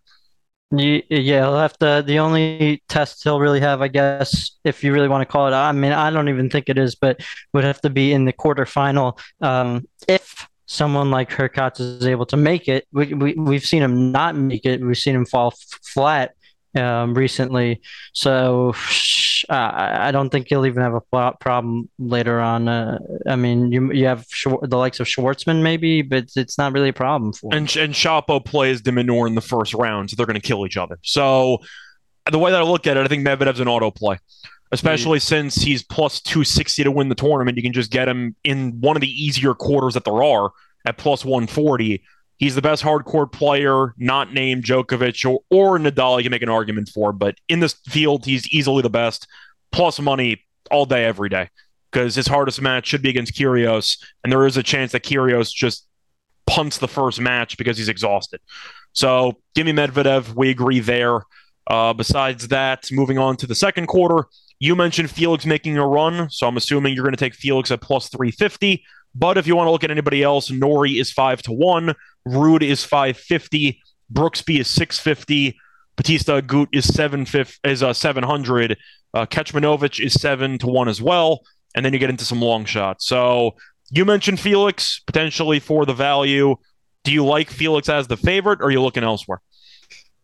Yeah, 0.75 1.01
he'll 1.09 1.57
have 1.57 1.77
to. 1.79 2.03
The 2.05 2.17
only 2.17 2.81
test 2.89 3.23
he'll 3.23 3.39
really 3.39 3.59
have, 3.59 3.81
I 3.81 3.89
guess, 3.89 4.57
if 4.63 4.83
you 4.83 4.91
really 4.91 5.07
want 5.07 5.21
to 5.21 5.31
call 5.31 5.47
it. 5.47 5.53
I 5.53 5.71
mean, 5.71 5.91
I 5.91 6.09
don't 6.09 6.29
even 6.29 6.49
think 6.49 6.67
it 6.67 6.79
is, 6.79 6.95
but 6.95 7.21
would 7.53 7.63
have 7.63 7.79
to 7.81 7.91
be 7.91 8.11
in 8.11 8.25
the 8.25 8.33
quarterfinal. 8.33 9.19
Um, 9.39 9.87
if 10.07 10.47
someone 10.65 11.11
like 11.11 11.29
Hurkacz 11.29 11.79
is 11.79 12.07
able 12.07 12.25
to 12.27 12.37
make 12.37 12.67
it, 12.67 12.87
we, 12.91 13.13
we 13.13 13.33
we've 13.35 13.63
seen 13.63 13.83
him 13.83 14.11
not 14.11 14.35
make 14.35 14.65
it. 14.65 14.81
We've 14.81 14.97
seen 14.97 15.13
him 15.13 15.25
fall 15.25 15.49
f- 15.49 15.79
flat 15.83 16.33
um, 16.75 17.13
recently. 17.13 17.81
So 18.13 18.73
uh, 19.49 19.71
I 19.73 20.11
don't 20.11 20.29
think 20.29 20.47
he'll 20.47 20.65
even 20.65 20.81
have 20.81 20.93
a 20.93 21.33
problem 21.39 21.89
later 21.99 22.39
on. 22.39 22.67
Uh, 22.67 22.99
I 23.27 23.35
mean, 23.35 23.71
you 23.71 23.91
you 23.91 24.05
have 24.05 24.25
the 24.61 24.77
likes 24.77 24.99
of 24.99 25.07
Schwartzman 25.07 25.61
maybe, 25.61 26.01
but 26.01 26.29
it's 26.35 26.57
not 26.57 26.73
really 26.73 26.89
a 26.89 26.93
problem 26.93 27.33
for. 27.33 27.47
Him. 27.47 27.59
And 27.59 27.77
and 27.77 27.93
Shapo 27.93 28.43
plays 28.43 28.81
de 28.81 28.91
Minaur 28.91 29.27
in 29.27 29.35
the 29.35 29.41
first 29.41 29.73
round, 29.73 30.09
so 30.09 30.15
they're 30.15 30.25
going 30.25 30.39
to 30.39 30.47
kill 30.47 30.65
each 30.65 30.77
other. 30.77 30.97
So 31.03 31.59
the 32.31 32.39
way 32.39 32.51
that 32.51 32.61
I 32.61 32.63
look 32.63 32.87
at 32.87 32.97
it, 32.97 33.05
I 33.05 33.07
think 33.07 33.25
Medvedev's 33.25 33.59
an 33.59 33.67
auto 33.67 33.91
play. 33.91 34.19
Especially 34.71 35.19
mm-hmm. 35.19 35.49
since 35.51 35.55
he's 35.55 35.83
plus 35.83 36.19
260 36.19 36.85
to 36.85 36.91
win 36.91 37.07
the 37.07 37.13
tournament. 37.13 37.57
You 37.57 37.61
can 37.61 37.73
just 37.73 37.91
get 37.91 38.07
him 38.07 38.35
in 38.43 38.81
one 38.81 38.97
of 38.97 39.01
the 39.01 39.23
easier 39.23 39.53
quarters 39.53 39.93
that 39.93 40.03
there 40.03 40.23
are 40.23 40.49
at 40.83 40.97
plus 40.97 41.23
140 41.23 42.03
He's 42.43 42.55
the 42.55 42.61
best 42.61 42.83
hard 42.83 43.05
court 43.05 43.31
player, 43.31 43.93
not 43.97 44.33
named 44.33 44.65
Djokovic 44.65 45.23
or, 45.25 45.39
or 45.49 45.79
Nadal. 45.79 46.17
You 46.17 46.23
can 46.23 46.31
make 46.31 46.41
an 46.41 46.49
argument 46.49 46.89
for, 46.89 47.13
but 47.13 47.37
in 47.47 47.61
this 47.61 47.71
field, 47.87 48.25
he's 48.25 48.45
easily 48.49 48.81
the 48.81 48.89
best. 48.89 49.27
Plus 49.71 49.97
money 49.97 50.43
all 50.69 50.85
day, 50.85 51.05
every 51.05 51.29
day, 51.29 51.49
because 51.89 52.15
his 52.15 52.27
hardest 52.27 52.61
match 52.61 52.85
should 52.85 53.01
be 53.01 53.07
against 53.07 53.33
Kyrgios, 53.33 53.97
and 54.25 54.33
there 54.33 54.45
is 54.45 54.57
a 54.57 54.61
chance 54.61 54.91
that 54.91 55.05
Kyrgios 55.05 55.53
just 55.53 55.87
punts 56.45 56.79
the 56.79 56.87
first 56.89 57.17
match 57.21 57.57
because 57.57 57.77
he's 57.77 57.87
exhausted. 57.87 58.41
So 58.91 59.37
give 59.55 59.65
me 59.65 59.71
Medvedev. 59.71 60.35
We 60.35 60.49
agree 60.49 60.81
there. 60.81 61.21
Uh, 61.67 61.93
besides 61.93 62.49
that, 62.49 62.91
moving 62.91 63.17
on 63.17 63.37
to 63.37 63.47
the 63.47 63.55
second 63.55 63.87
quarter, 63.87 64.27
you 64.59 64.75
mentioned 64.75 65.09
Felix 65.09 65.45
making 65.45 65.77
a 65.77 65.87
run, 65.87 66.29
so 66.29 66.45
I'm 66.45 66.57
assuming 66.57 66.93
you're 66.93 67.05
going 67.05 67.15
to 67.15 67.25
take 67.25 67.35
Felix 67.35 67.71
at 67.71 67.79
plus 67.79 68.09
350. 68.09 68.83
But 69.15 69.37
if 69.37 69.45
you 69.45 69.55
want 69.55 69.67
to 69.67 69.71
look 69.71 69.83
at 69.83 69.91
anybody 69.91 70.23
else, 70.23 70.49
Norrie 70.49 70.99
is 70.99 71.11
five 71.11 71.41
to 71.43 71.51
one, 71.51 71.93
Ruud 72.27 72.63
is 72.63 72.83
five 72.83 73.17
fifty, 73.17 73.79
Brooksby 74.11 74.59
is 74.59 74.67
six 74.67 74.99
fifty, 74.99 75.57
Bautista 75.95 76.41
Agut 76.41 76.67
is 76.71 76.91
seven 76.91 77.25
is 77.63 77.83
uh, 77.83 77.93
seven 77.93 78.23
hundred, 78.23 78.77
uh, 79.13 79.25
Kecmanovic 79.25 80.03
is 80.03 80.13
seven 80.13 80.57
to 80.57 80.67
one 80.67 80.89
as 80.89 81.01
well, 81.01 81.41
and 81.75 81.85
then 81.85 81.93
you 81.93 81.99
get 81.99 82.09
into 82.09 82.25
some 82.25 82.41
long 82.41 82.65
shots. 82.65 83.05
So 83.05 83.55
you 83.91 84.05
mentioned 84.05 84.39
Felix 84.39 84.99
potentially 85.05 85.59
for 85.59 85.85
the 85.85 85.93
value. 85.93 86.55
Do 87.03 87.11
you 87.11 87.23
like 87.23 87.49
Felix 87.51 87.89
as 87.89 88.07
the 88.07 88.17
favorite, 88.17 88.61
or 88.61 88.67
are 88.67 88.71
you 88.71 88.81
looking 88.81 89.03
elsewhere? 89.03 89.41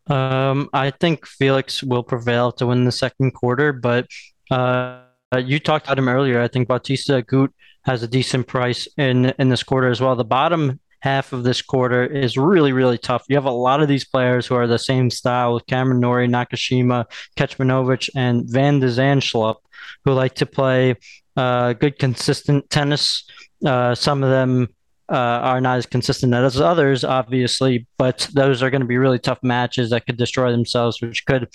Um, 0.07 0.69
I 0.73 0.89
think 0.89 1.27
Felix 1.27 1.83
will 1.83 2.01
prevail 2.01 2.51
to 2.53 2.65
win 2.65 2.85
the 2.85 2.91
second 2.91 3.33
quarter, 3.33 3.71
but 3.71 4.07
uh, 4.49 5.01
you 5.37 5.59
talked 5.59 5.85
about 5.85 5.99
him 5.99 6.09
earlier. 6.09 6.41
I 6.41 6.47
think 6.47 6.67
Bautista 6.67 7.21
Agut 7.21 7.49
has 7.86 8.03
a 8.03 8.07
decent 8.07 8.47
price 8.47 8.88
in 8.97 9.34
in 9.39 9.49
this 9.49 9.63
quarter 9.63 9.89
as 9.89 10.01
well. 10.01 10.15
The 10.15 10.23
bottom 10.25 10.80
half 11.01 11.32
of 11.32 11.43
this 11.43 11.61
quarter 11.61 12.05
is 12.05 12.38
really 12.38 12.73
really 12.73 12.97
tough. 12.97 13.25
You 13.30 13.36
have 13.36 13.45
a 13.45 13.51
lot 13.51 13.82
of 13.82 13.88
these 13.88 14.05
players 14.05 14.47
who 14.47 14.55
are 14.55 14.67
the 14.67 14.80
same 14.80 15.09
style 15.09 15.53
with 15.53 15.65
Cameron 15.65 15.99
Norrie, 15.99 16.27
Nakashima, 16.27 17.05
Kecmanovic, 17.38 18.09
and 18.15 18.43
Van 18.49 18.80
de 18.80 18.88
Zandschulp, 18.88 19.57
who 20.05 20.13
like 20.13 20.36
to 20.36 20.45
play 20.45 20.95
uh, 21.38 21.73
good 21.73 21.97
consistent 21.99 22.69
tennis. 22.69 23.23
Uh, 23.65 23.95
some 23.95 24.23
of 24.23 24.30
them 24.30 24.67
uh, 25.09 25.15
are 25.15 25.61
not 25.61 25.77
as 25.77 25.86
consistent 25.86 26.34
as 26.34 26.59
others, 26.61 27.03
obviously, 27.03 27.88
but 27.97 28.30
those 28.34 28.61
are 28.61 28.69
going 28.69 28.82
to 28.82 28.88
be 28.88 28.97
really 28.97 29.19
tough 29.19 29.39
matches 29.41 29.89
that 29.89 30.05
could 30.05 30.17
destroy 30.17 30.51
themselves, 30.51 31.01
which 31.01 31.25
could 31.25 31.49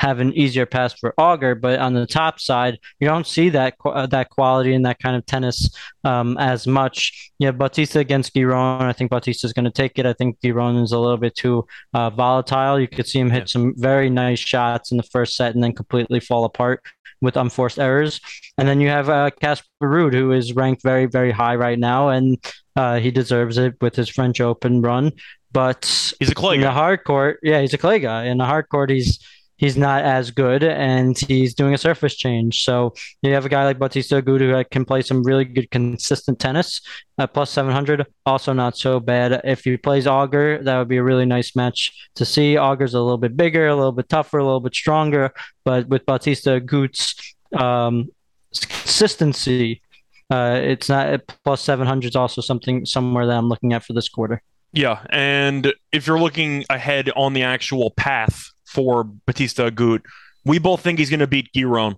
have 0.00 0.18
an 0.18 0.32
easier 0.32 0.64
pass 0.64 0.94
for 0.94 1.12
Auger. 1.18 1.54
But 1.54 1.78
on 1.78 1.92
the 1.92 2.06
top 2.06 2.40
side, 2.40 2.78
you 3.00 3.06
don't 3.06 3.26
see 3.26 3.50
that 3.50 3.74
uh, 3.84 4.06
that 4.06 4.30
quality 4.30 4.72
and 4.72 4.86
that 4.86 4.98
kind 4.98 5.14
of 5.14 5.26
tennis 5.26 5.70
um, 6.04 6.38
as 6.38 6.66
much. 6.66 7.30
Yeah, 7.38 7.50
Bautista 7.52 7.98
against 7.98 8.34
Giron, 8.34 8.80
I 8.80 8.94
think 8.94 9.10
Bautista 9.10 9.46
is 9.46 9.52
going 9.52 9.66
to 9.66 9.70
take 9.70 9.98
it. 9.98 10.06
I 10.06 10.14
think 10.14 10.40
Giron 10.40 10.82
is 10.82 10.92
a 10.92 10.98
little 10.98 11.18
bit 11.18 11.34
too 11.36 11.66
uh, 11.92 12.08
volatile. 12.08 12.80
You 12.80 12.88
could 12.88 13.06
see 13.06 13.18
him 13.18 13.30
hit 13.30 13.40
yeah. 13.40 13.46
some 13.46 13.74
very 13.76 14.08
nice 14.08 14.38
shots 14.38 14.90
in 14.90 14.96
the 14.96 15.02
first 15.02 15.36
set 15.36 15.54
and 15.54 15.62
then 15.62 15.74
completely 15.74 16.18
fall 16.18 16.44
apart 16.44 16.82
with 17.20 17.36
unforced 17.36 17.78
errors. 17.78 18.20
And 18.56 18.66
then 18.66 18.80
you 18.80 18.88
have 18.88 19.10
uh, 19.10 19.30
Casper 19.38 19.68
Ruud, 19.82 20.14
who 20.14 20.32
is 20.32 20.54
ranked 20.54 20.82
very, 20.82 21.04
very 21.04 21.30
high 21.30 21.56
right 21.56 21.78
now, 21.78 22.08
and 22.08 22.42
uh, 22.74 22.98
he 23.00 23.10
deserves 23.10 23.58
it 23.58 23.74
with 23.82 23.94
his 23.94 24.08
French 24.08 24.40
Open 24.40 24.80
run. 24.80 25.12
But 25.52 25.84
he's 26.18 26.30
a 26.30 26.34
clay 26.34 26.54
in 26.54 26.62
the 26.62 26.70
hard 26.70 27.04
court, 27.04 27.40
yeah, 27.42 27.60
he's 27.60 27.74
a 27.74 27.78
clay 27.78 27.98
guy. 27.98 28.24
In 28.24 28.38
the 28.38 28.46
hard 28.46 28.70
court, 28.70 28.88
he's 28.88 29.18
he's 29.60 29.76
not 29.76 30.02
as 30.02 30.30
good 30.30 30.64
and 30.64 31.18
he's 31.18 31.54
doing 31.54 31.74
a 31.74 31.78
surface 31.78 32.16
change. 32.16 32.64
So 32.64 32.94
you 33.20 33.34
have 33.34 33.44
a 33.44 33.50
guy 33.50 33.64
like 33.66 33.78
Bautista 33.78 34.22
Agut 34.22 34.40
who 34.40 34.64
can 34.70 34.86
play 34.86 35.02
some 35.02 35.22
really 35.22 35.44
good 35.44 35.70
consistent 35.70 36.38
tennis 36.38 36.80
at 37.18 37.34
plus 37.34 37.50
700. 37.50 38.06
Also 38.24 38.54
not 38.54 38.78
so 38.78 39.00
bad. 39.00 39.42
If 39.44 39.64
he 39.64 39.76
plays 39.76 40.06
Auger, 40.06 40.62
that 40.62 40.78
would 40.78 40.88
be 40.88 40.96
a 40.96 41.02
really 41.02 41.26
nice 41.26 41.54
match 41.54 41.92
to 42.14 42.24
see. 42.24 42.56
Auger's 42.56 42.94
a 42.94 43.00
little 43.00 43.18
bit 43.18 43.36
bigger, 43.36 43.68
a 43.68 43.76
little 43.76 43.92
bit 43.92 44.08
tougher, 44.08 44.38
a 44.38 44.44
little 44.44 44.60
bit 44.60 44.74
stronger, 44.74 45.30
but 45.62 45.86
with 45.88 46.06
Bautista 46.06 46.58
Agut's 46.58 47.34
um, 47.52 48.08
consistency, 48.50 49.82
uh, 50.30 50.58
it's 50.62 50.88
not 50.88 51.20
plus 51.44 51.60
700 51.60 52.08
is 52.08 52.16
also 52.16 52.40
something 52.40 52.86
somewhere 52.86 53.26
that 53.26 53.36
I'm 53.36 53.50
looking 53.50 53.74
at 53.74 53.84
for 53.84 53.92
this 53.92 54.08
quarter. 54.08 54.42
Yeah, 54.72 55.04
and 55.10 55.74
if 55.92 56.06
you're 56.06 56.20
looking 56.20 56.64
ahead 56.70 57.10
on 57.16 57.32
the 57.32 57.42
actual 57.42 57.90
path 57.90 58.52
for 58.70 59.04
Bautista 59.04 59.70
Agut. 59.70 60.02
We 60.44 60.58
both 60.58 60.80
think 60.80 60.98
he's 60.98 61.10
going 61.10 61.20
to 61.20 61.26
beat 61.26 61.50
Giron. 61.54 61.96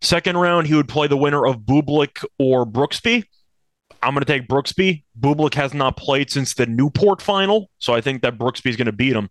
Second 0.00 0.36
round, 0.36 0.66
he 0.66 0.74
would 0.74 0.88
play 0.88 1.06
the 1.06 1.16
winner 1.16 1.46
of 1.46 1.58
Bublik 1.60 2.24
or 2.38 2.64
Brooksby. 2.64 3.24
I'm 4.02 4.14
going 4.14 4.24
to 4.24 4.32
take 4.32 4.48
Brooksby. 4.48 5.04
Bublik 5.18 5.54
has 5.54 5.74
not 5.74 5.96
played 5.96 6.30
since 6.30 6.54
the 6.54 6.66
Newport 6.66 7.20
final, 7.20 7.68
so 7.78 7.94
I 7.94 8.00
think 8.00 8.22
that 8.22 8.38
Brooksby 8.38 8.70
is 8.70 8.76
going 8.76 8.86
to 8.86 8.92
beat 8.92 9.14
him. 9.14 9.28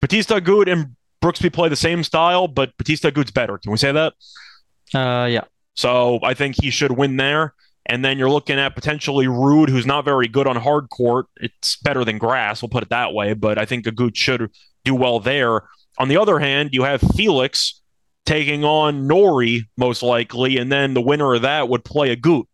Bautista 0.00 0.40
Agut 0.40 0.72
and 0.72 0.96
Brooksby 1.22 1.52
play 1.52 1.68
the 1.68 1.76
same 1.76 2.02
style, 2.04 2.48
but 2.48 2.76
Bautista 2.78 3.10
Agut's 3.10 3.30
better. 3.30 3.58
Can 3.58 3.72
we 3.72 3.78
say 3.78 3.92
that? 3.92 4.14
Uh, 4.94 5.26
yeah. 5.26 5.44
So 5.74 6.20
I 6.22 6.34
think 6.34 6.56
he 6.60 6.70
should 6.70 6.92
win 6.92 7.16
there. 7.16 7.54
And 7.86 8.04
then 8.04 8.18
you're 8.18 8.30
looking 8.30 8.58
at 8.58 8.74
potentially 8.74 9.26
Ruud, 9.26 9.68
who's 9.68 9.86
not 9.86 10.04
very 10.04 10.28
good 10.28 10.46
on 10.46 10.54
hard 10.56 10.88
court. 10.90 11.26
It's 11.36 11.76
better 11.76 12.04
than 12.04 12.18
grass, 12.18 12.62
we'll 12.62 12.68
put 12.68 12.84
it 12.84 12.90
that 12.90 13.12
way. 13.12 13.34
But 13.34 13.58
I 13.58 13.64
think 13.64 13.86
Agut 13.86 14.14
should 14.14 14.52
do 14.84 14.94
well 14.94 15.18
there. 15.18 15.62
On 16.00 16.08
the 16.08 16.16
other 16.16 16.38
hand, 16.38 16.70
you 16.72 16.84
have 16.84 17.02
Felix 17.14 17.82
taking 18.24 18.64
on 18.64 19.06
Norrie 19.06 19.68
most 19.76 20.02
likely, 20.02 20.56
and 20.56 20.72
then 20.72 20.94
the 20.94 21.00
winner 21.02 21.34
of 21.34 21.42
that 21.42 21.68
would 21.68 21.84
play 21.84 22.16
Agut. 22.16 22.44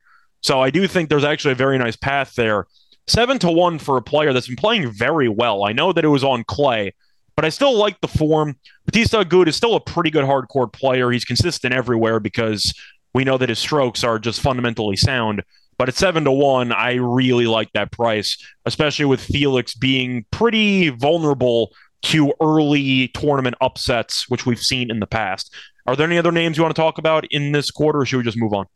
So 0.43 0.61
I 0.61 0.71
do 0.71 0.89
think 0.89 1.09
there's 1.09 1.23
actually 1.23 1.53
a 1.53 1.55
very 1.57 1.79
nice 1.79 1.95
path 1.95 2.35
there. 2.35 2.67
Seven 3.07 3.39
to 3.39 3.51
one 3.53 3.79
for 3.79 3.97
a 3.97 4.03
player 4.03 4.33
that's 4.33 4.49
been 4.49 4.57
playing 4.57 4.91
very 4.91 5.29
well. 5.29 5.65
I 5.65 5.73
know 5.73 5.93
that 5.93 6.05
it 6.05 6.09
was 6.09 6.25
on 6.25 6.43
clay, 6.43 6.93
but 7.37 7.45
I 7.45 7.51
still 7.51 7.77
like 7.77 8.01
the 8.01 8.09
form. 8.09 8.57
Bautista 8.85 9.19
Agut 9.19 9.47
is 9.47 9.55
still 9.55 9.77
a 9.77 9.81
pretty 9.81 10.11
good 10.11 10.25
hard 10.25 10.49
court 10.49 10.73
player. 10.73 11.13
He's 11.13 11.25
consistent 11.25 11.73
everywhere 11.73 12.19
because 12.19 12.75
we 13.15 13.23
know 13.23 13.39
that 13.39 13.49
his 13.49 13.61
strokes 13.61 14.03
are 14.03 14.19
just 14.19 14.41
fundamentally 14.41 14.97
sound. 14.97 15.45
But 15.79 15.89
at 15.89 15.95
seven 15.95 16.25
to 16.25 16.33
one, 16.33 16.73
I 16.73 16.95
really 16.95 17.47
like 17.47 17.71
that 17.75 17.93
price, 17.93 18.45
especially 18.65 19.05
with 19.05 19.21
Felix 19.21 19.75
being 19.75 20.25
pretty 20.33 20.89
vulnerable 20.89 21.71
to 22.03 22.33
early 22.41 23.09
tournament 23.09 23.57
upsets, 23.61 24.29
which 24.29 24.47
we've 24.47 24.61
seen 24.61 24.91
in 24.91 25.01
the 25.01 25.07
past. 25.07 25.55
Are 25.87 25.97
there 25.97 26.07
any 26.07 26.19
other 26.19 26.33
names 26.33 26.57
you 26.57 26.63
want 26.63 26.75
to 26.75 26.81
talk 26.81 26.99
about 26.99 27.27
in 27.31 27.53
this 27.53 27.71
quarter, 27.71 28.01
or 28.01 28.07
should 28.07 28.19
we 28.19 28.23
just 28.23 28.39
move 28.39 28.53
on? 28.53 28.67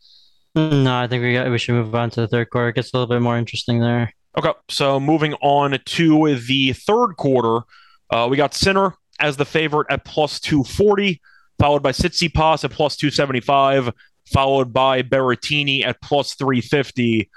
No, 0.55 0.97
I 0.97 1.07
think 1.07 1.23
we 1.23 1.33
got, 1.35 1.51
we 1.51 1.59
should 1.59 1.75
move 1.75 1.95
on 1.95 2.11
to 2.11 2.23
the 2.23 2.29
third 2.29 2.51
quarter. 2.51 2.69
It 2.69 2.75
gets 2.75 2.93
a 2.93 2.97
little 2.97 3.13
bit 3.13 3.23
more 3.23 3.39
interesting 3.39 3.81
there. 3.81 4.13
Okay, 4.39 4.53
so 4.69 5.01
moving 5.01 5.35
on 5.35 5.79
to 5.85 6.37
the 6.37 6.73
third 6.73 7.15
quarter, 7.17 7.65
uh, 8.11 8.29
we 8.31 8.37
got 8.37 8.55
Sinner 8.55 8.95
as 9.19 9.37
the 9.37 9.45
favorite 9.45 9.89
at 9.91 10.05
plus 10.05 10.41
240, 10.41 11.21
followed 11.59 11.83
by 11.83 11.93
Tsitsipas 11.93 12.65
at 12.65 12.71
plus 12.71 12.97
275, 12.97 13.93
followed 14.33 14.73
by 14.73 15.03
Berrettini 15.03 15.85
at 15.85 16.01
plus 16.01 16.35
350. 16.35 17.29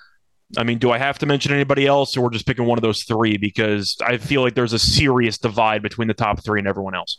I 0.57 0.63
mean, 0.63 0.77
do 0.77 0.91
I 0.91 0.97
have 0.97 1.19
to 1.19 1.25
mention 1.25 1.51
anybody 1.51 1.87
else, 1.87 2.15
or 2.15 2.21
we're 2.21 2.29
just 2.29 2.45
picking 2.45 2.65
one 2.65 2.77
of 2.77 2.83
those 2.83 3.03
three? 3.03 3.37
Because 3.37 3.97
I 4.05 4.17
feel 4.17 4.41
like 4.41 4.55
there's 4.55 4.73
a 4.73 4.79
serious 4.79 5.37
divide 5.37 5.81
between 5.81 6.07
the 6.07 6.13
top 6.13 6.43
three 6.43 6.59
and 6.59 6.67
everyone 6.67 6.95
else. 6.95 7.17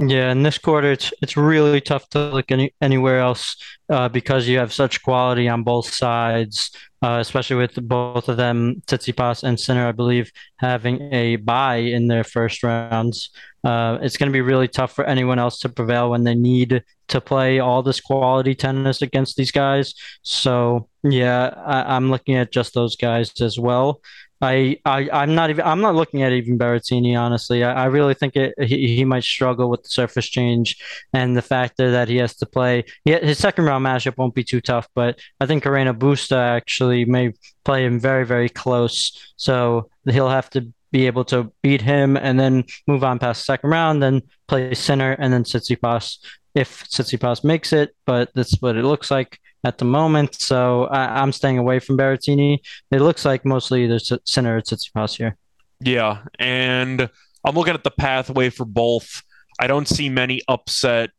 Yeah, 0.00 0.30
in 0.30 0.44
this 0.44 0.58
quarter, 0.58 0.92
it's 0.92 1.12
it's 1.20 1.36
really 1.36 1.80
tough 1.80 2.08
to 2.10 2.30
look 2.30 2.52
any, 2.52 2.72
anywhere 2.80 3.18
else 3.18 3.56
uh, 3.90 4.08
because 4.08 4.46
you 4.46 4.58
have 4.58 4.72
such 4.72 5.02
quality 5.02 5.48
on 5.48 5.64
both 5.64 5.92
sides, 5.92 6.70
uh, 7.02 7.18
especially 7.20 7.56
with 7.56 7.74
both 7.88 8.28
of 8.28 8.36
them, 8.36 8.80
Tsitsipas 8.86 9.42
and 9.42 9.58
Sinner, 9.58 9.88
I 9.88 9.92
believe, 9.92 10.30
having 10.58 11.12
a 11.12 11.34
bye 11.36 11.78
in 11.78 12.06
their 12.06 12.22
first 12.22 12.62
rounds. 12.62 13.30
Uh, 13.64 13.98
it's 14.00 14.16
going 14.16 14.28
to 14.28 14.32
be 14.32 14.40
really 14.40 14.68
tough 14.68 14.92
for 14.92 15.04
anyone 15.04 15.40
else 15.40 15.58
to 15.60 15.68
prevail 15.68 16.10
when 16.10 16.22
they 16.22 16.36
need 16.36 16.84
to 17.08 17.20
play 17.20 17.58
all 17.58 17.82
this 17.82 18.00
quality 18.00 18.54
tennis 18.54 19.02
against 19.02 19.36
these 19.36 19.50
guys. 19.50 19.94
So 20.22 20.88
yeah, 21.02 21.54
I, 21.66 21.96
am 21.96 22.08
looking 22.10 22.36
at 22.36 22.52
just 22.52 22.72
those 22.72 22.94
guys 22.94 23.32
as 23.40 23.58
well. 23.58 24.00
I, 24.40 24.78
I 24.84 25.08
I'm 25.10 25.34
not 25.34 25.50
even 25.50 25.64
I'm 25.64 25.80
not 25.80 25.94
looking 25.94 26.22
at 26.22 26.32
even 26.32 26.58
Berrettini 26.58 27.18
honestly. 27.18 27.64
I, 27.64 27.84
I 27.84 27.86
really 27.86 28.14
think 28.14 28.36
it, 28.36 28.54
he 28.60 28.96
he 28.96 29.04
might 29.04 29.24
struggle 29.24 29.68
with 29.68 29.82
the 29.82 29.88
surface 29.88 30.26
change 30.26 30.76
and 31.12 31.36
the 31.36 31.42
factor 31.42 31.90
that 31.90 32.08
he 32.08 32.16
has 32.16 32.36
to 32.36 32.46
play. 32.46 32.84
He, 33.04 33.12
his 33.12 33.38
second 33.38 33.64
round 33.64 33.84
matchup 33.84 34.16
won't 34.16 34.34
be 34.34 34.44
too 34.44 34.60
tough, 34.60 34.88
but 34.94 35.18
I 35.40 35.46
think 35.46 35.64
Carreno 35.64 35.92
Busta 35.92 36.36
actually 36.36 37.04
may 37.04 37.32
play 37.64 37.84
him 37.84 37.98
very 37.98 38.24
very 38.24 38.48
close. 38.48 39.32
So 39.36 39.90
he'll 40.08 40.28
have 40.30 40.50
to 40.50 40.72
be 40.90 41.06
able 41.06 41.24
to 41.24 41.52
beat 41.62 41.82
him 41.82 42.16
and 42.16 42.40
then 42.40 42.64
move 42.86 43.04
on 43.04 43.18
past 43.18 43.44
second 43.44 43.70
round, 43.70 44.02
then 44.02 44.22
play 44.46 44.72
Sinner 44.72 45.12
and 45.12 45.32
then 45.32 45.44
Tsitsipas 45.44 46.18
if 46.58 46.88
Tsitsipas 46.88 47.44
makes 47.44 47.72
it. 47.72 47.94
But 48.04 48.30
that's 48.34 48.60
what 48.60 48.76
it 48.76 48.84
looks 48.84 49.10
like 49.10 49.38
at 49.64 49.78
the 49.78 49.84
moment. 49.84 50.34
So 50.40 50.84
I, 50.84 51.22
am 51.22 51.32
staying 51.32 51.58
away 51.58 51.78
from 51.78 51.96
Berrettini. 51.96 52.58
It 52.90 53.00
looks 53.00 53.24
like 53.24 53.44
mostly 53.44 53.86
the 53.86 54.20
Sinner 54.24 54.56
or 54.56 54.60
Tsitsipas 54.60 55.16
here. 55.16 55.36
Yeah, 55.80 56.22
and 56.38 57.08
I'm 57.44 57.54
looking 57.54 57.74
at 57.74 57.84
the 57.84 57.90
pathway 57.90 58.50
for 58.50 58.64
both. 58.64 59.22
I 59.60 59.68
don't 59.68 59.86
see 59.86 60.08
many 60.08 60.42
upset. 60.48 61.10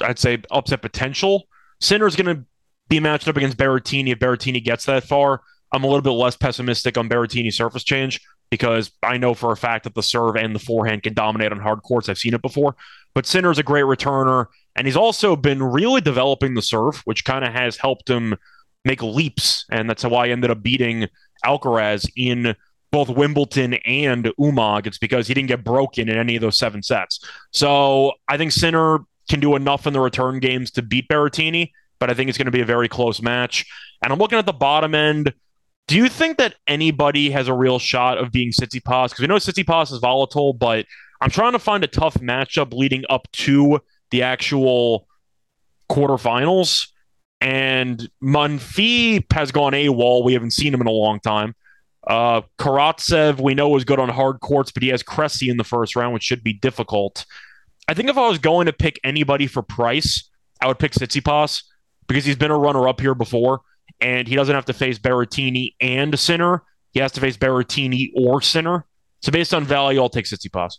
I'd 0.00 0.18
say 0.18 0.42
upset 0.50 0.82
potential. 0.82 1.48
Sinner's 1.80 2.16
going 2.16 2.36
to 2.36 2.44
be 2.88 3.00
matched 3.00 3.28
up 3.28 3.36
against 3.36 3.56
Berrettini 3.56 4.12
if 4.12 4.18
Berrettini 4.18 4.62
gets 4.62 4.84
that 4.86 5.04
far. 5.04 5.40
I'm 5.72 5.84
a 5.84 5.86
little 5.86 6.02
bit 6.02 6.10
less 6.10 6.36
pessimistic 6.36 6.96
on 6.98 7.08
Berrettini's 7.08 7.56
surface 7.56 7.84
change 7.84 8.20
because 8.50 8.90
I 9.02 9.18
know 9.18 9.34
for 9.34 9.52
a 9.52 9.56
fact 9.56 9.84
that 9.84 9.94
the 9.94 10.02
serve 10.02 10.36
and 10.36 10.54
the 10.54 10.58
forehand 10.58 11.04
can 11.04 11.14
dominate 11.14 11.52
on 11.52 11.60
hard 11.60 11.82
courts. 11.82 12.08
I've 12.08 12.18
seen 12.18 12.34
it 12.34 12.42
before. 12.42 12.74
But 13.14 13.26
Sinner's 13.26 13.58
a 13.58 13.62
great 13.62 13.84
returner, 13.84 14.46
and 14.76 14.86
he's 14.86 14.96
also 14.96 15.36
been 15.36 15.62
really 15.62 16.00
developing 16.00 16.54
the 16.54 16.62
serve, 16.62 17.00
which 17.04 17.24
kind 17.24 17.44
of 17.44 17.52
has 17.52 17.76
helped 17.76 18.08
him 18.08 18.36
make 18.84 19.02
leaps. 19.02 19.64
And 19.70 19.88
that's 19.88 20.02
how 20.02 20.14
I 20.14 20.28
ended 20.28 20.50
up 20.50 20.62
beating 20.62 21.06
Alcaraz 21.44 22.08
in 22.16 22.54
both 22.90 23.08
Wimbledon 23.08 23.74
and 23.86 24.26
Umag. 24.38 24.86
It's 24.86 24.98
because 24.98 25.28
he 25.28 25.34
didn't 25.34 25.48
get 25.48 25.64
broken 25.64 26.08
in 26.08 26.16
any 26.16 26.36
of 26.36 26.42
those 26.42 26.58
seven 26.58 26.82
sets. 26.82 27.24
So 27.52 28.12
I 28.28 28.36
think 28.36 28.52
Sinner 28.52 29.00
can 29.28 29.40
do 29.40 29.54
enough 29.54 29.86
in 29.86 29.92
the 29.92 30.00
return 30.00 30.40
games 30.40 30.70
to 30.72 30.82
beat 30.82 31.08
Berrettini, 31.08 31.70
but 31.98 32.10
I 32.10 32.14
think 32.14 32.28
it's 32.28 32.38
going 32.38 32.46
to 32.46 32.52
be 32.52 32.62
a 32.62 32.66
very 32.66 32.88
close 32.88 33.22
match. 33.22 33.64
And 34.02 34.12
I'm 34.12 34.18
looking 34.18 34.38
at 34.38 34.46
the 34.46 34.52
bottom 34.52 34.94
end. 34.94 35.32
Do 35.86 35.96
you 35.96 36.08
think 36.08 36.38
that 36.38 36.54
anybody 36.66 37.30
has 37.30 37.48
a 37.48 37.54
real 37.54 37.78
shot 37.78 38.18
of 38.18 38.32
being 38.32 38.50
Tsitsipas? 38.50 39.10
Because 39.10 39.20
we 39.20 39.26
know 39.26 39.36
Tsitsipas 39.36 39.92
is 39.92 39.98
volatile, 39.98 40.52
but 40.52 40.86
I'm 41.20 41.30
trying 41.30 41.52
to 41.52 41.58
find 41.58 41.84
a 41.84 41.88
tough 41.88 42.14
matchup 42.14 42.72
leading 42.72 43.04
up 43.10 43.30
to 43.32 43.80
the 44.10 44.22
actual 44.22 45.06
quarterfinals. 45.90 46.88
And 47.40 48.08
Monfils 48.22 49.32
has 49.32 49.50
gone 49.50 49.72
AWOL. 49.72 50.24
We 50.24 50.34
haven't 50.34 50.52
seen 50.52 50.74
him 50.74 50.80
in 50.80 50.86
a 50.86 50.92
long 50.92 51.20
time. 51.20 51.54
Uh, 52.06 52.42
Karatsev, 52.58 53.40
we 53.40 53.54
know 53.54 53.76
is 53.76 53.84
good 53.84 53.98
on 53.98 54.08
hard 54.08 54.40
courts, 54.40 54.72
but 54.72 54.82
he 54.82 54.88
has 54.90 55.02
Cressy 55.02 55.48
in 55.48 55.56
the 55.56 55.64
first 55.64 55.96
round, 55.96 56.12
which 56.12 56.22
should 56.22 56.42
be 56.42 56.52
difficult. 56.52 57.24
I 57.88 57.94
think 57.94 58.08
if 58.08 58.18
I 58.18 58.28
was 58.28 58.38
going 58.38 58.66
to 58.66 58.72
pick 58.72 59.00
anybody 59.04 59.46
for 59.46 59.62
price, 59.62 60.28
I 60.60 60.68
would 60.68 60.78
pick 60.78 60.92
Tsitsipas 60.92 61.62
because 62.06 62.24
he's 62.24 62.36
been 62.36 62.50
a 62.50 62.58
runner 62.58 62.88
up 62.88 63.00
here 63.00 63.14
before 63.14 63.60
and 64.00 64.28
he 64.28 64.36
doesn't 64.36 64.54
have 64.54 64.64
to 64.66 64.72
face 64.72 64.98
Berrettini 64.98 65.74
and 65.80 66.18
Sinner. 66.18 66.62
He 66.92 67.00
has 67.00 67.12
to 67.12 67.20
face 67.20 67.36
Berrettini 67.36 68.10
or 68.14 68.40
Sinner. 68.40 68.86
So 69.22 69.32
based 69.32 69.52
on 69.52 69.64
value, 69.64 70.00
I'll 70.00 70.08
take 70.08 70.26
Tsitsipas. 70.26 70.78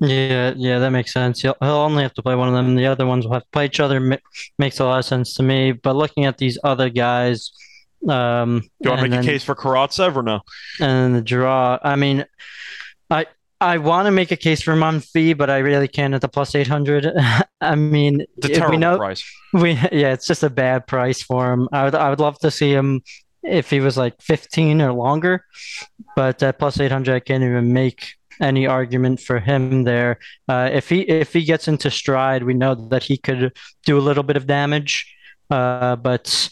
Yeah, 0.00 0.54
yeah, 0.56 0.78
that 0.78 0.90
makes 0.90 1.12
sense. 1.12 1.42
He'll, 1.42 1.56
he'll 1.60 1.70
only 1.70 2.02
have 2.02 2.14
to 2.14 2.22
play 2.22 2.34
one 2.34 2.48
of 2.48 2.54
them. 2.54 2.76
The 2.76 2.86
other 2.86 3.06
ones 3.06 3.26
will 3.26 3.34
have 3.34 3.42
to 3.42 3.48
play 3.50 3.66
each 3.66 3.80
other. 3.80 4.00
makes 4.58 4.78
a 4.78 4.84
lot 4.84 5.00
of 5.00 5.04
sense 5.04 5.34
to 5.34 5.42
me. 5.42 5.72
But 5.72 5.96
looking 5.96 6.24
at 6.24 6.38
these 6.38 6.58
other 6.62 6.88
guys, 6.88 7.50
um, 8.08 8.60
do 8.60 8.66
you 8.84 8.90
want 8.90 9.00
to 9.00 9.02
make 9.02 9.10
then, 9.10 9.24
a 9.24 9.26
case 9.26 9.42
for 9.42 9.56
Karatsev 9.56 10.14
or 10.14 10.22
no? 10.22 10.40
And 10.80 11.16
the 11.16 11.22
draw. 11.22 11.78
I 11.82 11.96
mean, 11.96 12.24
I 13.10 13.26
I 13.60 13.78
want 13.78 14.06
to 14.06 14.12
make 14.12 14.30
a 14.30 14.36
case 14.36 14.62
for 14.62 14.74
Monfils, 14.74 15.36
but 15.36 15.50
I 15.50 15.58
really 15.58 15.88
can't 15.88 16.14
at 16.14 16.20
the 16.20 16.28
plus 16.28 16.54
eight 16.54 16.68
hundred. 16.68 17.10
I 17.60 17.74
mean, 17.74 18.24
it's 18.36 18.46
a 18.46 18.50
terrible 18.50 18.70
we 18.70 18.76
know, 18.76 18.96
price. 18.98 19.24
We 19.52 19.72
yeah, 19.72 20.12
it's 20.12 20.26
just 20.26 20.44
a 20.44 20.50
bad 20.50 20.86
price 20.86 21.22
for 21.22 21.52
him. 21.52 21.68
I 21.72 21.84
would 21.84 21.94
I 21.94 22.10
would 22.10 22.20
love 22.20 22.38
to 22.40 22.50
see 22.52 22.70
him 22.70 23.02
if 23.42 23.70
he 23.70 23.80
was 23.80 23.96
like 23.96 24.20
fifteen 24.22 24.80
or 24.80 24.92
longer, 24.92 25.44
but 26.14 26.40
at 26.42 26.60
plus 26.60 26.78
eight 26.78 26.92
hundred, 26.92 27.16
I 27.16 27.20
can't 27.20 27.42
even 27.42 27.72
make 27.72 28.17
any 28.40 28.66
argument 28.66 29.20
for 29.20 29.38
him 29.38 29.84
there. 29.84 30.18
Uh, 30.48 30.70
if 30.72 30.88
he 30.88 31.00
if 31.00 31.32
he 31.32 31.44
gets 31.44 31.68
into 31.68 31.90
stride, 31.90 32.42
we 32.42 32.54
know 32.54 32.74
that 32.74 33.04
he 33.04 33.16
could 33.16 33.56
do 33.84 33.98
a 33.98 34.00
little 34.00 34.22
bit 34.22 34.36
of 34.36 34.46
damage, 34.46 35.14
uh, 35.50 35.96
but 35.96 36.48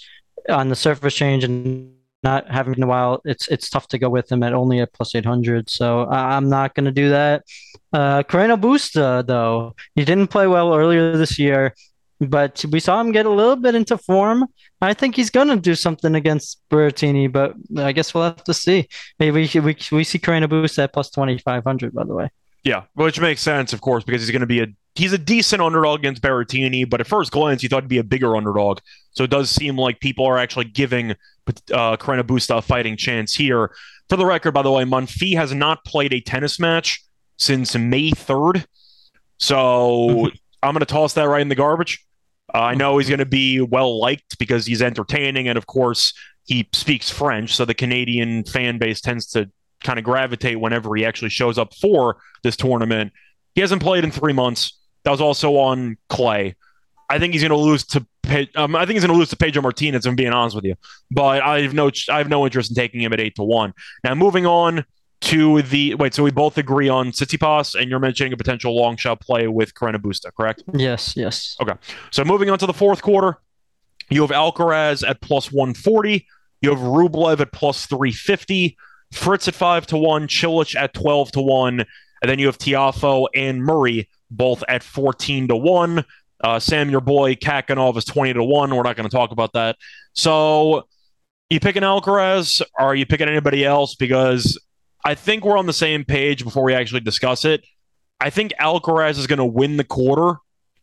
on 0.48 0.68
the 0.68 0.76
surface 0.76 1.14
change 1.14 1.44
and 1.44 1.92
not 2.22 2.50
having 2.50 2.74
been 2.74 2.82
a 2.82 2.86
while, 2.86 3.20
it's 3.24 3.48
it's 3.48 3.70
tough 3.70 3.88
to 3.88 3.98
go 3.98 4.08
with 4.08 4.30
him 4.30 4.42
at 4.42 4.52
only 4.52 4.80
at 4.80 4.92
plus 4.92 5.14
800. 5.14 5.70
So 5.70 6.06
I'm 6.06 6.48
not 6.48 6.74
going 6.74 6.86
to 6.86 6.92
do 6.92 7.10
that. 7.10 7.44
Uh, 7.92 8.22
Carreno 8.22 8.60
Busta, 8.60 9.26
though, 9.26 9.74
he 9.94 10.04
didn't 10.04 10.28
play 10.28 10.46
well 10.46 10.74
earlier 10.74 11.16
this 11.16 11.38
year, 11.38 11.74
but 12.20 12.64
we 12.70 12.80
saw 12.80 13.00
him 13.00 13.12
get 13.12 13.26
a 13.26 13.30
little 13.30 13.56
bit 13.56 13.74
into 13.74 13.98
form. 13.98 14.46
I 14.80 14.94
think 14.94 15.16
he's 15.16 15.30
going 15.30 15.48
to 15.48 15.56
do 15.56 15.74
something 15.74 16.14
against 16.14 16.60
Berrettini, 16.70 17.30
but 17.30 17.54
I 17.78 17.92
guess 17.92 18.14
we'll 18.14 18.24
have 18.24 18.44
to 18.44 18.54
see. 18.54 18.88
Maybe 19.18 19.48
we, 19.52 19.60
we, 19.60 19.76
we 19.92 20.04
see 20.04 20.18
Carreno 20.18 20.46
Busta 20.46 20.84
at 20.84 20.92
plus 20.92 21.10
2,500, 21.10 21.94
by 21.94 22.04
the 22.04 22.14
way. 22.14 22.30
Yeah, 22.64 22.82
which 22.94 23.20
makes 23.20 23.42
sense, 23.42 23.72
of 23.72 23.80
course, 23.80 24.02
because 24.02 24.22
he's 24.22 24.30
going 24.30 24.40
to 24.40 24.46
be 24.46 24.60
a 24.60 24.66
he's 24.96 25.12
a 25.12 25.18
decent 25.18 25.62
underdog 25.62 26.00
against 26.00 26.22
Berrettini, 26.22 26.88
but 26.88 27.00
at 27.00 27.06
first 27.06 27.30
glance, 27.30 27.62
you 27.62 27.68
thought 27.68 27.82
he'd 27.82 27.88
be 27.88 27.98
a 27.98 28.04
bigger 28.04 28.34
underdog. 28.34 28.80
So 29.12 29.24
it 29.24 29.30
does 29.30 29.50
seem 29.50 29.78
like 29.78 30.00
people 30.00 30.26
are 30.26 30.38
actually 30.38 30.64
giving 30.64 31.12
uh, 31.12 31.96
Carreno 31.96 32.22
Busta 32.22 32.58
a 32.58 32.62
fighting 32.62 32.96
chance 32.96 33.34
here. 33.34 33.70
For 34.08 34.16
the 34.16 34.26
record, 34.26 34.52
by 34.52 34.62
the 34.62 34.72
way, 34.72 34.84
Monfils 34.84 35.36
has 35.36 35.52
not 35.54 35.84
played 35.84 36.12
a 36.12 36.20
tennis 36.20 36.58
match 36.58 37.04
since 37.36 37.76
May 37.76 38.10
3rd. 38.10 38.64
So 39.38 40.30
I'm 40.62 40.72
going 40.72 40.80
to 40.80 40.86
toss 40.86 41.12
that 41.14 41.28
right 41.28 41.42
in 41.42 41.48
the 41.48 41.54
garbage. 41.54 42.05
Uh, 42.56 42.60
I 42.60 42.74
know 42.74 42.96
he's 42.96 43.08
going 43.08 43.18
to 43.18 43.26
be 43.26 43.60
well 43.60 44.00
liked 44.00 44.38
because 44.38 44.64
he's 44.64 44.80
entertaining. 44.80 45.46
And 45.46 45.58
of 45.58 45.66
course, 45.66 46.14
he 46.46 46.66
speaks 46.72 47.10
French. 47.10 47.54
So 47.54 47.66
the 47.66 47.74
Canadian 47.74 48.44
fan 48.44 48.78
base 48.78 49.02
tends 49.02 49.26
to 49.32 49.50
kind 49.84 49.98
of 49.98 50.06
gravitate 50.06 50.58
whenever 50.58 50.94
he 50.96 51.04
actually 51.04 51.28
shows 51.28 51.58
up 51.58 51.74
for 51.74 52.16
this 52.42 52.56
tournament. 52.56 53.12
He 53.54 53.60
hasn't 53.60 53.82
played 53.82 54.04
in 54.04 54.10
three 54.10 54.32
months. 54.32 54.78
That 55.04 55.10
was 55.10 55.20
also 55.20 55.56
on 55.56 55.98
clay. 56.08 56.56
I 57.10 57.18
think 57.18 57.34
he's 57.34 57.42
going 57.42 57.50
to 57.50 57.56
lose 57.56 57.84
to. 57.88 58.06
Um, 58.56 58.74
I 58.74 58.86
think 58.86 58.96
he's 58.96 59.04
going 59.04 59.12
to 59.12 59.18
lose 59.18 59.28
to 59.30 59.36
Pedro 59.36 59.62
Martinez. 59.62 60.06
I'm 60.06 60.16
being 60.16 60.32
honest 60.32 60.56
with 60.56 60.64
you, 60.64 60.74
but 61.10 61.42
I 61.42 61.60
have 61.60 61.74
no. 61.74 61.90
I 62.10 62.18
have 62.18 62.28
no 62.28 62.44
interest 62.44 62.70
in 62.70 62.74
taking 62.74 63.00
him 63.00 63.12
at 63.12 63.20
eight 63.20 63.36
to 63.36 63.44
one. 63.44 63.72
Now 64.02 64.16
moving 64.16 64.46
on 64.46 64.84
to 65.22 65.62
the 65.62 65.94
wait. 65.94 66.14
So 66.14 66.22
we 66.22 66.30
both 66.30 66.58
agree 66.58 66.88
on 66.88 67.10
Tsitsipas, 67.10 67.74
and 67.80 67.90
you're 67.90 67.98
mentioning 67.98 68.32
a 68.32 68.36
potential 68.36 68.76
long 68.76 68.96
shot 68.96 69.20
play 69.20 69.48
with 69.48 69.74
Carreno 69.74 69.96
Busta, 69.96 70.32
correct? 70.36 70.62
Yes. 70.74 71.16
Yes. 71.16 71.56
Okay. 71.60 71.74
So 72.10 72.24
moving 72.24 72.50
on 72.50 72.58
to 72.58 72.66
the 72.66 72.74
fourth 72.74 73.02
quarter, 73.02 73.38
you 74.10 74.20
have 74.22 74.30
Alcaraz 74.30 75.08
at 75.08 75.20
plus 75.20 75.50
140. 75.50 76.26
You 76.60 76.70
have 76.70 76.78
Rublev 76.78 77.40
at 77.40 77.52
plus 77.52 77.86
350. 77.86 78.76
Fritz 79.12 79.48
at 79.48 79.54
five 79.54 79.86
to 79.88 79.96
one. 79.96 80.28
Cilic 80.28 80.74
at 80.76 80.94
12 80.94 81.32
to 81.32 81.40
one. 81.40 81.84
And 82.22 82.30
then 82.30 82.38
you 82.38 82.46
have 82.46 82.58
Tiafoe 82.58 83.26
and 83.34 83.62
Murray 83.62 84.08
both 84.30 84.64
at 84.68 84.82
14 84.82 85.48
to 85.48 85.56
1. 85.56 86.04
Uh, 86.42 86.58
Sam, 86.58 86.90
your 86.90 87.00
boy 87.00 87.34
Khachanov 87.34 87.96
is 87.96 88.04
20 88.04 88.34
to 88.34 88.42
1. 88.42 88.74
We're 88.74 88.82
not 88.82 88.96
going 88.96 89.08
to 89.08 89.14
talk 89.14 89.30
about 89.30 89.52
that. 89.52 89.76
So 90.12 90.86
you 91.50 91.60
picking 91.60 91.82
Alcaraz 91.82 92.60
or 92.78 92.86
are 92.86 92.94
you 92.94 93.06
picking 93.06 93.28
anybody 93.28 93.64
else? 93.64 93.94
Because 93.94 94.58
I 95.06 95.14
think 95.14 95.44
we're 95.44 95.56
on 95.56 95.66
the 95.66 95.72
same 95.72 96.04
page 96.04 96.42
before 96.42 96.64
we 96.64 96.74
actually 96.74 97.00
discuss 97.00 97.44
it. 97.44 97.64
I 98.20 98.28
think 98.30 98.52
Alcaraz 98.60 99.18
is 99.18 99.28
going 99.28 99.38
to 99.38 99.44
win 99.44 99.76
the 99.76 99.84
quarter, 99.84 100.38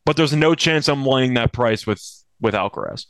but 0.06 0.16
there's 0.16 0.34
no 0.34 0.56
chance 0.56 0.88
I'm 0.88 1.06
laying 1.06 1.34
that 1.34 1.52
price 1.52 1.86
with 1.86 2.02
with 2.40 2.54
Alcaraz. 2.54 3.06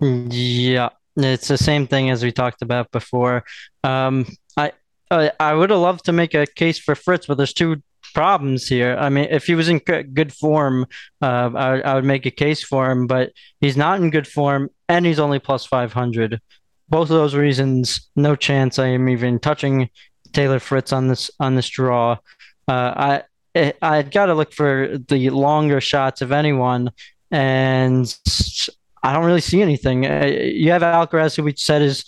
Yeah, 0.00 0.90
it's 1.16 1.48
the 1.48 1.56
same 1.56 1.86
thing 1.86 2.10
as 2.10 2.22
we 2.22 2.30
talked 2.30 2.60
about 2.60 2.90
before. 2.90 3.44
Um, 3.84 4.26
I 4.54 4.72
I, 5.10 5.32
I 5.40 5.54
would 5.54 5.70
have 5.70 5.78
loved 5.78 6.04
to 6.04 6.12
make 6.12 6.34
a 6.34 6.46
case 6.46 6.78
for 6.78 6.94
Fritz, 6.94 7.26
but 7.26 7.38
there's 7.38 7.54
two 7.54 7.82
problems 8.12 8.66
here. 8.66 8.96
I 8.98 9.08
mean, 9.08 9.28
if 9.30 9.46
he 9.46 9.54
was 9.54 9.70
in 9.70 9.78
good 9.78 10.32
form, 10.32 10.84
uh, 11.22 11.50
I, 11.54 11.80
I 11.80 11.94
would 11.94 12.04
make 12.04 12.26
a 12.26 12.30
case 12.30 12.62
for 12.62 12.90
him, 12.90 13.06
but 13.06 13.32
he's 13.60 13.78
not 13.78 13.98
in 13.98 14.10
good 14.10 14.28
form, 14.28 14.68
and 14.90 15.06
he's 15.06 15.18
only 15.18 15.38
plus 15.38 15.64
500. 15.64 16.38
Both 16.88 17.10
of 17.10 17.16
those 17.16 17.36
reasons, 17.36 18.10
no 18.16 18.34
chance 18.34 18.78
I 18.78 18.88
am 18.88 19.08
even 19.08 19.38
touching 19.38 19.90
Taylor 20.32 20.58
Fritz 20.58 20.92
on 20.92 21.08
this 21.08 21.30
on 21.40 21.54
this 21.54 21.68
draw. 21.68 22.16
Uh, 22.68 23.22
I 23.54 23.74
I'd 23.82 24.10
got 24.12 24.26
to 24.26 24.34
look 24.34 24.52
for 24.52 24.98
the 25.08 25.30
longer 25.30 25.80
shots 25.80 26.22
of 26.22 26.32
anyone, 26.32 26.90
and 27.30 28.16
I 29.02 29.12
don't 29.12 29.24
really 29.24 29.40
see 29.40 29.62
anything. 29.62 30.06
Uh, 30.06 30.26
you 30.26 30.70
have 30.70 30.82
Alcaraz, 30.82 31.36
who 31.36 31.42
we 31.42 31.54
said 31.56 31.82
is 31.82 32.04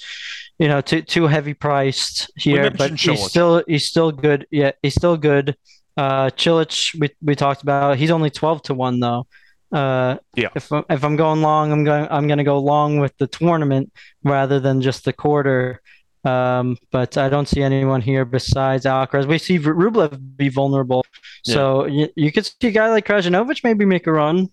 you 0.59 0.69
know 0.69 0.81
too 0.81 1.03
too 1.03 1.27
heavy 1.27 1.55
priced 1.55 2.31
here, 2.37 2.71
but 2.71 2.99
he's 2.99 3.25
still 3.25 3.63
he's 3.67 3.87
still 3.87 4.13
good. 4.13 4.47
Yeah, 4.51 4.73
he's 4.83 4.95
still 4.95 5.17
good. 5.17 5.57
Uh, 5.97 6.31
Cilic, 6.31 6.99
we, 6.99 7.11
we 7.21 7.35
talked 7.35 7.63
about. 7.63 7.99
He's 7.99 8.11
only 8.11 8.31
twelve 8.31 8.63
to 8.63 8.75
one 8.75 9.01
though. 9.01 9.27
Uh, 9.73 10.19
yeah. 10.35 10.49
If 10.55 10.71
if 10.91 11.05
I'm 11.05 11.17
going 11.17 11.41
long, 11.43 11.73
I'm 11.73 11.85
going 11.85 12.07
I'm 12.11 12.27
going 12.27 12.39
to 12.39 12.45
go 12.45 12.59
long 12.59 12.99
with 12.99 13.17
the 13.17 13.27
tournament 13.27 13.93
rather 14.23 14.61
than 14.61 14.81
just 14.83 15.05
the 15.05 15.13
quarter. 15.13 15.81
Um, 16.25 16.77
but 16.91 17.17
I 17.17 17.29
don't 17.29 17.49
see 17.49 17.63
anyone 17.63 18.01
here 18.01 18.25
besides 18.25 18.85
Alcaraz. 18.85 19.27
We 19.27 19.39
see 19.39 19.59
Rublev 19.59 20.37
be 20.37 20.49
vulnerable, 20.49 21.05
yeah. 21.45 21.55
so 21.55 21.87
you, 21.87 22.09
you 22.15 22.31
could 22.31 22.47
see 22.47 22.69
a 22.69 22.71
guy 22.71 22.91
like 22.91 23.07
Krajinovic 23.07 23.65
maybe 23.65 23.85
make 23.85 24.07
a 24.07 24.13
run. 24.13 24.49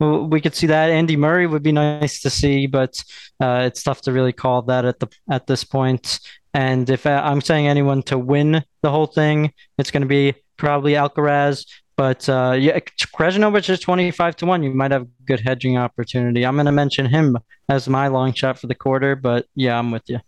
We 0.00 0.40
could 0.40 0.54
see 0.54 0.66
that. 0.66 0.90
Andy 0.90 1.16
Murray 1.16 1.46
would 1.46 1.62
be 1.62 1.72
nice 1.72 2.20
to 2.22 2.30
see, 2.30 2.66
but 2.66 3.02
uh, 3.40 3.62
it's 3.64 3.82
tough 3.82 4.02
to 4.02 4.12
really 4.12 4.32
call 4.32 4.62
that 4.62 4.84
at 4.84 4.98
the 4.98 5.08
at 5.30 5.46
this 5.46 5.64
point. 5.64 6.20
And 6.52 6.88
if 6.90 7.06
uh, 7.06 7.22
I'm 7.24 7.40
saying 7.40 7.68
anyone 7.68 8.02
to 8.04 8.18
win 8.18 8.62
the 8.82 8.90
whole 8.90 9.06
thing, 9.06 9.52
it's 9.78 9.90
going 9.90 10.02
to 10.02 10.08
be 10.08 10.34
probably 10.56 10.92
Alcaraz. 10.92 11.66
But 11.96 12.28
uh, 12.28 12.56
yeah, 12.58 12.78
Krajinovic 13.16 13.68
is 13.70 13.80
25 13.80 14.36
to 14.36 14.46
1. 14.46 14.62
You 14.62 14.74
might 14.74 14.90
have 14.90 15.06
good 15.24 15.40
hedging 15.40 15.78
opportunity. 15.78 16.44
I'm 16.44 16.56
going 16.56 16.66
to 16.66 16.72
mention 16.72 17.06
him 17.06 17.38
as 17.68 17.88
my 17.88 18.08
long 18.08 18.32
shot 18.32 18.58
for 18.58 18.66
the 18.66 18.74
quarter, 18.74 19.16
but 19.16 19.46
yeah, 19.54 19.78
I'm 19.78 19.90
with 19.90 20.02
you. 20.08 20.20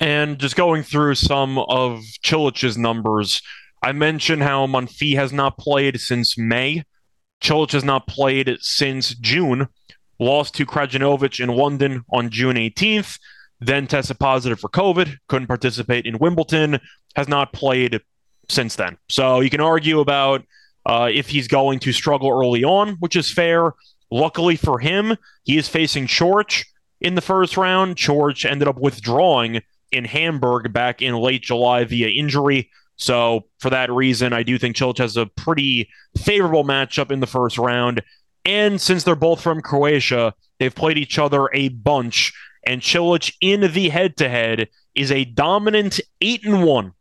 And 0.00 0.38
just 0.38 0.56
going 0.56 0.82
through 0.82 1.16
some 1.16 1.58
of 1.58 2.00
Cilic's 2.22 2.76
numbers, 2.76 3.42
I 3.82 3.92
mentioned 3.92 4.42
how 4.42 4.66
Monfils 4.66 5.16
has 5.16 5.32
not 5.32 5.58
played 5.58 6.00
since 6.00 6.38
May. 6.38 6.84
Cilic 7.40 7.72
has 7.72 7.84
not 7.84 8.06
played 8.06 8.56
since 8.60 9.14
June. 9.14 9.68
Lost 10.20 10.54
to 10.54 10.66
Krajinovic 10.66 11.40
in 11.40 11.48
London 11.48 12.04
on 12.10 12.30
June 12.30 12.56
18th, 12.56 13.18
then 13.60 13.86
tested 13.86 14.18
positive 14.18 14.58
for 14.58 14.68
COVID, 14.68 15.16
couldn't 15.28 15.46
participate 15.46 16.06
in 16.06 16.18
Wimbledon, 16.18 16.80
has 17.14 17.28
not 17.28 17.52
played 17.52 18.00
since 18.48 18.74
then. 18.74 18.96
So 19.08 19.40
you 19.40 19.50
can 19.50 19.60
argue 19.60 20.00
about 20.00 20.42
uh, 20.86 21.08
if 21.12 21.28
he's 21.28 21.46
going 21.46 21.78
to 21.80 21.92
struggle 21.92 22.30
early 22.30 22.64
on, 22.64 22.96
which 22.98 23.14
is 23.14 23.32
fair. 23.32 23.74
Luckily 24.10 24.56
for 24.56 24.78
him, 24.78 25.16
he 25.44 25.56
is 25.56 25.68
facing 25.68 26.06
Coric 26.06 26.64
in 27.00 27.14
the 27.14 27.20
first 27.20 27.56
round. 27.56 27.96
Coric 27.96 28.44
ended 28.44 28.66
up 28.66 28.78
withdrawing 28.78 29.60
in 29.92 30.04
Hamburg 30.04 30.72
back 30.72 31.02
in 31.02 31.14
late 31.14 31.42
July 31.42 31.84
via 31.84 32.08
injury. 32.08 32.70
So 32.96 33.46
for 33.58 33.70
that 33.70 33.92
reason, 33.92 34.32
I 34.32 34.42
do 34.42 34.58
think 34.58 34.76
Cilic 34.76 34.98
has 34.98 35.16
a 35.16 35.26
pretty 35.26 35.88
favorable 36.16 36.64
matchup 36.64 37.10
in 37.10 37.20
the 37.20 37.26
first 37.26 37.56
round. 37.56 38.02
And 38.44 38.80
since 38.80 39.04
they're 39.04 39.14
both 39.14 39.40
from 39.40 39.62
Croatia, 39.62 40.34
they've 40.58 40.74
played 40.74 40.98
each 40.98 41.18
other 41.18 41.48
a 41.54 41.68
bunch. 41.68 42.32
And 42.66 42.82
Cilic 42.82 43.32
in 43.40 43.72
the 43.72 43.88
head-to-head 43.88 44.68
is 44.94 45.12
a 45.12 45.24
dominant 45.24 46.00
eight 46.20 46.44
and 46.44 46.64
one 46.64 46.92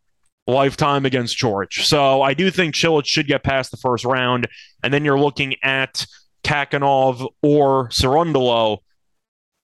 lifetime 0.46 1.06
against 1.06 1.40
Coric. 1.40 1.74
So 1.74 2.22
I 2.22 2.34
do 2.34 2.52
think 2.52 2.76
Cilic 2.76 3.06
should 3.06 3.28
get 3.28 3.44
past 3.44 3.72
the 3.72 3.78
first 3.78 4.06
round. 4.06 4.48
And 4.84 4.94
then 4.94 5.04
you're 5.04 5.20
looking 5.20 5.56
at 5.64 6.06
Khachanov 6.44 7.28
or 7.42 7.90
Cerundolo. 7.90 8.80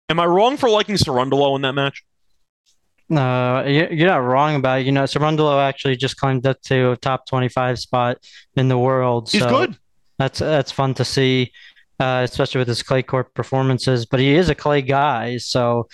Am 0.10 0.20
I 0.20 0.26
wrong 0.26 0.58
for 0.58 0.70
liking 0.70 0.96
Cerundolo 0.96 1.56
in 1.56 1.62
that 1.62 1.74
match? 1.74 2.04
No, 3.10 3.64
you're 3.66 4.08
not 4.08 4.18
wrong 4.18 4.56
about 4.56 4.82
it. 4.82 4.86
You 4.86 4.92
know, 4.92 5.04
Cerundolo 5.04 5.62
actually 5.62 5.96
just 5.96 6.18
climbed 6.18 6.46
up 6.46 6.62
to 6.64 6.92
a 6.92 6.98
top 6.98 7.26
25 7.28 7.80
spot 7.80 8.18
in 8.56 8.68
the 8.68 8.78
world. 8.78 9.30
He's 9.32 9.42
so 9.42 9.50
good. 9.50 9.78
That's 10.20 10.40
that's 10.40 10.72
fun 10.72 10.94
to 10.96 11.06
see, 11.06 11.52
uh, 12.00 12.22
especially 12.30 12.60
with 12.60 12.68
his 12.68 12.84
clay 12.84 13.04
court 13.04 13.34
performances. 13.34 14.06
But 14.06 14.20
he 14.20 14.36
is 14.36 14.50
a 14.50 14.56
clay 14.56 14.82
guy, 14.82 15.38
so 15.38 15.88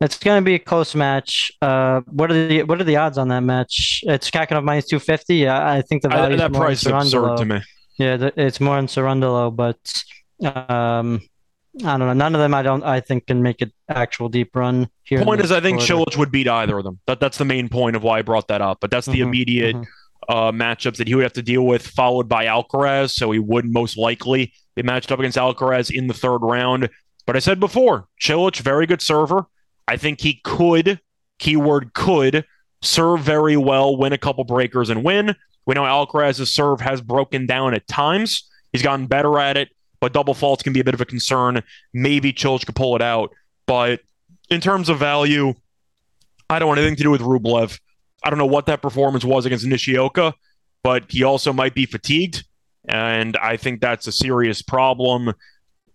it's 0.00 0.18
going 0.18 0.42
to 0.42 0.44
be 0.44 0.54
a 0.54 0.58
close 0.58 0.94
match. 0.94 1.52
Uh, 1.62 2.00
what 2.06 2.30
are 2.30 2.48
the 2.48 2.62
what 2.64 2.80
are 2.80 2.84
the 2.84 2.96
odds 2.96 3.16
on 3.16 3.28
that 3.28 3.42
match? 3.42 4.02
It's 4.06 4.30
Khachanov 4.30 4.64
minus 4.64 4.86
250. 4.86 5.48
I, 5.48 5.78
I 5.78 5.82
think 5.82 6.02
the 6.02 6.08
value 6.08 6.36
that 6.36 6.52
price 6.52 6.82
is 6.82 6.88
absurd 6.88 7.38
to 7.38 7.44
me. 7.44 7.60
Yeah, 7.98 8.30
it's 8.36 8.60
more 8.60 8.76
on 8.76 8.86
Cerundolo, 8.86 9.54
but 9.54 10.02
um, 10.70 11.20
I 11.78 11.96
don't 11.96 12.00
know. 12.00 12.12
None 12.12 12.34
of 12.34 12.40
them, 12.40 12.52
I 12.52 12.62
don't. 12.62 12.82
I 12.82 13.00
think 13.00 13.28
can 13.28 13.42
make 13.42 13.60
an 13.60 13.72
actual 13.88 14.28
deep 14.28 14.56
run 14.56 14.90
here. 15.04 15.24
Point 15.24 15.40
is, 15.40 15.52
I 15.52 15.60
think 15.60 15.80
Cilic 15.80 16.16
would 16.16 16.32
beat 16.32 16.48
either 16.48 16.78
of 16.78 16.84
them. 16.84 16.98
That 17.06 17.20
that's 17.20 17.38
the 17.38 17.44
main 17.44 17.68
point 17.68 17.94
of 17.94 18.02
why 18.02 18.18
I 18.18 18.22
brought 18.22 18.48
that 18.48 18.60
up. 18.60 18.78
But 18.80 18.90
that's 18.90 19.06
the 19.06 19.12
mm-hmm, 19.12 19.22
immediate 19.22 19.76
mm-hmm. 19.76 20.36
uh, 20.36 20.50
matchups 20.50 20.96
that 20.96 21.06
he 21.06 21.14
would 21.14 21.22
have 21.22 21.32
to 21.34 21.42
deal 21.42 21.64
with, 21.64 21.86
followed 21.86 22.28
by 22.28 22.46
Alcaraz. 22.46 23.10
So 23.10 23.30
he 23.30 23.38
would 23.38 23.66
most 23.66 23.96
likely 23.96 24.52
be 24.74 24.82
matched 24.82 25.12
up 25.12 25.20
against 25.20 25.38
Alcaraz 25.38 25.94
in 25.94 26.08
the 26.08 26.14
third 26.14 26.38
round. 26.38 26.90
But 27.24 27.36
I 27.36 27.38
said 27.38 27.60
before, 27.60 28.08
Cilic, 28.20 28.58
very 28.60 28.86
good 28.86 29.00
server. 29.00 29.46
I 29.86 29.96
think 29.96 30.20
he 30.20 30.40
could, 30.42 31.00
keyword 31.38 31.94
could, 31.94 32.44
serve 32.82 33.20
very 33.20 33.56
well, 33.56 33.96
win 33.96 34.12
a 34.12 34.18
couple 34.18 34.42
breakers, 34.42 34.90
and 34.90 35.04
win. 35.04 35.36
We 35.66 35.74
know 35.74 35.82
Alcaraz's 35.82 36.52
serve 36.52 36.80
has 36.80 37.00
broken 37.00 37.46
down 37.46 37.74
at 37.74 37.86
times. 37.86 38.48
He's 38.72 38.82
gotten 38.82 39.06
better 39.06 39.38
at 39.38 39.56
it 39.56 39.68
but 40.00 40.12
double 40.12 40.34
faults 40.34 40.62
can 40.62 40.72
be 40.72 40.80
a 40.80 40.84
bit 40.84 40.94
of 40.94 41.00
a 41.00 41.04
concern. 41.04 41.62
Maybe 41.92 42.32
Cilic 42.32 42.66
could 42.66 42.74
pull 42.74 42.96
it 42.96 43.02
out. 43.02 43.30
But 43.66 44.00
in 44.48 44.60
terms 44.60 44.88
of 44.88 44.98
value, 44.98 45.54
I 46.48 46.58
don't 46.58 46.68
want 46.68 46.80
anything 46.80 46.96
to 46.96 47.02
do 47.02 47.10
with 47.10 47.20
Rublev. 47.20 47.78
I 48.22 48.30
don't 48.30 48.38
know 48.38 48.46
what 48.46 48.66
that 48.66 48.82
performance 48.82 49.24
was 49.24 49.46
against 49.46 49.66
Nishioka, 49.66 50.34
but 50.82 51.04
he 51.08 51.22
also 51.22 51.52
might 51.52 51.74
be 51.74 51.86
fatigued. 51.86 52.44
And 52.88 53.36
I 53.36 53.56
think 53.56 53.80
that's 53.80 54.06
a 54.06 54.12
serious 54.12 54.62
problem. 54.62 55.32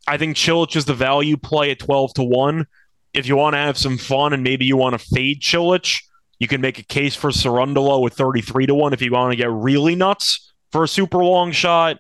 I 0.07 0.17
think 0.17 0.37
Cilic 0.37 0.75
is 0.75 0.85
the 0.85 0.93
value 0.93 1.35
play 1.35 1.71
at 1.71 1.79
12 1.79 2.13
to 2.15 2.23
1. 2.23 2.65
If 3.13 3.27
you 3.27 3.35
want 3.35 3.53
to 3.53 3.59
have 3.59 3.77
some 3.77 3.97
fun 3.97 4.33
and 4.33 4.43
maybe 4.43 4.65
you 4.65 4.77
want 4.77 4.93
to 4.93 4.99
fade 4.99 5.41
Cilic, 5.41 6.01
you 6.39 6.47
can 6.47 6.61
make 6.61 6.79
a 6.79 6.83
case 6.83 7.15
for 7.15 7.31
Cerundolo 7.31 8.01
with 8.01 8.13
33 8.13 8.67
to 8.67 8.75
1 8.75 8.93
if 8.93 9.01
you 9.01 9.11
want 9.11 9.31
to 9.31 9.37
get 9.37 9.49
really 9.49 9.95
nuts 9.95 10.53
for 10.71 10.83
a 10.83 10.87
super 10.87 11.23
long 11.23 11.51
shot. 11.51 11.97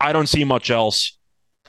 I 0.00 0.12
don't 0.12 0.28
see 0.28 0.44
much 0.44 0.70
else. 0.70 1.17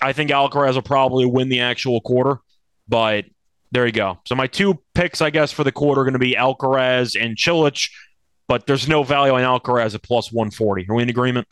I 0.02 0.14
think 0.14 0.32
Alcaraz 0.32 0.76
will 0.76 0.82
probably 0.82 1.26
win 1.26 1.50
the 1.50 1.62
actual 1.62 2.02
quarter, 2.02 2.40
but 2.88 3.26
there 3.72 3.86
you 3.86 3.92
go. 3.92 4.20
So 4.26 4.36
my 4.36 4.48
two 4.48 4.80
picks, 4.94 5.22
I 5.22 5.30
guess, 5.30 5.52
for 5.52 5.64
the 5.64 5.72
quarter 5.72 6.02
are 6.02 6.04
going 6.04 6.14
to 6.14 6.20
be 6.20 6.34
Alcaraz 6.34 7.20
and 7.20 7.38
Cilic, 7.38 7.90
but 8.48 8.66
there's 8.66 8.88
no 8.88 9.04
value 9.04 9.34
on 9.34 9.42
Alcaraz 9.42 9.96
at 9.96 10.04
plus 10.04 10.32
140. 10.32 10.88
Are 10.90 10.96
we 10.96 11.04
in 11.04 11.10
agreement? 11.10 11.48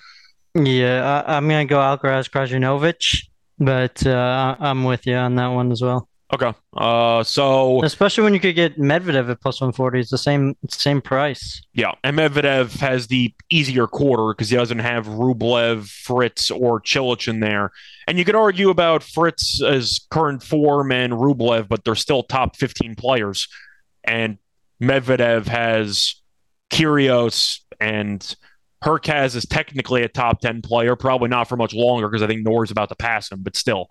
Yeah, 0.56 1.24
I, 1.28 1.38
am 1.38 1.48
going 1.48 1.68
to 1.68 1.70
go 1.70 1.78
Alcaraz 1.78 2.30
Krajinovic, 2.30 3.28
but 3.60 4.06
uh, 4.08 4.56
I'm 4.60 4.84
with 4.84 5.06
you 5.06 5.16
on 5.16 5.36
that 5.36 5.48
one 5.48 5.72
as 5.72 5.82
well. 5.82 6.10
Okay. 6.34 6.52
Uh, 6.76 7.24
so 7.24 7.82
especially 7.84 8.26
when 8.26 8.34
you 8.34 8.42
could 8.42 8.56
get 8.56 8.78
Medvedev 8.78 9.30
at 9.30 9.40
plus 9.40 9.62
one 9.62 9.72
forty, 9.72 10.02
it's 10.02 10.12
the 10.12 10.18
same 10.18 10.56
same 10.70 11.02
price. 11.02 11.62
Yeah, 11.74 11.94
and 12.04 12.18
Medvedev 12.18 12.78
has 12.80 13.08
the 13.08 13.34
easier 13.50 13.88
quarter 13.88 14.34
because 14.34 14.50
he 14.50 14.58
doesn't 14.58 14.80
have 14.80 15.08
Rublev, 15.08 15.88
Fritz, 15.88 16.52
or 16.52 16.82
Cilic 16.82 17.30
in 17.30 17.40
there. 17.40 17.72
And 18.08 18.18
you 18.18 18.26
could 18.26 18.36
argue 18.36 18.70
about 18.70 19.04
Fritz's 19.04 20.06
current 20.12 20.44
form 20.44 20.92
and 20.92 21.14
Rublev, 21.14 21.70
but 21.70 21.86
they're 21.86 21.96
still 21.96 22.24
top 22.24 22.58
fifteen 22.58 22.96
players. 22.96 23.48
And 24.04 24.38
Medvedev 24.84 25.48
has 25.48 26.16
Kyrgios 26.70 27.60
and 27.80 28.36
Hurkacz 28.84 29.36
is 29.36 29.46
technically 29.46 30.04
a 30.04 30.08
top 30.08 30.40
10 30.40 30.62
player, 30.62 30.96
probably 30.96 31.30
not 31.30 31.50
for 31.50 31.58
much 31.58 31.74
longer 31.74 32.08
because 32.08 32.22
I 32.22 32.28
think 32.28 32.46
Norrie's 32.46 32.70
about 32.70 32.90
to 32.90 32.96
pass 32.96 33.32
him, 33.32 33.42
but 33.42 33.56
still 33.56 33.90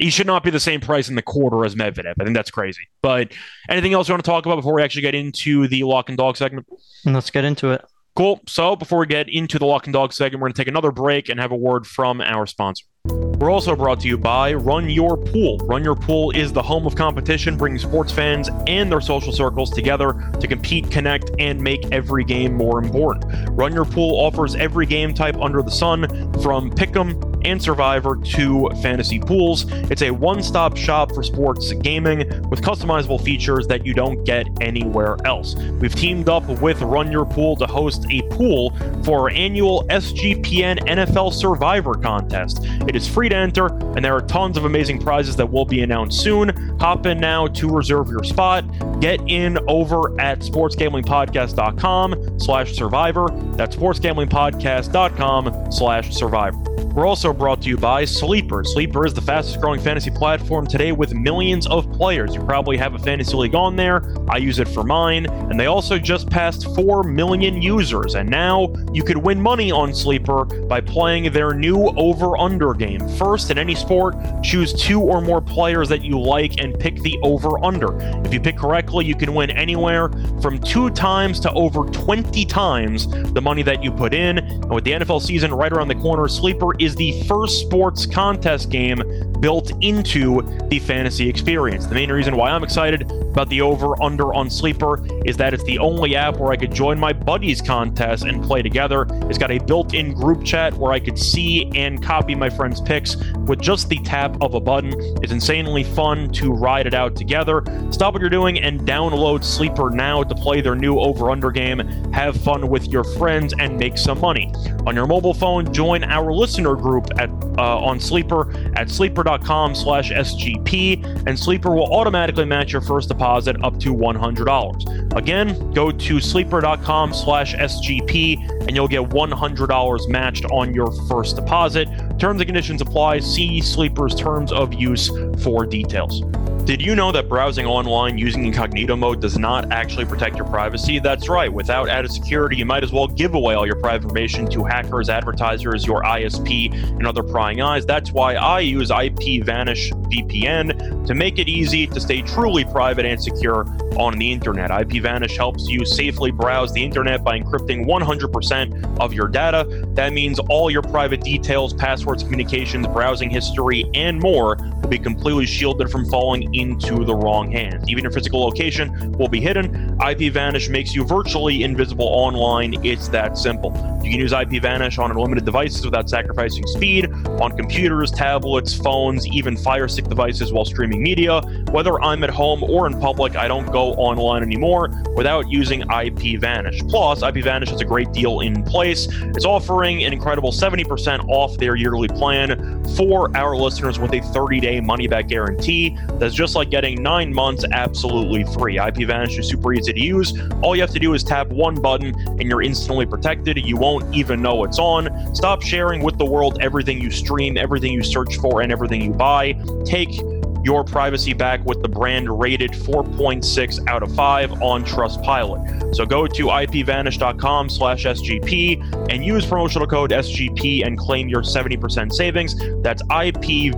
he 0.00 0.10
should 0.10 0.26
not 0.26 0.42
be 0.42 0.50
the 0.50 0.60
same 0.60 0.80
price 0.80 1.08
in 1.08 1.14
the 1.14 1.22
quarter 1.22 1.64
as 1.64 1.74
Medvedev. 1.74 2.14
I 2.20 2.24
think 2.24 2.36
that's 2.36 2.50
crazy. 2.50 2.88
But 3.02 3.32
anything 3.68 3.92
else 3.92 4.08
you 4.08 4.12
want 4.12 4.24
to 4.24 4.30
talk 4.30 4.44
about 4.46 4.56
before 4.56 4.74
we 4.74 4.82
actually 4.82 5.02
get 5.02 5.14
into 5.14 5.68
the 5.68 5.84
lock 5.84 6.08
and 6.08 6.18
dog 6.18 6.36
segment? 6.36 6.66
Let's 7.04 7.30
get 7.30 7.44
into 7.44 7.70
it. 7.70 7.84
Cool. 8.16 8.40
So 8.46 8.76
before 8.76 9.00
we 9.00 9.06
get 9.06 9.28
into 9.28 9.58
the 9.58 9.66
lock 9.66 9.86
and 9.86 9.92
dog 9.92 10.12
segment, 10.12 10.40
we're 10.40 10.48
going 10.48 10.54
to 10.54 10.60
take 10.60 10.68
another 10.68 10.92
break 10.92 11.28
and 11.28 11.40
have 11.40 11.52
a 11.52 11.56
word 11.56 11.86
from 11.86 12.20
our 12.20 12.46
sponsor. 12.46 12.86
We're 13.06 13.50
also 13.50 13.76
brought 13.76 14.00
to 14.00 14.08
you 14.08 14.16
by 14.16 14.54
Run 14.54 14.88
Your 14.88 15.18
Pool. 15.18 15.58
Run 15.58 15.84
Your 15.84 15.94
Pool 15.94 16.30
is 16.30 16.54
the 16.54 16.62
home 16.62 16.86
of 16.86 16.96
competition, 16.96 17.58
bringing 17.58 17.78
sports 17.78 18.10
fans 18.10 18.48
and 18.66 18.90
their 18.90 19.02
social 19.02 19.30
circles 19.30 19.68
together 19.70 20.14
to 20.40 20.48
compete, 20.48 20.90
connect, 20.90 21.30
and 21.38 21.60
make 21.60 21.84
every 21.92 22.24
game 22.24 22.54
more 22.54 22.82
important. 22.82 23.50
Run 23.50 23.74
Your 23.74 23.84
Pool 23.84 24.18
offers 24.18 24.54
every 24.54 24.86
game 24.86 25.12
type 25.12 25.36
under 25.36 25.60
the 25.60 25.70
sun, 25.70 26.08
from 26.40 26.70
Pick'em 26.70 27.34
and 27.44 27.62
Survivor 27.62 28.16
to 28.16 28.70
fantasy 28.82 29.20
pools. 29.20 29.66
It's 29.90 30.02
a 30.02 30.10
one 30.10 30.42
stop 30.42 30.76
shop 30.76 31.12
for 31.12 31.22
sports 31.22 31.72
gaming 31.72 32.20
with 32.48 32.62
customizable 32.62 33.22
features 33.22 33.66
that 33.66 33.84
you 33.84 33.94
don't 33.94 34.24
get 34.24 34.46
anywhere 34.60 35.16
else. 35.24 35.54
We've 35.54 35.94
teamed 35.94 36.28
up 36.28 36.46
with 36.48 36.80
Run 36.80 37.12
Your 37.12 37.26
Pool 37.26 37.56
to 37.56 37.66
host 37.66 38.06
a 38.10 38.22
pool 38.30 38.74
for 39.04 39.20
our 39.20 39.30
annual 39.30 39.86
SGPN 39.90 40.78
NFL 40.86 41.32
Survivor 41.32 41.94
contest. 41.94 42.64
It 42.88 42.93
is 42.94 43.08
free 43.08 43.28
to 43.28 43.36
enter, 43.36 43.66
and 43.96 44.04
there 44.04 44.14
are 44.14 44.20
tons 44.22 44.56
of 44.56 44.64
amazing 44.64 45.00
prizes 45.00 45.36
that 45.36 45.50
will 45.50 45.64
be 45.64 45.82
announced 45.82 46.20
soon. 46.20 46.50
Hop 46.78 47.06
in 47.06 47.18
now 47.18 47.46
to 47.48 47.68
reserve 47.68 48.08
your 48.08 48.24
spot. 48.24 48.64
Get 49.00 49.20
in 49.28 49.58
over 49.68 50.18
at 50.20 50.40
sportsgamblingpodcast.com 50.40 52.38
slash 52.40 52.74
survivor. 52.74 53.26
That's 53.56 53.76
sportsgamblingpodcast.com 53.76 55.72
slash 55.72 56.14
survivor. 56.14 56.58
We're 56.94 57.06
also 57.06 57.32
brought 57.32 57.62
to 57.62 57.68
you 57.68 57.76
by 57.76 58.04
Sleeper. 58.04 58.62
Sleeper 58.62 59.04
is 59.04 59.12
the 59.12 59.20
fastest 59.20 59.60
growing 59.60 59.80
fantasy 59.80 60.12
platform 60.12 60.64
today 60.64 60.92
with 60.92 61.12
millions 61.12 61.66
of 61.66 61.90
players. 61.90 62.36
You 62.36 62.44
probably 62.44 62.76
have 62.76 62.94
a 62.94 63.00
fantasy 63.00 63.36
league 63.36 63.56
on 63.56 63.74
there. 63.74 64.14
I 64.28 64.36
use 64.36 64.60
it 64.60 64.68
for 64.68 64.84
mine. 64.84 65.26
And 65.26 65.58
they 65.58 65.66
also 65.66 65.98
just 65.98 66.30
passed 66.30 66.72
4 66.76 67.02
million 67.02 67.60
users. 67.60 68.14
And 68.14 68.30
now 68.30 68.72
you 68.92 69.02
could 69.02 69.16
win 69.16 69.40
money 69.40 69.72
on 69.72 69.92
Sleeper 69.92 70.44
by 70.44 70.80
playing 70.80 71.32
their 71.32 71.52
new 71.52 71.88
over 71.96 72.38
under 72.38 72.72
game. 72.74 72.83
First, 73.18 73.50
in 73.50 73.58
any 73.58 73.74
sport, 73.74 74.16
choose 74.42 74.72
two 74.72 75.00
or 75.00 75.20
more 75.20 75.40
players 75.40 75.88
that 75.88 76.02
you 76.02 76.20
like 76.20 76.60
and 76.60 76.78
pick 76.78 77.00
the 77.00 77.18
over 77.22 77.62
under. 77.64 77.96
If 78.24 78.32
you 78.32 78.40
pick 78.40 78.58
correctly, 78.58 79.04
you 79.04 79.14
can 79.14 79.34
win 79.34 79.50
anywhere 79.50 80.10
from 80.40 80.58
two 80.58 80.90
times 80.90 81.40
to 81.40 81.52
over 81.52 81.84
20 81.84 82.44
times 82.44 83.06
the 83.32 83.40
money 83.40 83.62
that 83.62 83.82
you 83.82 83.90
put 83.90 84.12
in. 84.12 84.38
And 84.38 84.74
with 84.74 84.84
the 84.84 84.92
NFL 84.92 85.22
season 85.22 85.52
right 85.52 85.72
around 85.72 85.88
the 85.88 85.94
corner, 85.94 86.28
Sleeper 86.28 86.74
is 86.78 86.94
the 86.94 87.22
first 87.22 87.60
sports 87.60 88.06
contest 88.06 88.70
game 88.70 89.02
built 89.40 89.72
into 89.82 90.42
the 90.68 90.78
fantasy 90.78 91.28
experience. 91.28 91.86
The 91.86 91.94
main 91.94 92.10
reason 92.10 92.36
why 92.36 92.50
I'm 92.50 92.64
excited 92.64 93.10
about 93.34 93.48
the 93.48 93.60
over 93.60 94.00
under 94.02 94.32
on 94.32 94.48
Sleeper 94.48 95.04
is 95.24 95.36
that 95.36 95.52
it's 95.52 95.64
the 95.64 95.78
only 95.78 96.16
app 96.16 96.38
where 96.38 96.52
I 96.52 96.56
could 96.56 96.72
join 96.72 96.98
my 96.98 97.12
buddies 97.12 97.60
contest 97.60 98.24
and 98.24 98.42
play 98.42 98.62
together. 98.62 99.06
It's 99.28 99.38
got 99.38 99.50
a 99.50 99.58
built 99.58 99.92
in 99.92 100.14
group 100.14 100.44
chat 100.44 100.72
where 100.74 100.92
I 100.92 101.00
could 101.00 101.18
see 101.18 101.70
and 101.74 102.02
copy 102.02 102.34
my 102.34 102.48
picks 102.80 103.16
with 103.46 103.60
just 103.60 103.88
the 103.88 103.98
tap 104.00 104.36
of 104.40 104.54
a 104.54 104.60
button. 104.60 104.92
It's 105.22 105.32
insanely 105.32 105.84
fun 105.84 106.30
to 106.32 106.52
ride 106.52 106.86
it 106.86 106.94
out 106.94 107.16
together. 107.16 107.62
Stop 107.90 108.14
what 108.14 108.20
you're 108.20 108.30
doing 108.30 108.60
and 108.60 108.80
download 108.80 109.44
Sleeper 109.44 109.90
now 109.90 110.22
to 110.22 110.34
play 110.34 110.60
their 110.60 110.74
new 110.74 110.98
over 110.98 111.30
under 111.30 111.50
game. 111.50 111.80
Have 112.12 112.36
fun 112.36 112.68
with 112.68 112.88
your 112.88 113.04
friends 113.04 113.54
and 113.58 113.78
make 113.78 113.98
some 113.98 114.20
money. 114.20 114.52
On 114.86 114.94
your 114.94 115.06
mobile 115.06 115.34
phone, 115.34 115.72
join 115.72 116.04
our 116.04 116.32
listener 116.32 116.74
group 116.76 117.08
at 117.18 117.30
uh, 117.58 117.78
on 117.78 118.00
Sleeper 118.00 118.52
at 118.76 118.90
sleeper.com 118.90 119.74
slash 119.74 120.10
SGP, 120.10 121.26
and 121.26 121.38
Sleeper 121.38 121.70
will 121.70 121.92
automatically 121.92 122.44
match 122.44 122.72
your 122.72 122.80
first 122.80 123.08
deposit 123.08 123.62
up 123.62 123.78
to 123.80 123.94
$100. 123.94 125.16
Again, 125.16 125.72
go 125.72 125.90
to 125.90 126.20
sleeper.com 126.20 127.14
slash 127.14 127.54
SGP, 127.54 128.66
and 128.66 128.74
you'll 128.74 128.88
get 128.88 129.02
$100 129.02 130.08
matched 130.08 130.44
on 130.46 130.74
your 130.74 130.90
first 131.08 131.36
deposit. 131.36 131.88
Terms 132.18 132.40
and 132.40 132.46
conditions 132.46 132.80
apply. 132.80 133.18
See 133.18 133.60
Sleeper's 133.60 134.14
terms 134.14 134.52
of 134.52 134.72
use 134.72 135.10
for 135.42 135.66
details. 135.66 136.22
Did 136.64 136.80
you 136.80 136.94
know 136.94 137.12
that 137.12 137.28
browsing 137.28 137.66
online 137.66 138.16
using 138.16 138.46
incognito 138.46 138.96
mode 138.96 139.20
does 139.20 139.38
not 139.38 139.70
actually 139.70 140.06
protect 140.06 140.36
your 140.36 140.46
privacy? 140.46 140.98
That's 140.98 141.28
right. 141.28 141.52
Without 141.52 141.90
added 141.90 142.10
security, 142.10 142.56
you 142.56 142.64
might 142.64 142.82
as 142.82 142.90
well 142.90 143.06
give 143.06 143.34
away 143.34 143.54
all 143.54 143.66
your 143.66 143.76
private 143.76 144.04
information 144.04 144.48
to 144.52 144.64
hackers, 144.64 145.10
advertisers, 145.10 145.84
your 145.84 146.02
ISP, 146.04 146.72
and 146.72 147.06
other 147.06 147.22
prying 147.22 147.60
eyes. 147.60 147.84
That's 147.84 148.12
why 148.12 148.36
I 148.36 148.60
use 148.60 148.88
IPVanish 148.88 149.92
VPN 150.10 151.06
to 151.06 151.14
make 151.14 151.38
it 151.38 151.50
easy 151.50 151.86
to 151.86 152.00
stay 152.00 152.22
truly 152.22 152.64
private 152.64 153.04
and 153.04 153.22
secure 153.22 153.66
on 153.98 154.16
the 154.16 154.32
internet. 154.32 154.70
IPVanish 154.70 155.36
helps 155.36 155.68
you 155.68 155.84
safely 155.84 156.30
browse 156.30 156.72
the 156.72 156.82
internet 156.82 157.22
by 157.22 157.38
encrypting 157.38 157.84
100% 157.84 159.00
of 159.00 159.12
your 159.12 159.28
data. 159.28 159.86
That 159.92 160.14
means 160.14 160.38
all 160.38 160.70
your 160.70 160.82
private 160.82 161.20
details, 161.20 161.74
passwords, 161.74 162.03
communications, 162.12 162.86
browsing 162.88 163.30
history, 163.30 163.84
and 163.94 164.20
more 164.20 164.56
will 164.56 164.88
be 164.88 164.98
completely 164.98 165.46
shielded 165.46 165.90
from 165.90 166.04
falling 166.06 166.54
into 166.54 167.04
the 167.04 167.14
wrong 167.14 167.50
hands. 167.50 167.88
Even 167.88 168.04
your 168.04 168.12
physical 168.12 168.40
location 168.40 169.12
will 169.12 169.28
be 169.28 169.40
hidden. 169.40 169.98
IP 170.06 170.32
Vanish 170.32 170.68
makes 170.68 170.94
you 170.94 171.04
virtually 171.04 171.62
invisible 171.62 172.06
online. 172.06 172.74
It's 172.84 173.08
that 173.08 173.38
simple. 173.38 173.72
You 174.04 174.10
can 174.10 174.20
use 174.20 174.32
IP 174.32 174.60
Vanish 174.60 174.98
on 174.98 175.10
unlimited 175.10 175.46
devices 175.46 175.84
without 175.84 176.10
sacrificing 176.10 176.66
speed, 176.66 177.10
on 177.40 177.56
computers, 177.56 178.10
tablets, 178.10 178.74
phones, 178.74 179.26
even 179.26 179.56
Fire 179.56 179.88
Stick 179.88 180.06
devices 180.06 180.52
while 180.52 180.66
streaming 180.66 181.02
media. 181.02 181.40
Whether 181.70 181.98
I'm 182.02 182.22
at 182.22 182.30
home 182.30 182.62
or 182.62 182.86
in 182.86 183.00
public, 183.00 183.36
I 183.36 183.48
don't 183.48 183.66
go 183.72 183.94
online 183.94 184.42
anymore 184.42 184.90
without 185.16 185.50
using 185.50 185.82
IP 185.90 186.38
Vanish. 186.38 186.80
Plus, 186.88 187.22
IP 187.22 187.36
Vanish 187.36 187.70
has 187.70 187.80
a 187.80 187.84
great 187.84 188.12
deal 188.12 188.40
in 188.40 188.62
place. 188.64 189.08
It's 189.10 189.46
offering 189.46 190.04
an 190.04 190.12
incredible 190.12 190.52
70% 190.52 191.26
off 191.28 191.56
their 191.56 191.76
plan 192.08 192.84
for 192.96 193.34
our 193.36 193.56
listeners 193.56 193.98
with 193.98 194.12
a 194.14 194.20
30 194.20 194.60
day 194.60 194.80
money 194.80 195.06
back 195.06 195.28
guarantee. 195.28 195.96
That's 196.14 196.34
just 196.34 196.54
like 196.54 196.70
getting 196.70 197.02
nine 197.02 197.32
months 197.32 197.64
absolutely 197.72 198.44
free. 198.44 198.76
IPVanish 198.76 199.38
is 199.38 199.48
super 199.48 199.72
easy 199.72 199.92
to 199.92 200.00
use. 200.00 200.38
All 200.62 200.74
you 200.74 200.82
have 200.82 200.90
to 200.90 200.98
do 200.98 201.14
is 201.14 201.24
tap 201.24 201.48
one 201.48 201.74
button 201.74 202.14
and 202.28 202.42
you're 202.42 202.62
instantly 202.62 203.06
protected. 203.06 203.56
You 203.56 203.76
won't 203.76 204.14
even 204.14 204.42
know 204.42 204.64
it's 204.64 204.78
on. 204.78 205.34
Stop 205.34 205.62
sharing 205.62 206.02
with 206.02 206.18
the 206.18 206.24
world 206.24 206.58
everything 206.60 207.00
you 207.00 207.10
stream, 207.10 207.56
everything 207.56 207.92
you 207.92 208.02
search 208.02 208.36
for, 208.36 208.60
and 208.60 208.70
everything 208.70 209.02
you 209.02 209.12
buy. 209.12 209.52
Take 209.84 210.20
your 210.64 210.82
privacy 210.82 211.32
back 211.34 211.64
with 211.64 211.82
the 211.82 211.88
brand 211.88 212.40
rated 212.40 212.72
4.6 212.72 213.88
out 213.88 214.02
of 214.02 214.14
5 214.14 214.62
on 214.62 214.84
Trustpilot. 214.84 215.94
So 215.94 216.06
go 216.06 216.26
to 216.26 216.46
ipvanish.com 216.46 217.68
slash 217.68 218.04
SGP 218.04 219.12
and 219.12 219.24
use 219.24 219.46
promotional 219.46 219.86
code 219.86 220.10
SGP 220.10 220.86
and 220.86 220.98
claim 220.98 221.28
your 221.28 221.42
70% 221.42 222.12
savings. 222.12 222.54
That's 222.82 223.02
ipvanish.com 223.02 223.72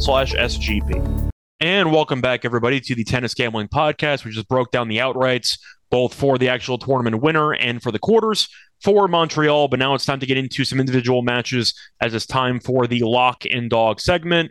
slash 0.00 0.34
SGP. 0.34 1.30
And 1.60 1.92
welcome 1.92 2.20
back, 2.20 2.44
everybody, 2.44 2.80
to 2.80 2.94
the 2.94 3.04
Tennis 3.04 3.34
Gambling 3.34 3.68
Podcast. 3.68 4.24
We 4.24 4.30
just 4.32 4.48
broke 4.48 4.72
down 4.72 4.88
the 4.88 4.98
outrights, 4.98 5.58
both 5.90 6.12
for 6.14 6.38
the 6.38 6.48
actual 6.48 6.78
tournament 6.78 7.22
winner 7.22 7.52
and 7.54 7.82
for 7.82 7.92
the 7.92 7.98
quarters 8.00 8.48
for 8.82 9.08
Montreal. 9.08 9.68
But 9.68 9.78
now 9.78 9.94
it's 9.94 10.04
time 10.04 10.20
to 10.20 10.26
get 10.26 10.36
into 10.36 10.64
some 10.64 10.80
individual 10.80 11.22
matches 11.22 11.74
as 12.00 12.14
it's 12.14 12.26
time 12.26 12.60
for 12.60 12.86
the 12.86 13.00
lock 13.00 13.44
and 13.50 13.70
dog 13.70 14.00
segment. 14.00 14.50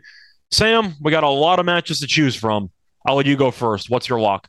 Sam, 0.50 0.94
we 1.00 1.10
got 1.10 1.24
a 1.24 1.28
lot 1.28 1.58
of 1.58 1.66
matches 1.66 2.00
to 2.00 2.06
choose 2.06 2.34
from. 2.34 2.70
I'll 3.06 3.16
let 3.16 3.26
you 3.26 3.36
go 3.36 3.50
first. 3.50 3.90
What's 3.90 4.08
your 4.08 4.20
lock? 4.20 4.48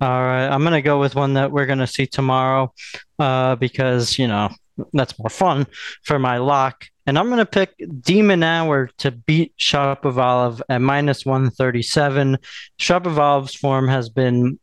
All 0.00 0.08
right, 0.08 0.46
I'm 0.46 0.62
gonna 0.62 0.80
go 0.80 1.00
with 1.00 1.16
one 1.16 1.34
that 1.34 1.50
we're 1.50 1.66
gonna 1.66 1.86
see 1.86 2.06
tomorrow, 2.06 2.72
uh, 3.18 3.56
because 3.56 4.16
you 4.16 4.28
know 4.28 4.48
that's 4.92 5.18
more 5.18 5.28
fun 5.28 5.66
for 6.04 6.18
my 6.18 6.38
lock. 6.38 6.86
And 7.06 7.18
I'm 7.18 7.30
to 7.30 7.46
pick 7.46 7.74
de 7.78 8.20
Minaur 8.20 8.90
to 8.98 9.10
beat 9.10 9.56
Shapovalov 9.58 10.60
at 10.68 10.80
minus 10.80 11.24
137. 11.24 12.36
Shapovalov's 12.78 13.54
form 13.54 13.88
has 13.88 14.10
been 14.10 14.58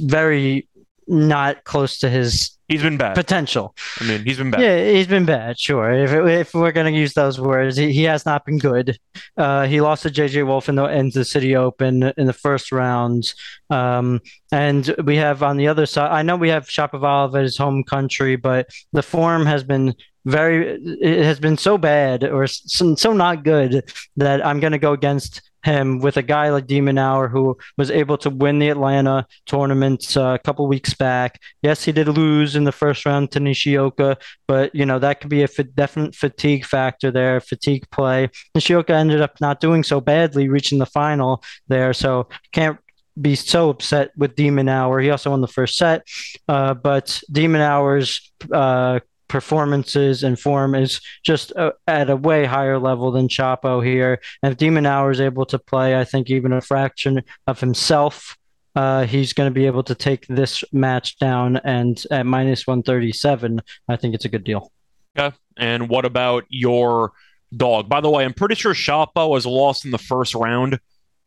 very 0.00 0.68
not 1.08 1.64
close 1.64 1.98
to 1.98 2.08
his 2.08 2.56
He's 2.72 2.82
been 2.82 2.96
bad. 2.96 3.14
potential. 3.14 3.74
I 4.00 4.04
mean, 4.04 4.24
he's 4.24 4.38
been 4.38 4.50
bad. 4.50 4.60
Yeah, 4.60 4.92
he's 4.92 5.06
been 5.06 5.26
bad, 5.26 5.58
sure. 5.58 5.92
If, 5.92 6.12
if 6.12 6.54
we're 6.54 6.72
going 6.72 6.92
to 6.92 6.98
use 6.98 7.12
those 7.12 7.38
words, 7.38 7.76
he, 7.76 7.92
he 7.92 8.04
has 8.04 8.24
not 8.24 8.46
been 8.46 8.58
good. 8.58 8.98
Uh, 9.36 9.66
he 9.66 9.80
lost 9.80 10.04
to 10.04 10.10
JJ 10.10 10.46
Wolf 10.46 10.68
in 10.68 10.76
the, 10.76 10.84
in 10.86 11.10
the 11.10 11.24
City 11.24 11.54
Open 11.54 12.12
in 12.16 12.26
the 12.26 12.32
first 12.32 12.72
round. 12.72 13.34
Um, 13.70 14.20
and 14.50 14.94
we 15.04 15.16
have 15.16 15.42
on 15.42 15.56
the 15.56 15.68
other 15.68 15.86
side, 15.86 16.10
I 16.10 16.22
know 16.22 16.36
we 16.36 16.48
have 16.48 16.66
Shapovalov 16.66 17.36
at 17.36 17.42
his 17.42 17.58
home 17.58 17.84
country, 17.84 18.36
but 18.36 18.70
the 18.92 19.02
form 19.02 19.46
has 19.46 19.62
been 19.64 19.94
very, 20.24 20.80
it 21.00 21.24
has 21.24 21.40
been 21.40 21.58
so 21.58 21.76
bad 21.76 22.24
or 22.24 22.46
so, 22.46 22.94
so 22.94 23.12
not 23.12 23.44
good 23.44 23.90
that 24.16 24.44
I'm 24.44 24.60
going 24.60 24.72
to 24.72 24.78
go 24.78 24.92
against 24.92 25.42
him 25.62 26.00
with 26.00 26.16
a 26.16 26.22
guy 26.22 26.50
like 26.50 26.66
de 26.66 26.80
Minaur 26.80 27.30
who 27.30 27.56
was 27.78 27.90
able 27.90 28.18
to 28.18 28.30
win 28.30 28.58
the 28.58 28.68
Atlanta 28.68 29.26
tournament 29.46 30.16
uh, 30.16 30.34
a 30.34 30.38
couple 30.38 30.66
weeks 30.66 30.94
back. 30.94 31.40
Yes, 31.62 31.84
he 31.84 31.92
did 31.92 32.08
lose 32.08 32.56
in 32.56 32.64
the 32.64 32.72
first 32.72 33.06
round 33.06 33.30
to 33.32 33.40
Nishioka, 33.40 34.16
but 34.48 34.74
you 34.74 34.84
know 34.86 34.98
that 34.98 35.20
could 35.20 35.30
be 35.30 35.42
a 35.42 35.44
f- 35.44 35.66
definite 35.74 36.14
fatigue 36.14 36.64
factor 36.64 37.10
there, 37.10 37.40
fatigue 37.40 37.88
play. 37.90 38.30
Nishioka 38.54 38.94
ended 38.94 39.20
up 39.20 39.40
not 39.40 39.60
doing 39.60 39.82
so 39.82 40.00
badly, 40.00 40.48
reaching 40.48 40.78
the 40.78 40.86
final 40.86 41.42
there, 41.68 41.92
so 41.92 42.28
can't 42.52 42.78
be 43.20 43.34
so 43.34 43.70
upset 43.70 44.10
with 44.16 44.36
de 44.36 44.48
Minaur. 44.48 45.02
He 45.02 45.10
also 45.10 45.30
won 45.30 45.42
the 45.42 45.48
first 45.48 45.76
set, 45.76 46.06
uh, 46.48 46.74
but 46.74 47.20
de 47.30 47.46
Minaur's 47.46 48.32
uh, 48.52 49.00
performances 49.32 50.22
and 50.22 50.38
form 50.38 50.74
is 50.74 51.00
just 51.24 51.56
uh, 51.56 51.72
at 51.86 52.10
a 52.10 52.16
way 52.16 52.44
higher 52.44 52.78
level 52.78 53.10
than 53.10 53.28
Shapo 53.28 53.82
here. 53.82 54.20
And 54.42 54.52
if 54.52 54.58
de 54.58 54.68
Minaur 54.68 55.10
is 55.10 55.22
able 55.22 55.46
to 55.46 55.58
play, 55.58 55.98
I 55.98 56.04
think 56.04 56.28
even 56.28 56.52
a 56.52 56.60
fraction 56.60 57.22
of 57.46 57.58
himself, 57.58 58.36
uh, 58.76 59.06
he's 59.06 59.32
going 59.32 59.50
to 59.50 59.54
be 59.54 59.64
able 59.64 59.84
to 59.84 59.94
take 59.94 60.26
this 60.26 60.62
match 60.70 61.18
down. 61.18 61.56
And 61.64 62.00
at 62.10 62.26
minus 62.26 62.66
137, 62.66 63.62
I 63.88 63.96
think 63.96 64.14
it's 64.14 64.26
a 64.26 64.28
good 64.28 64.44
deal. 64.44 64.70
Yeah. 65.16 65.30
And 65.56 65.88
what 65.88 66.04
about 66.04 66.44
your 66.50 67.12
dog? 67.56 67.88
By 67.88 68.02
the 68.02 68.10
way, 68.10 68.26
I'm 68.26 68.34
pretty 68.34 68.54
sure 68.54 68.74
Shapo 68.74 69.34
has 69.34 69.46
lost 69.46 69.86
in 69.86 69.92
the 69.92 69.98
first 69.98 70.34
round 70.34 70.78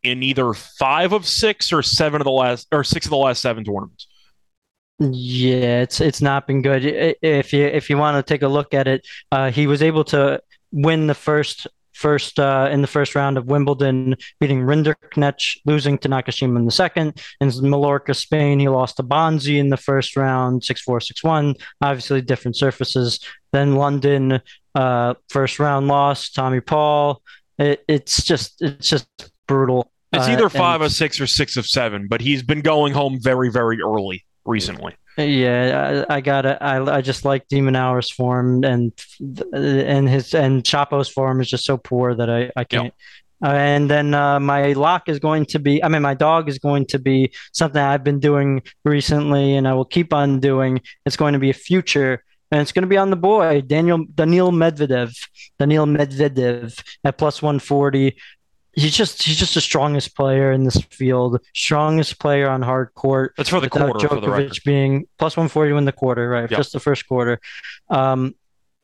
in 0.04 0.22
either 0.22 0.54
five 0.54 1.12
of 1.12 1.26
six 1.26 1.74
or 1.74 1.82
seven 1.82 2.22
of 2.22 2.26
the 2.26 2.32
last 2.32 2.68
or 2.72 2.84
six 2.84 3.08
of 3.08 3.10
the 3.10 3.18
last 3.18 3.42
seven 3.42 3.64
tournaments. 3.64 4.06
Yeah, 5.00 5.82
it's 5.82 6.00
it's 6.00 6.22
not 6.22 6.48
been 6.48 6.62
good. 6.62 6.86
If 7.22 7.52
you 7.52 7.66
if 7.66 7.90
you 7.90 7.98
want 7.98 8.16
to 8.16 8.34
take 8.34 8.44
a 8.44 8.48
look 8.48 8.74
at 8.74 8.88
it, 8.88 9.06
uh, 9.32 9.52
he 9.52 9.68
was 9.68 9.82
able 9.82 10.06
to 10.06 10.42
win 10.72 11.08
the 11.08 11.14
first 11.14 11.68
first 11.96 12.40
uh, 12.40 12.70
in 12.72 12.82
the 12.82 12.88
first 12.88 13.14
round 13.14 13.38
of 13.38 13.46
Wimbledon, 13.48 14.16
beating 14.40 14.62
Rinderknecht, 14.62 15.58
losing 15.66 15.98
to 16.00 16.10
Nakashima 16.10 16.58
in 16.58 16.66
the 16.66 16.72
second. 16.72 17.22
In 17.42 17.52
Mallorca, 17.62 18.14
Spain, 18.14 18.60
he 18.60 18.70
lost 18.70 18.98
to 18.98 19.04
Bonzi 19.04 19.58
in 19.58 19.70
the 19.70 19.78
first 19.78 20.16
round, 20.18 20.62
6-4, 20.62 21.14
6-1. 21.24 21.56
Obviously, 21.82 22.22
different 22.22 22.58
surfaces. 22.58 23.20
Then 23.52 23.76
London, 23.76 24.42
uh, 24.76 25.14
first 25.30 25.60
round 25.60 25.88
loss, 25.88 26.30
Tommy 26.30 26.60
Paul. 26.60 27.22
It, 27.58 27.84
it's 27.88 28.24
just 28.24 28.62
it's 28.62 28.90
just 28.90 29.08
brutal. 29.48 29.90
It's 30.12 30.28
either 30.28 30.46
uh, 30.46 30.50
five 30.50 30.82
and, 30.82 30.86
of 30.86 30.92
six 30.92 31.20
or 31.20 31.28
six 31.28 31.58
of 31.58 31.66
seven, 31.66 32.08
but 32.10 32.22
he's 32.22 32.44
been 32.44 32.62
going 32.62 32.94
home 32.94 33.20
very, 33.22 33.50
very 33.50 33.82
early 33.82 34.25
recently. 34.46 34.96
Yeah, 35.18 36.06
I, 36.10 36.16
I 36.16 36.22
got 36.22 36.46
it. 36.46 36.58
I, 36.60 36.82
I 36.82 37.02
just 37.02 37.24
like 37.24 37.48
de 37.48 37.62
Minaur's 37.62 38.12
form 38.12 38.64
and 38.64 38.92
and 39.54 40.10
his 40.10 40.34
and 40.34 40.64
Shapo's 40.64 41.08
form 41.08 41.40
is 41.40 41.50
just 41.50 41.66
so 41.66 41.78
poor 41.78 42.14
that 42.16 42.30
I, 42.30 42.52
I 42.56 42.64
can't. 42.66 42.86
Yep. 42.86 42.94
Uh, 43.44 43.50
and 43.50 43.90
then 43.90 44.14
uh, 44.14 44.40
my 44.40 44.74
lock 44.74 45.10
is 45.10 45.20
going 45.20 45.46
to 45.46 45.60
be, 45.60 45.84
I 45.84 45.90
mean, 45.90 46.02
my 46.02 46.14
dog 46.14 46.48
is 46.48 46.58
going 46.58 46.86
to 46.88 47.00
be 47.00 47.32
something 47.52 47.82
I've 47.82 48.04
been 48.04 48.20
doing 48.20 48.62
recently 48.86 49.56
and 49.56 49.68
I 49.68 49.74
will 49.74 49.86
keep 49.86 50.14
on 50.14 50.40
doing. 50.40 50.82
It's 51.06 51.18
going 51.18 51.34
to 51.34 51.40
be 51.40 51.50
a 51.50 51.54
future 51.54 52.24
and 52.52 52.62
it's 52.62 52.72
going 52.72 52.84
to 52.84 52.88
be 52.88 52.98
on 52.98 53.10
the 53.10 53.16
boy, 53.18 53.62
Daniel 53.62 54.06
Daniil 54.14 54.52
Medvedev. 54.52 55.16
Daniil 55.60 55.86
Medvedev 55.86 56.82
at 57.04 57.18
plus 57.18 57.42
140 57.42 58.16
he's 58.76 58.96
just 58.96 59.24
he's 59.24 59.38
just 59.38 59.54
the 59.54 59.62
strongest 59.62 60.16
player 60.16 60.52
in 60.52 60.64
this 60.64 60.78
field, 60.92 61.40
strongest 61.54 62.20
player 62.20 62.50
on 62.50 62.62
hard 62.62 62.94
court. 62.94 63.34
That's 63.38 63.50
for 63.50 63.60
the 63.60 63.70
quarter. 63.70 64.08
Djokovic 64.08 64.50
the 64.50 64.62
being 64.66 65.08
plus 65.18 65.38
one 65.38 65.48
forty 65.48 65.76
in 65.76 65.86
the 65.86 65.92
quarter, 65.92 66.30
right? 66.30 66.50
Yep. 66.50 66.58
Just 66.58 66.74
the 66.74 66.80
first 66.80 67.08
quarter. 67.08 67.40
Um, 67.90 68.36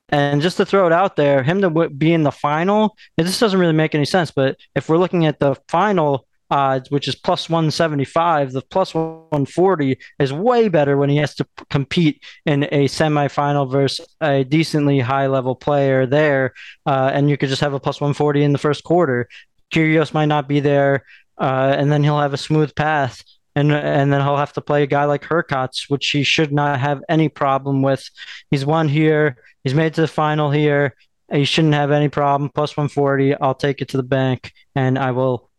and 0.09 0.41
just 0.41 0.57
to 0.57 0.65
throw 0.65 0.87
it 0.87 0.93
out 0.93 1.15
there, 1.15 1.41
him 1.41 1.61
to 1.61 1.89
be 1.89 2.13
in 2.13 2.23
the 2.23 2.31
final, 2.31 2.97
this 3.15 3.39
doesn't 3.39 3.59
really 3.59 3.73
make 3.73 3.95
any 3.95 4.05
sense. 4.05 4.29
But 4.29 4.57
if 4.75 4.89
we're 4.89 4.97
looking 4.97 5.25
at 5.25 5.39
the 5.39 5.55
final 5.69 6.27
odds, 6.51 6.91
which 6.91 7.07
is 7.07 7.15
plus 7.15 7.49
175, 7.49 8.51
the 8.51 8.61
plus 8.61 8.93
140 8.93 9.97
is 10.19 10.33
way 10.33 10.67
better 10.67 10.97
when 10.97 11.09
he 11.09 11.15
has 11.17 11.33
to 11.35 11.47
compete 11.69 12.21
in 12.45 12.63
a 12.65 12.87
semifinal 12.89 13.71
versus 13.71 14.05
a 14.19 14.43
decently 14.43 14.99
high 14.99 15.27
level 15.27 15.55
player 15.55 16.05
there. 16.05 16.53
Uh, 16.85 17.09
and 17.13 17.29
you 17.29 17.37
could 17.37 17.49
just 17.49 17.61
have 17.61 17.73
a 17.73 17.79
plus 17.79 18.01
140 18.01 18.43
in 18.43 18.51
the 18.51 18.57
first 18.57 18.83
quarter. 18.83 19.29
Kyrgios 19.71 20.13
might 20.13 20.25
not 20.25 20.47
be 20.47 20.59
there, 20.59 21.05
uh, 21.37 21.75
and 21.77 21.91
then 21.91 22.03
he'll 22.03 22.19
have 22.19 22.33
a 22.33 22.37
smooth 22.37 22.75
path. 22.75 23.23
And, 23.53 23.71
and 23.73 24.13
then 24.13 24.21
he'll 24.21 24.37
have 24.37 24.53
to 24.53 24.61
play 24.61 24.83
a 24.83 24.87
guy 24.87 25.03
like 25.03 25.23
Hurkacz, 25.23 25.89
which 25.89 26.07
he 26.09 26.23
should 26.23 26.53
not 26.53 26.79
have 26.79 27.03
any 27.09 27.27
problem 27.27 27.81
with. 27.81 28.09
He's 28.49 28.65
won 28.65 28.87
here. 28.87 29.35
He's 29.65 29.73
made 29.73 29.93
to 29.95 30.01
the 30.01 30.07
final 30.07 30.51
here. 30.51 30.95
He 31.31 31.43
shouldn't 31.43 31.73
have 31.73 31.91
any 31.91 32.07
problem. 32.07 32.49
Plus 32.49 32.77
140. 32.77 33.35
I'll 33.35 33.53
take 33.53 33.81
it 33.81 33.89
to 33.89 33.97
the 33.97 34.03
bank, 34.03 34.53
and 34.75 34.97
I 34.97 35.11
will 35.11 35.49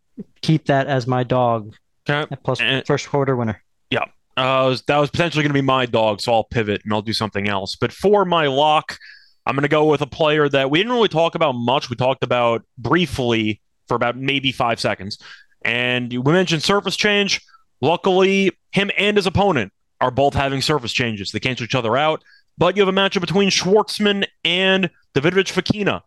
keep 0.41 0.65
that 0.65 0.87
as 0.87 1.05
my 1.05 1.23
dog. 1.23 1.75
Okay. 2.09 2.35
Plus 2.43 2.61
and, 2.61 2.85
first 2.85 3.09
quarter 3.09 3.35
winner. 3.35 3.61
Yeah. 3.89 4.05
Uh, 4.35 4.75
that 4.87 4.97
was 4.97 5.09
potentially 5.09 5.43
going 5.43 5.51
to 5.51 5.53
be 5.53 5.61
my 5.61 5.85
dog, 5.85 6.21
so 6.21 6.33
I'll 6.33 6.43
pivot 6.43 6.81
and 6.83 6.93
I'll 6.93 7.01
do 7.01 7.13
something 7.13 7.47
else. 7.47 7.75
But 7.75 7.91
for 7.91 8.25
my 8.25 8.47
lock, 8.47 8.97
I'm 9.45 9.55
going 9.55 9.63
to 9.63 9.69
go 9.69 9.85
with 9.85 10.01
a 10.01 10.07
player 10.07 10.49
that 10.49 10.69
we 10.69 10.79
didn't 10.79 10.93
really 10.93 11.09
talk 11.09 11.35
about 11.35 11.53
much. 11.53 11.89
We 11.89 11.95
talked 11.95 12.23
about 12.23 12.63
briefly 12.77 13.61
for 13.87 13.95
about 13.95 14.17
maybe 14.17 14.51
five 14.51 14.79
seconds. 14.79 15.17
And 15.63 16.11
we 16.11 16.31
mentioned 16.31 16.63
surface 16.63 16.95
change. 16.95 17.41
Luckily, 17.81 18.51
him 18.71 18.91
and 18.97 19.17
his 19.17 19.27
opponent 19.27 19.71
are 20.01 20.11
both 20.11 20.33
having 20.33 20.61
surface 20.61 20.91
changes. 20.91 21.31
They 21.31 21.39
cancel 21.39 21.63
each 21.63 21.75
other 21.75 21.95
out. 21.95 22.23
But 22.57 22.75
you 22.75 22.85
have 22.85 22.93
a 22.93 22.97
matchup 22.97 23.21
between 23.21 23.49
Schwartzman 23.49 24.25
and 24.43 24.89
Davidovich 25.15 25.51
Fokina. 25.51 26.01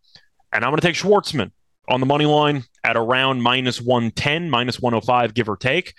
And 0.53 0.65
I'm 0.65 0.71
going 0.71 0.81
to 0.81 0.87
take 0.87 0.97
Schwartzman 0.97 1.51
on 1.89 2.01
the 2.01 2.07
money 2.07 2.27
line 2.27 2.65
at 2.85 2.97
around 2.97 3.43
minus 3.43 3.81
110, 3.81 4.51
minus 4.51 4.81
105, 4.81 5.35
give 5.35 5.49
or 5.49 5.57
take. 5.57 5.95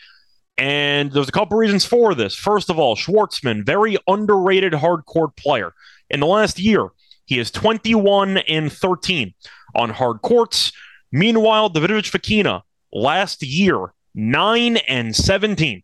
And 0.58 1.12
there's 1.12 1.30
a 1.30 1.34
couple 1.34 1.58
reasons 1.58 1.86
for 1.86 2.16
this. 2.16 2.34
First 2.34 2.70
of 2.70 2.80
all, 2.80 2.96
Schwartzman, 2.96 3.66
very 3.66 3.98
underrated 4.08 4.74
hard 4.74 5.06
court 5.06 5.36
player. 5.36 5.74
In 6.10 6.20
the 6.20 6.26
last 6.26 6.60
year, 6.60 6.90
he 7.26 7.40
is 7.40 7.52
21 7.52 8.38
and 8.38 8.72
13 8.72 9.34
on 9.76 9.90
hard 9.90 10.22
courts. 10.22 10.72
Meanwhile, 11.12 11.72
Davidovich 11.72 12.12
Fokina 12.12 12.64
last 12.92 13.44
year, 13.44 13.94
9 14.16 14.78
and 14.78 15.16
17. 15.16 15.84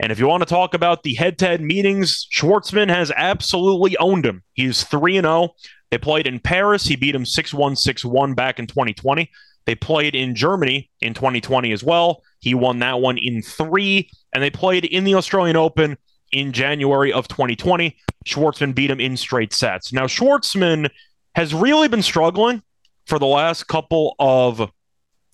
And 0.00 0.12
if 0.12 0.18
you 0.18 0.28
want 0.28 0.42
to 0.42 0.48
talk 0.48 0.74
about 0.74 1.02
the 1.02 1.14
head 1.14 1.38
to 1.38 1.46
head 1.46 1.60
meetings, 1.60 2.28
Schwartzman 2.32 2.88
has 2.88 3.10
absolutely 3.16 3.96
owned 3.98 4.24
him. 4.24 4.42
He's 4.52 4.84
3 4.84 5.16
and 5.16 5.24
0. 5.24 5.50
They 5.90 5.98
played 5.98 6.26
in 6.26 6.38
Paris. 6.38 6.86
He 6.86 6.96
beat 6.96 7.14
him 7.14 7.24
6 7.24 7.54
1 7.54 7.76
6 7.76 8.04
1 8.04 8.34
back 8.34 8.58
in 8.58 8.66
2020. 8.66 9.30
They 9.66 9.74
played 9.74 10.14
in 10.14 10.34
Germany 10.34 10.90
in 11.00 11.14
2020 11.14 11.72
as 11.72 11.84
well. 11.84 12.22
He 12.40 12.54
won 12.54 12.78
that 12.78 13.00
one 13.00 13.18
in 13.18 13.42
three. 13.42 14.08
And 14.32 14.42
they 14.42 14.50
played 14.50 14.84
in 14.84 15.04
the 15.04 15.14
Australian 15.14 15.56
Open 15.56 15.98
in 16.32 16.52
January 16.52 17.12
of 17.12 17.28
2020. 17.28 17.96
Schwartzman 18.26 18.74
beat 18.74 18.90
him 18.90 19.00
in 19.00 19.16
straight 19.16 19.52
sets. 19.52 19.92
Now, 19.92 20.06
Schwartzman 20.06 20.88
has 21.34 21.52
really 21.52 21.88
been 21.88 22.02
struggling 22.02 22.62
for 23.08 23.18
the 23.18 23.26
last 23.26 23.66
couple 23.66 24.14
of 24.18 24.70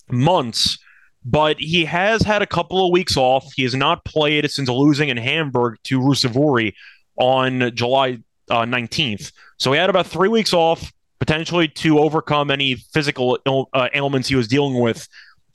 months, 0.09 0.79
but 1.23 1.59
he 1.59 1.85
has 1.85 2.21
had 2.21 2.41
a 2.41 2.47
couple 2.47 2.85
of 2.85 2.91
weeks 2.91 3.17
off. 3.17 3.51
He 3.55 3.63
has 3.63 3.75
not 3.75 4.05
played 4.05 4.49
since 4.49 4.69
losing 4.69 5.09
in 5.09 5.17
Hamburg 5.17 5.77
to 5.83 5.99
Ruusuvuori 5.99 6.73
on 7.17 7.75
July 7.75 8.19
uh, 8.49 8.63
19th. 8.63 9.31
So 9.57 9.71
he 9.71 9.77
had 9.77 9.89
about 9.89 10.07
three 10.07 10.29
weeks 10.29 10.53
off, 10.53 10.91
potentially 11.19 11.67
to 11.67 11.99
overcome 11.99 12.49
any 12.49 12.75
physical 12.75 13.37
Ill, 13.45 13.69
uh, 13.73 13.89
ailments 13.93 14.29
he 14.29 14.35
was 14.35 14.47
dealing 14.47 14.79
with. 14.79 15.07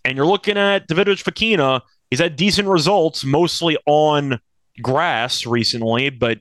And 0.05 0.17
you're 0.17 0.27
looking 0.27 0.59
at 0.59 0.89
Davidovich 0.89 1.23
Fokina. 1.23 1.81
He's 2.11 2.21
had 2.21 2.37
decent 2.37 2.69
results, 2.69 3.25
mostly 3.25 3.79
on 3.87 4.41
grass 4.83 5.47
recently, 5.47 6.11
but 6.11 6.39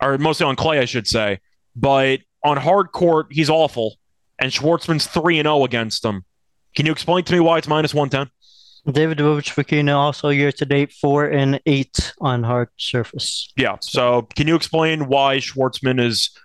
or 0.00 0.18
mostly 0.18 0.46
on 0.46 0.56
clay, 0.56 0.78
I 0.78 0.84
should 0.84 1.06
say. 1.06 1.40
But 1.76 2.20
on 2.42 2.56
hard 2.56 2.92
court, 2.92 3.26
he's 3.30 3.50
awful 3.50 3.96
and 4.42 4.50
Schwartzman's 4.50 5.06
3 5.06 5.38
and 5.38 5.46
0 5.46 5.64
against 5.64 6.02
them. 6.02 6.24
Can 6.74 6.84
you 6.84 6.92
explain 6.92 7.22
to 7.24 7.32
me 7.32 7.38
why 7.38 7.58
it's 7.58 7.68
minus 7.68 7.94
110? 7.94 8.28
David 8.92 9.18
Fokina 9.18 9.94
also 9.94 10.30
year 10.30 10.50
to 10.50 10.64
date 10.64 10.92
4 10.92 11.26
and 11.26 11.60
8 11.64 12.14
on 12.20 12.42
hard 12.42 12.68
surface. 12.76 13.52
Yeah. 13.56 13.76
So 13.80 14.22
can 14.34 14.48
you 14.48 14.56
explain 14.56 15.06
why 15.06 15.36
Schwartzman 15.36 16.04
is 16.04 16.36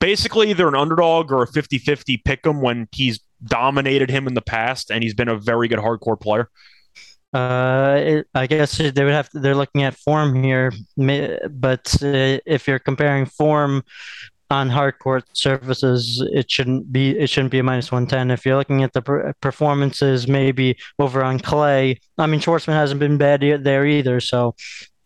basically 0.00 0.48
either 0.48 0.66
an 0.66 0.74
underdog 0.74 1.30
or 1.30 1.42
a 1.42 1.46
50 1.46 1.76
50 1.76 2.16
pick 2.24 2.46
him 2.46 2.62
when 2.62 2.88
he's 2.90 3.20
dominated 3.44 4.10
him 4.10 4.26
in 4.26 4.32
the 4.32 4.40
past 4.40 4.90
and 4.90 5.02
he's 5.02 5.14
been 5.14 5.28
a 5.28 5.36
very 5.36 5.68
good 5.68 5.78
hard 5.78 6.00
court 6.00 6.20
player? 6.20 6.48
Uh, 7.34 7.98
it, 7.98 8.26
I 8.34 8.46
guess 8.46 8.78
they 8.78 9.04
would 9.04 9.12
have 9.12 9.28
to, 9.30 9.40
they're 9.40 9.54
looking 9.54 9.82
at 9.82 9.94
form 9.94 10.42
here, 10.42 10.72
but 10.96 11.94
uh, 12.02 12.38
if 12.46 12.66
you're 12.66 12.78
comparing 12.78 13.24
form 13.26 13.82
on 14.52 14.68
hard 14.68 14.98
court 14.98 15.24
surfaces, 15.32 16.22
it 16.32 16.50
shouldn't 16.50 16.92
be 16.92 17.18
it 17.18 17.28
shouldn't 17.28 17.50
be 17.50 17.58
a 17.58 17.62
minus 17.62 17.90
one 17.90 18.06
ten. 18.06 18.30
If 18.30 18.46
you're 18.46 18.56
looking 18.56 18.82
at 18.82 18.92
the 18.92 19.02
per- 19.02 19.32
performances, 19.40 20.28
maybe 20.28 20.76
over 20.98 21.24
on 21.24 21.40
clay. 21.40 21.98
I 22.18 22.26
mean, 22.26 22.40
Schwartzman 22.40 22.74
hasn't 22.74 23.00
been 23.00 23.18
bad 23.18 23.40
there 23.40 23.86
either, 23.86 24.20
so 24.20 24.54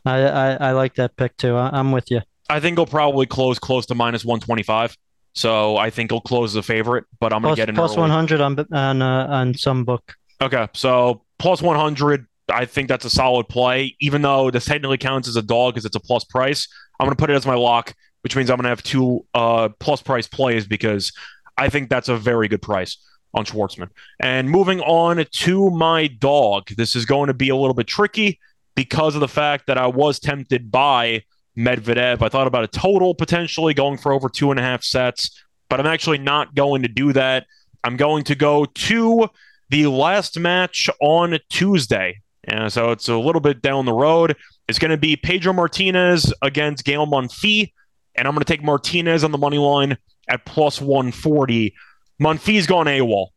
I, 0.04 0.22
I, 0.22 0.52
I 0.54 0.72
like 0.72 0.94
that 0.96 1.16
pick 1.16 1.36
too. 1.36 1.54
I, 1.56 1.78
am 1.78 1.92
with 1.92 2.10
you. 2.10 2.20
I 2.50 2.60
think 2.60 2.78
he'll 2.78 2.86
probably 2.86 3.26
close 3.26 3.58
close 3.58 3.86
to 3.86 3.94
minus 3.94 4.24
one 4.24 4.40
twenty 4.40 4.62
five. 4.62 4.96
So 5.34 5.76
I 5.76 5.90
think 5.90 6.10
he'll 6.10 6.20
close 6.20 6.52
the 6.52 6.62
favorite, 6.62 7.04
but 7.20 7.32
I'm 7.32 7.42
going 7.42 7.54
to 7.54 7.60
get 7.60 7.68
in 7.68 7.74
plus 7.74 7.96
one 7.96 8.10
hundred 8.10 8.40
on 8.40 8.58
on 8.72 9.02
uh, 9.02 9.26
on 9.26 9.54
some 9.54 9.84
book. 9.84 10.14
Okay, 10.42 10.68
so 10.74 11.22
plus 11.38 11.62
one 11.62 11.76
hundred. 11.76 12.26
I 12.48 12.64
think 12.64 12.88
that's 12.88 13.04
a 13.04 13.10
solid 13.10 13.48
play, 13.48 13.96
even 14.00 14.22
though 14.22 14.52
this 14.52 14.66
technically 14.66 14.98
counts 14.98 15.26
as 15.26 15.34
a 15.34 15.42
dog 15.42 15.74
because 15.74 15.84
it's 15.84 15.96
a 15.96 16.00
plus 16.00 16.22
price. 16.24 16.68
I'm 16.98 17.06
going 17.06 17.16
to 17.16 17.20
put 17.20 17.28
it 17.28 17.34
as 17.34 17.44
my 17.44 17.56
lock 17.56 17.92
which 18.26 18.34
means 18.34 18.50
I'm 18.50 18.56
going 18.56 18.64
to 18.64 18.70
have 18.70 18.82
two 18.82 19.24
uh, 19.34 19.68
plus 19.78 20.02
price 20.02 20.26
plays 20.26 20.66
because 20.66 21.12
I 21.56 21.68
think 21.68 21.88
that's 21.88 22.08
a 22.08 22.16
very 22.16 22.48
good 22.48 22.60
price 22.60 22.96
on 23.34 23.44
Schwartzman. 23.44 23.88
And 24.18 24.50
moving 24.50 24.80
on 24.80 25.24
to 25.24 25.70
my 25.70 26.08
dog, 26.08 26.70
this 26.70 26.96
is 26.96 27.04
going 27.04 27.28
to 27.28 27.34
be 27.34 27.50
a 27.50 27.54
little 27.54 27.72
bit 27.72 27.86
tricky 27.86 28.40
because 28.74 29.14
of 29.14 29.20
the 29.20 29.28
fact 29.28 29.68
that 29.68 29.78
I 29.78 29.86
was 29.86 30.18
tempted 30.18 30.72
by 30.72 31.22
Medvedev. 31.56 32.20
I 32.20 32.28
thought 32.28 32.48
about 32.48 32.64
a 32.64 32.66
total 32.66 33.14
potentially 33.14 33.74
going 33.74 33.96
for 33.96 34.10
over 34.10 34.28
two 34.28 34.50
and 34.50 34.58
a 34.58 34.62
half 34.64 34.82
sets, 34.82 35.44
but 35.70 35.78
I'm 35.78 35.86
actually 35.86 36.18
not 36.18 36.56
going 36.56 36.82
to 36.82 36.88
do 36.88 37.12
that. 37.12 37.46
I'm 37.84 37.96
going 37.96 38.24
to 38.24 38.34
go 38.34 38.64
to 38.64 39.28
the 39.70 39.86
last 39.86 40.36
match 40.36 40.90
on 41.00 41.38
Tuesday. 41.48 42.22
And 42.42 42.72
so 42.72 42.90
it's 42.90 43.08
a 43.08 43.16
little 43.16 43.40
bit 43.40 43.62
down 43.62 43.84
the 43.84 43.92
road. 43.92 44.34
It's 44.66 44.80
going 44.80 44.90
to 44.90 44.96
be 44.96 45.14
Pedro 45.14 45.52
Martinez 45.52 46.34
against 46.42 46.84
Gael 46.84 47.06
Monfils 47.06 47.70
and 48.16 48.26
I'm 48.26 48.34
going 48.34 48.44
to 48.44 48.52
take 48.52 48.62
Martinez 48.62 49.24
on 49.24 49.32
the 49.32 49.38
money 49.38 49.58
line 49.58 49.98
at 50.28 50.44
plus 50.44 50.80
140. 50.80 51.74
Monfils 52.20 52.66
gone 52.66 52.86
AWOL. 52.86 53.28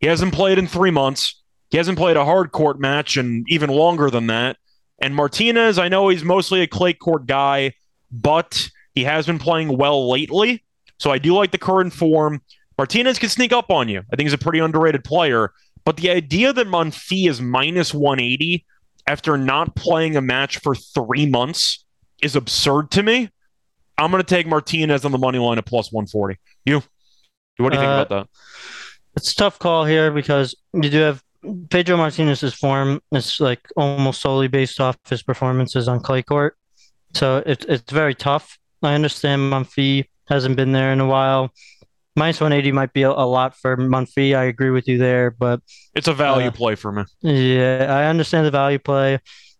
He 0.00 0.06
hasn't 0.06 0.34
played 0.34 0.58
in 0.58 0.66
three 0.66 0.90
months. 0.90 1.42
He 1.70 1.78
hasn't 1.78 1.98
played 1.98 2.16
a 2.16 2.24
hard 2.24 2.52
court 2.52 2.78
match 2.78 3.16
and 3.16 3.44
even 3.48 3.70
longer 3.70 4.10
than 4.10 4.26
that. 4.28 4.56
And 5.00 5.14
Martinez, 5.14 5.78
I 5.78 5.88
know 5.88 6.08
he's 6.08 6.24
mostly 6.24 6.62
a 6.62 6.66
clay 6.66 6.92
court 6.92 7.26
guy, 7.26 7.72
but 8.10 8.68
he 8.94 9.04
has 9.04 9.26
been 9.26 9.38
playing 9.38 9.76
well 9.76 10.10
lately. 10.10 10.64
So 10.98 11.10
I 11.10 11.18
do 11.18 11.34
like 11.34 11.50
the 11.50 11.58
current 11.58 11.92
form. 11.92 12.42
Martinez 12.78 13.18
can 13.18 13.28
sneak 13.28 13.52
up 13.52 13.70
on 13.70 13.88
you. 13.88 14.00
I 14.12 14.16
think 14.16 14.26
he's 14.26 14.32
a 14.32 14.38
pretty 14.38 14.58
underrated 14.58 15.04
player. 15.04 15.52
But 15.84 15.98
the 15.98 16.10
idea 16.10 16.52
that 16.52 16.66
Monfils 16.66 17.28
is 17.28 17.40
minus 17.40 17.94
180 17.94 18.64
after 19.06 19.36
not 19.36 19.76
playing 19.76 20.16
a 20.16 20.20
match 20.20 20.58
for 20.58 20.74
three 20.74 21.26
months 21.26 21.84
is 22.22 22.34
absurd 22.34 22.90
to 22.92 23.02
me. 23.02 23.30
I'm 23.98 24.10
going 24.10 24.22
to 24.22 24.28
take 24.28 24.46
Martinez 24.46 25.04
on 25.04 25.12
the 25.12 25.18
money 25.18 25.38
line 25.38 25.58
at 25.58 25.66
plus 25.66 25.92
140. 25.92 26.38
You? 26.64 26.82
What 27.58 27.70
do 27.70 27.76
you 27.76 27.82
think 27.82 27.90
uh, 27.90 28.04
about 28.04 28.08
that? 28.10 28.28
It's 29.16 29.32
a 29.32 29.34
tough 29.34 29.58
call 29.58 29.84
here 29.84 30.10
because 30.10 30.54
you 30.74 30.90
do 30.90 30.98
have 30.98 31.22
Pedro 31.70 31.96
Martinez's 31.96 32.54
form 32.54 33.00
is 33.12 33.40
like 33.40 33.60
almost 33.76 34.20
solely 34.20 34.48
based 34.48 34.80
off 34.80 34.96
his 35.08 35.22
performances 35.22 35.88
on 35.88 36.00
clay 36.00 36.22
court. 36.22 36.56
So 37.14 37.42
it, 37.46 37.64
it's 37.68 37.90
very 37.90 38.14
tough. 38.14 38.58
I 38.82 38.94
understand 38.94 39.40
Monfils 39.52 40.06
hasn't 40.28 40.56
been 40.56 40.72
there 40.72 40.92
in 40.92 41.00
a 41.00 41.06
while. 41.06 41.52
Minus 42.14 42.40
180 42.40 42.72
might 42.72 42.92
be 42.92 43.02
a, 43.02 43.10
a 43.10 43.26
lot 43.26 43.56
for 43.56 43.76
Monfils. 43.76 44.36
I 44.36 44.44
agree 44.44 44.70
with 44.70 44.88
you 44.88 44.98
there, 44.98 45.30
but 45.30 45.60
it's 45.94 46.08
a 46.08 46.14
value 46.14 46.48
uh, 46.48 46.50
play 46.50 46.74
for 46.74 46.92
me. 46.92 47.04
Yeah, 47.20 47.86
I 47.88 48.06
understand 48.06 48.46
the 48.46 48.50
value 48.50 48.78
play. 48.78 49.18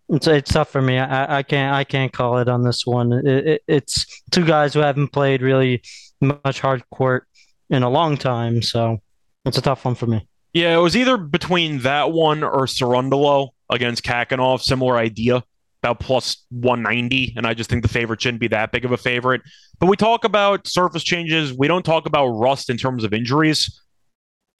It's, 0.08 0.26
it's 0.26 0.52
tough 0.52 0.70
for 0.70 0.82
me. 0.82 0.98
I, 0.98 1.38
I 1.38 1.42
can't 1.42 1.74
I 1.74 1.84
can't 1.84 2.12
call 2.12 2.38
it 2.38 2.48
on 2.48 2.62
this 2.62 2.86
one. 2.86 3.12
It, 3.12 3.26
it, 3.26 3.62
it's 3.66 4.22
two 4.30 4.44
guys 4.44 4.74
who 4.74 4.80
haven't 4.80 5.08
played 5.08 5.42
really 5.42 5.82
much 6.20 6.60
hard 6.60 6.82
court 6.90 7.26
in 7.70 7.82
a 7.82 7.90
long 7.90 8.16
time, 8.16 8.62
so 8.62 8.98
it's 9.44 9.58
a 9.58 9.62
tough 9.62 9.84
one 9.84 9.94
for 9.94 10.06
me. 10.06 10.26
Yeah, 10.52 10.74
it 10.76 10.80
was 10.80 10.96
either 10.96 11.16
between 11.16 11.80
that 11.80 12.12
one 12.12 12.42
or 12.42 12.66
Cerundolo 12.66 13.50
against 13.68 14.04
Khachanov. 14.04 14.62
Similar 14.62 14.96
idea, 14.96 15.42
about 15.82 16.00
plus 16.00 16.44
190. 16.50 17.34
And 17.36 17.46
I 17.46 17.54
just 17.54 17.70
think 17.70 17.82
the 17.82 17.88
favorite 17.88 18.20
shouldn't 18.20 18.40
be 18.40 18.48
that 18.48 18.72
big 18.72 18.84
of 18.84 18.92
a 18.92 18.96
favorite. 18.96 19.42
But 19.78 19.86
we 19.86 19.96
talk 19.96 20.24
about 20.24 20.66
surface 20.66 21.02
changes. 21.02 21.52
We 21.52 21.68
don't 21.68 21.84
talk 21.84 22.06
about 22.06 22.26
rust 22.28 22.70
in 22.70 22.76
terms 22.76 23.04
of 23.04 23.12
injuries. 23.12 23.80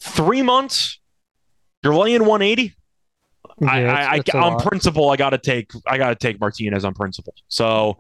Three 0.01 0.43
months, 0.43 1.01
you're 1.83 1.95
laying 1.95 2.21
180. 2.21 2.75
Yeah, 3.61 3.71
I, 3.71 4.17
I, 4.17 4.23
I 4.35 4.39
on 4.39 4.61
principle, 4.61 5.11
I 5.11 5.17
gotta 5.17 5.39
take 5.39 5.71
I 5.87 5.97
gotta 5.97 6.15
take 6.15 6.41
Martinez 6.41 6.85
on 6.85 6.95
principle. 6.95 7.35
So 7.49 7.99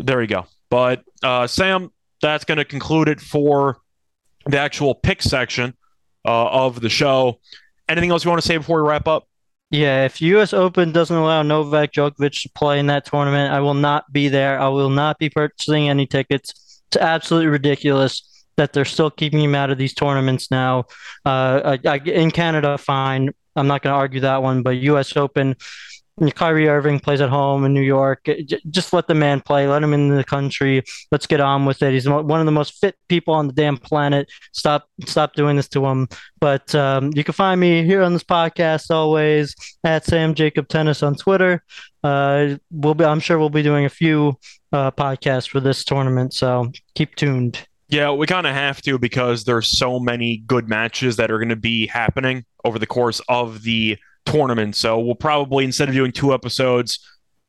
there 0.00 0.20
you 0.20 0.28
go. 0.28 0.46
But 0.70 1.02
uh, 1.22 1.46
Sam, 1.46 1.90
that's 2.22 2.44
gonna 2.44 2.64
conclude 2.64 3.08
it 3.08 3.20
for 3.20 3.78
the 4.46 4.58
actual 4.58 4.94
pick 4.94 5.22
section 5.22 5.74
uh, 6.24 6.48
of 6.48 6.80
the 6.80 6.88
show. 6.88 7.40
Anything 7.88 8.10
else 8.10 8.24
you 8.24 8.30
want 8.30 8.42
to 8.42 8.46
say 8.46 8.56
before 8.56 8.82
we 8.82 8.88
wrap 8.88 9.08
up? 9.08 9.26
Yeah, 9.70 10.04
if 10.06 10.22
U.S. 10.22 10.54
Open 10.54 10.92
doesn't 10.92 11.14
allow 11.14 11.42
Novak 11.42 11.92
Djokovic 11.92 12.42
to 12.42 12.50
play 12.54 12.78
in 12.78 12.86
that 12.86 13.04
tournament, 13.04 13.52
I 13.52 13.60
will 13.60 13.74
not 13.74 14.10
be 14.12 14.28
there. 14.28 14.58
I 14.58 14.68
will 14.68 14.88
not 14.88 15.18
be 15.18 15.28
purchasing 15.28 15.90
any 15.90 16.06
tickets. 16.06 16.82
It's 16.88 16.96
absolutely 16.96 17.48
ridiculous 17.48 18.46
that 18.56 18.72
they're 18.72 18.86
still 18.86 19.10
keeping 19.10 19.40
him 19.40 19.54
out 19.54 19.70
of 19.70 19.76
these 19.76 19.92
tournaments 19.92 20.50
now. 20.50 20.84
Uh, 21.24 21.78
I, 21.84 21.88
I, 21.88 21.96
in 21.96 22.30
Canada, 22.30 22.78
fine. 22.78 23.30
I'm 23.58 23.66
not 23.66 23.82
going 23.82 23.92
to 23.92 23.98
argue 23.98 24.20
that 24.20 24.42
one, 24.42 24.62
but 24.62 24.76
U.S. 24.76 25.16
Open, 25.16 25.56
Kyrie 26.34 26.68
Irving 26.68 26.98
plays 26.98 27.20
at 27.20 27.28
home 27.28 27.64
in 27.64 27.72
New 27.72 27.82
York. 27.82 28.26
Just 28.70 28.92
let 28.92 29.06
the 29.06 29.14
man 29.14 29.40
play. 29.40 29.68
Let 29.68 29.82
him 29.82 29.92
in 29.92 30.08
the 30.08 30.24
country. 30.24 30.82
Let's 31.12 31.26
get 31.26 31.40
on 31.40 31.64
with 31.64 31.82
it. 31.82 31.92
He's 31.92 32.08
one 32.08 32.40
of 32.40 32.46
the 32.46 32.52
most 32.52 32.80
fit 32.80 32.96
people 33.08 33.34
on 33.34 33.46
the 33.46 33.52
damn 33.52 33.76
planet. 33.76 34.28
Stop, 34.52 34.88
stop 35.06 35.34
doing 35.34 35.56
this 35.56 35.68
to 35.68 35.86
him. 35.86 36.08
But 36.40 36.74
um, 36.74 37.12
you 37.14 37.24
can 37.24 37.34
find 37.34 37.60
me 37.60 37.84
here 37.84 38.02
on 38.02 38.12
this 38.12 38.24
podcast 38.24 38.90
always 38.90 39.54
at 39.84 40.04
Sam 40.04 40.34
Jacob 40.34 40.68
Tennis 40.68 41.02
on 41.02 41.14
Twitter. 41.14 41.62
Uh, 42.02 42.56
we'll 42.70 42.94
be. 42.94 43.04
I'm 43.04 43.20
sure 43.20 43.38
we'll 43.38 43.50
be 43.50 43.62
doing 43.62 43.84
a 43.84 43.90
few 43.90 44.36
uh, 44.72 44.90
podcasts 44.90 45.48
for 45.48 45.60
this 45.60 45.84
tournament. 45.84 46.32
So 46.34 46.72
keep 46.94 47.14
tuned. 47.16 47.66
Yeah, 47.88 48.10
we 48.12 48.26
kind 48.26 48.46
of 48.46 48.54
have 48.54 48.82
to 48.82 48.98
because 48.98 49.44
there's 49.44 49.78
so 49.78 49.98
many 49.98 50.38
good 50.46 50.68
matches 50.68 51.16
that 51.16 51.30
are 51.30 51.38
going 51.38 51.48
to 51.48 51.56
be 51.56 51.86
happening 51.86 52.44
over 52.64 52.78
the 52.78 52.86
course 52.86 53.20
of 53.28 53.62
the 53.62 53.96
tournament. 54.26 54.76
So 54.76 54.98
we'll 54.98 55.14
probably, 55.14 55.64
instead 55.64 55.88
of 55.88 55.94
doing 55.94 56.12
two 56.12 56.34
episodes, 56.34 56.98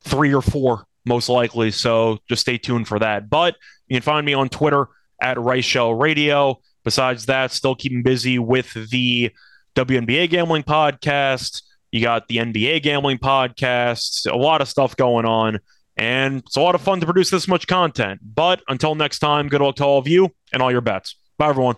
three 0.02 0.34
or 0.34 0.40
four, 0.40 0.86
most 1.04 1.28
likely. 1.28 1.70
So 1.70 2.18
just 2.28 2.42
stay 2.42 2.56
tuned 2.56 2.88
for 2.88 2.98
that. 2.98 3.28
But 3.28 3.56
you 3.88 3.96
can 3.96 4.02
find 4.02 4.24
me 4.24 4.32
on 4.32 4.48
Twitter 4.48 4.88
at 5.20 5.36
Reichel 5.36 6.00
Radio. 6.00 6.60
Besides 6.84 7.26
that, 7.26 7.52
still 7.52 7.74
keeping 7.74 8.02
busy 8.02 8.38
with 8.38 8.72
the 8.90 9.30
WNBA 9.74 10.30
gambling 10.30 10.62
podcast. 10.62 11.62
You 11.92 12.00
got 12.00 12.28
the 12.28 12.36
NBA 12.36 12.82
gambling 12.82 13.18
podcast, 13.18 14.30
a 14.30 14.36
lot 14.36 14.62
of 14.62 14.68
stuff 14.68 14.96
going 14.96 15.26
on. 15.26 15.58
And 16.00 16.38
it's 16.38 16.56
a 16.56 16.60
lot 16.62 16.74
of 16.74 16.80
fun 16.80 16.98
to 17.00 17.06
produce 17.06 17.28
this 17.30 17.46
much 17.46 17.66
content. 17.66 18.20
But 18.22 18.62
until 18.68 18.94
next 18.94 19.18
time, 19.18 19.48
good 19.48 19.60
luck 19.60 19.76
to 19.76 19.84
all 19.84 19.98
of 19.98 20.08
you 20.08 20.30
and 20.50 20.62
all 20.62 20.72
your 20.72 20.80
bets. 20.80 21.14
Bye, 21.36 21.50
everyone. 21.50 21.76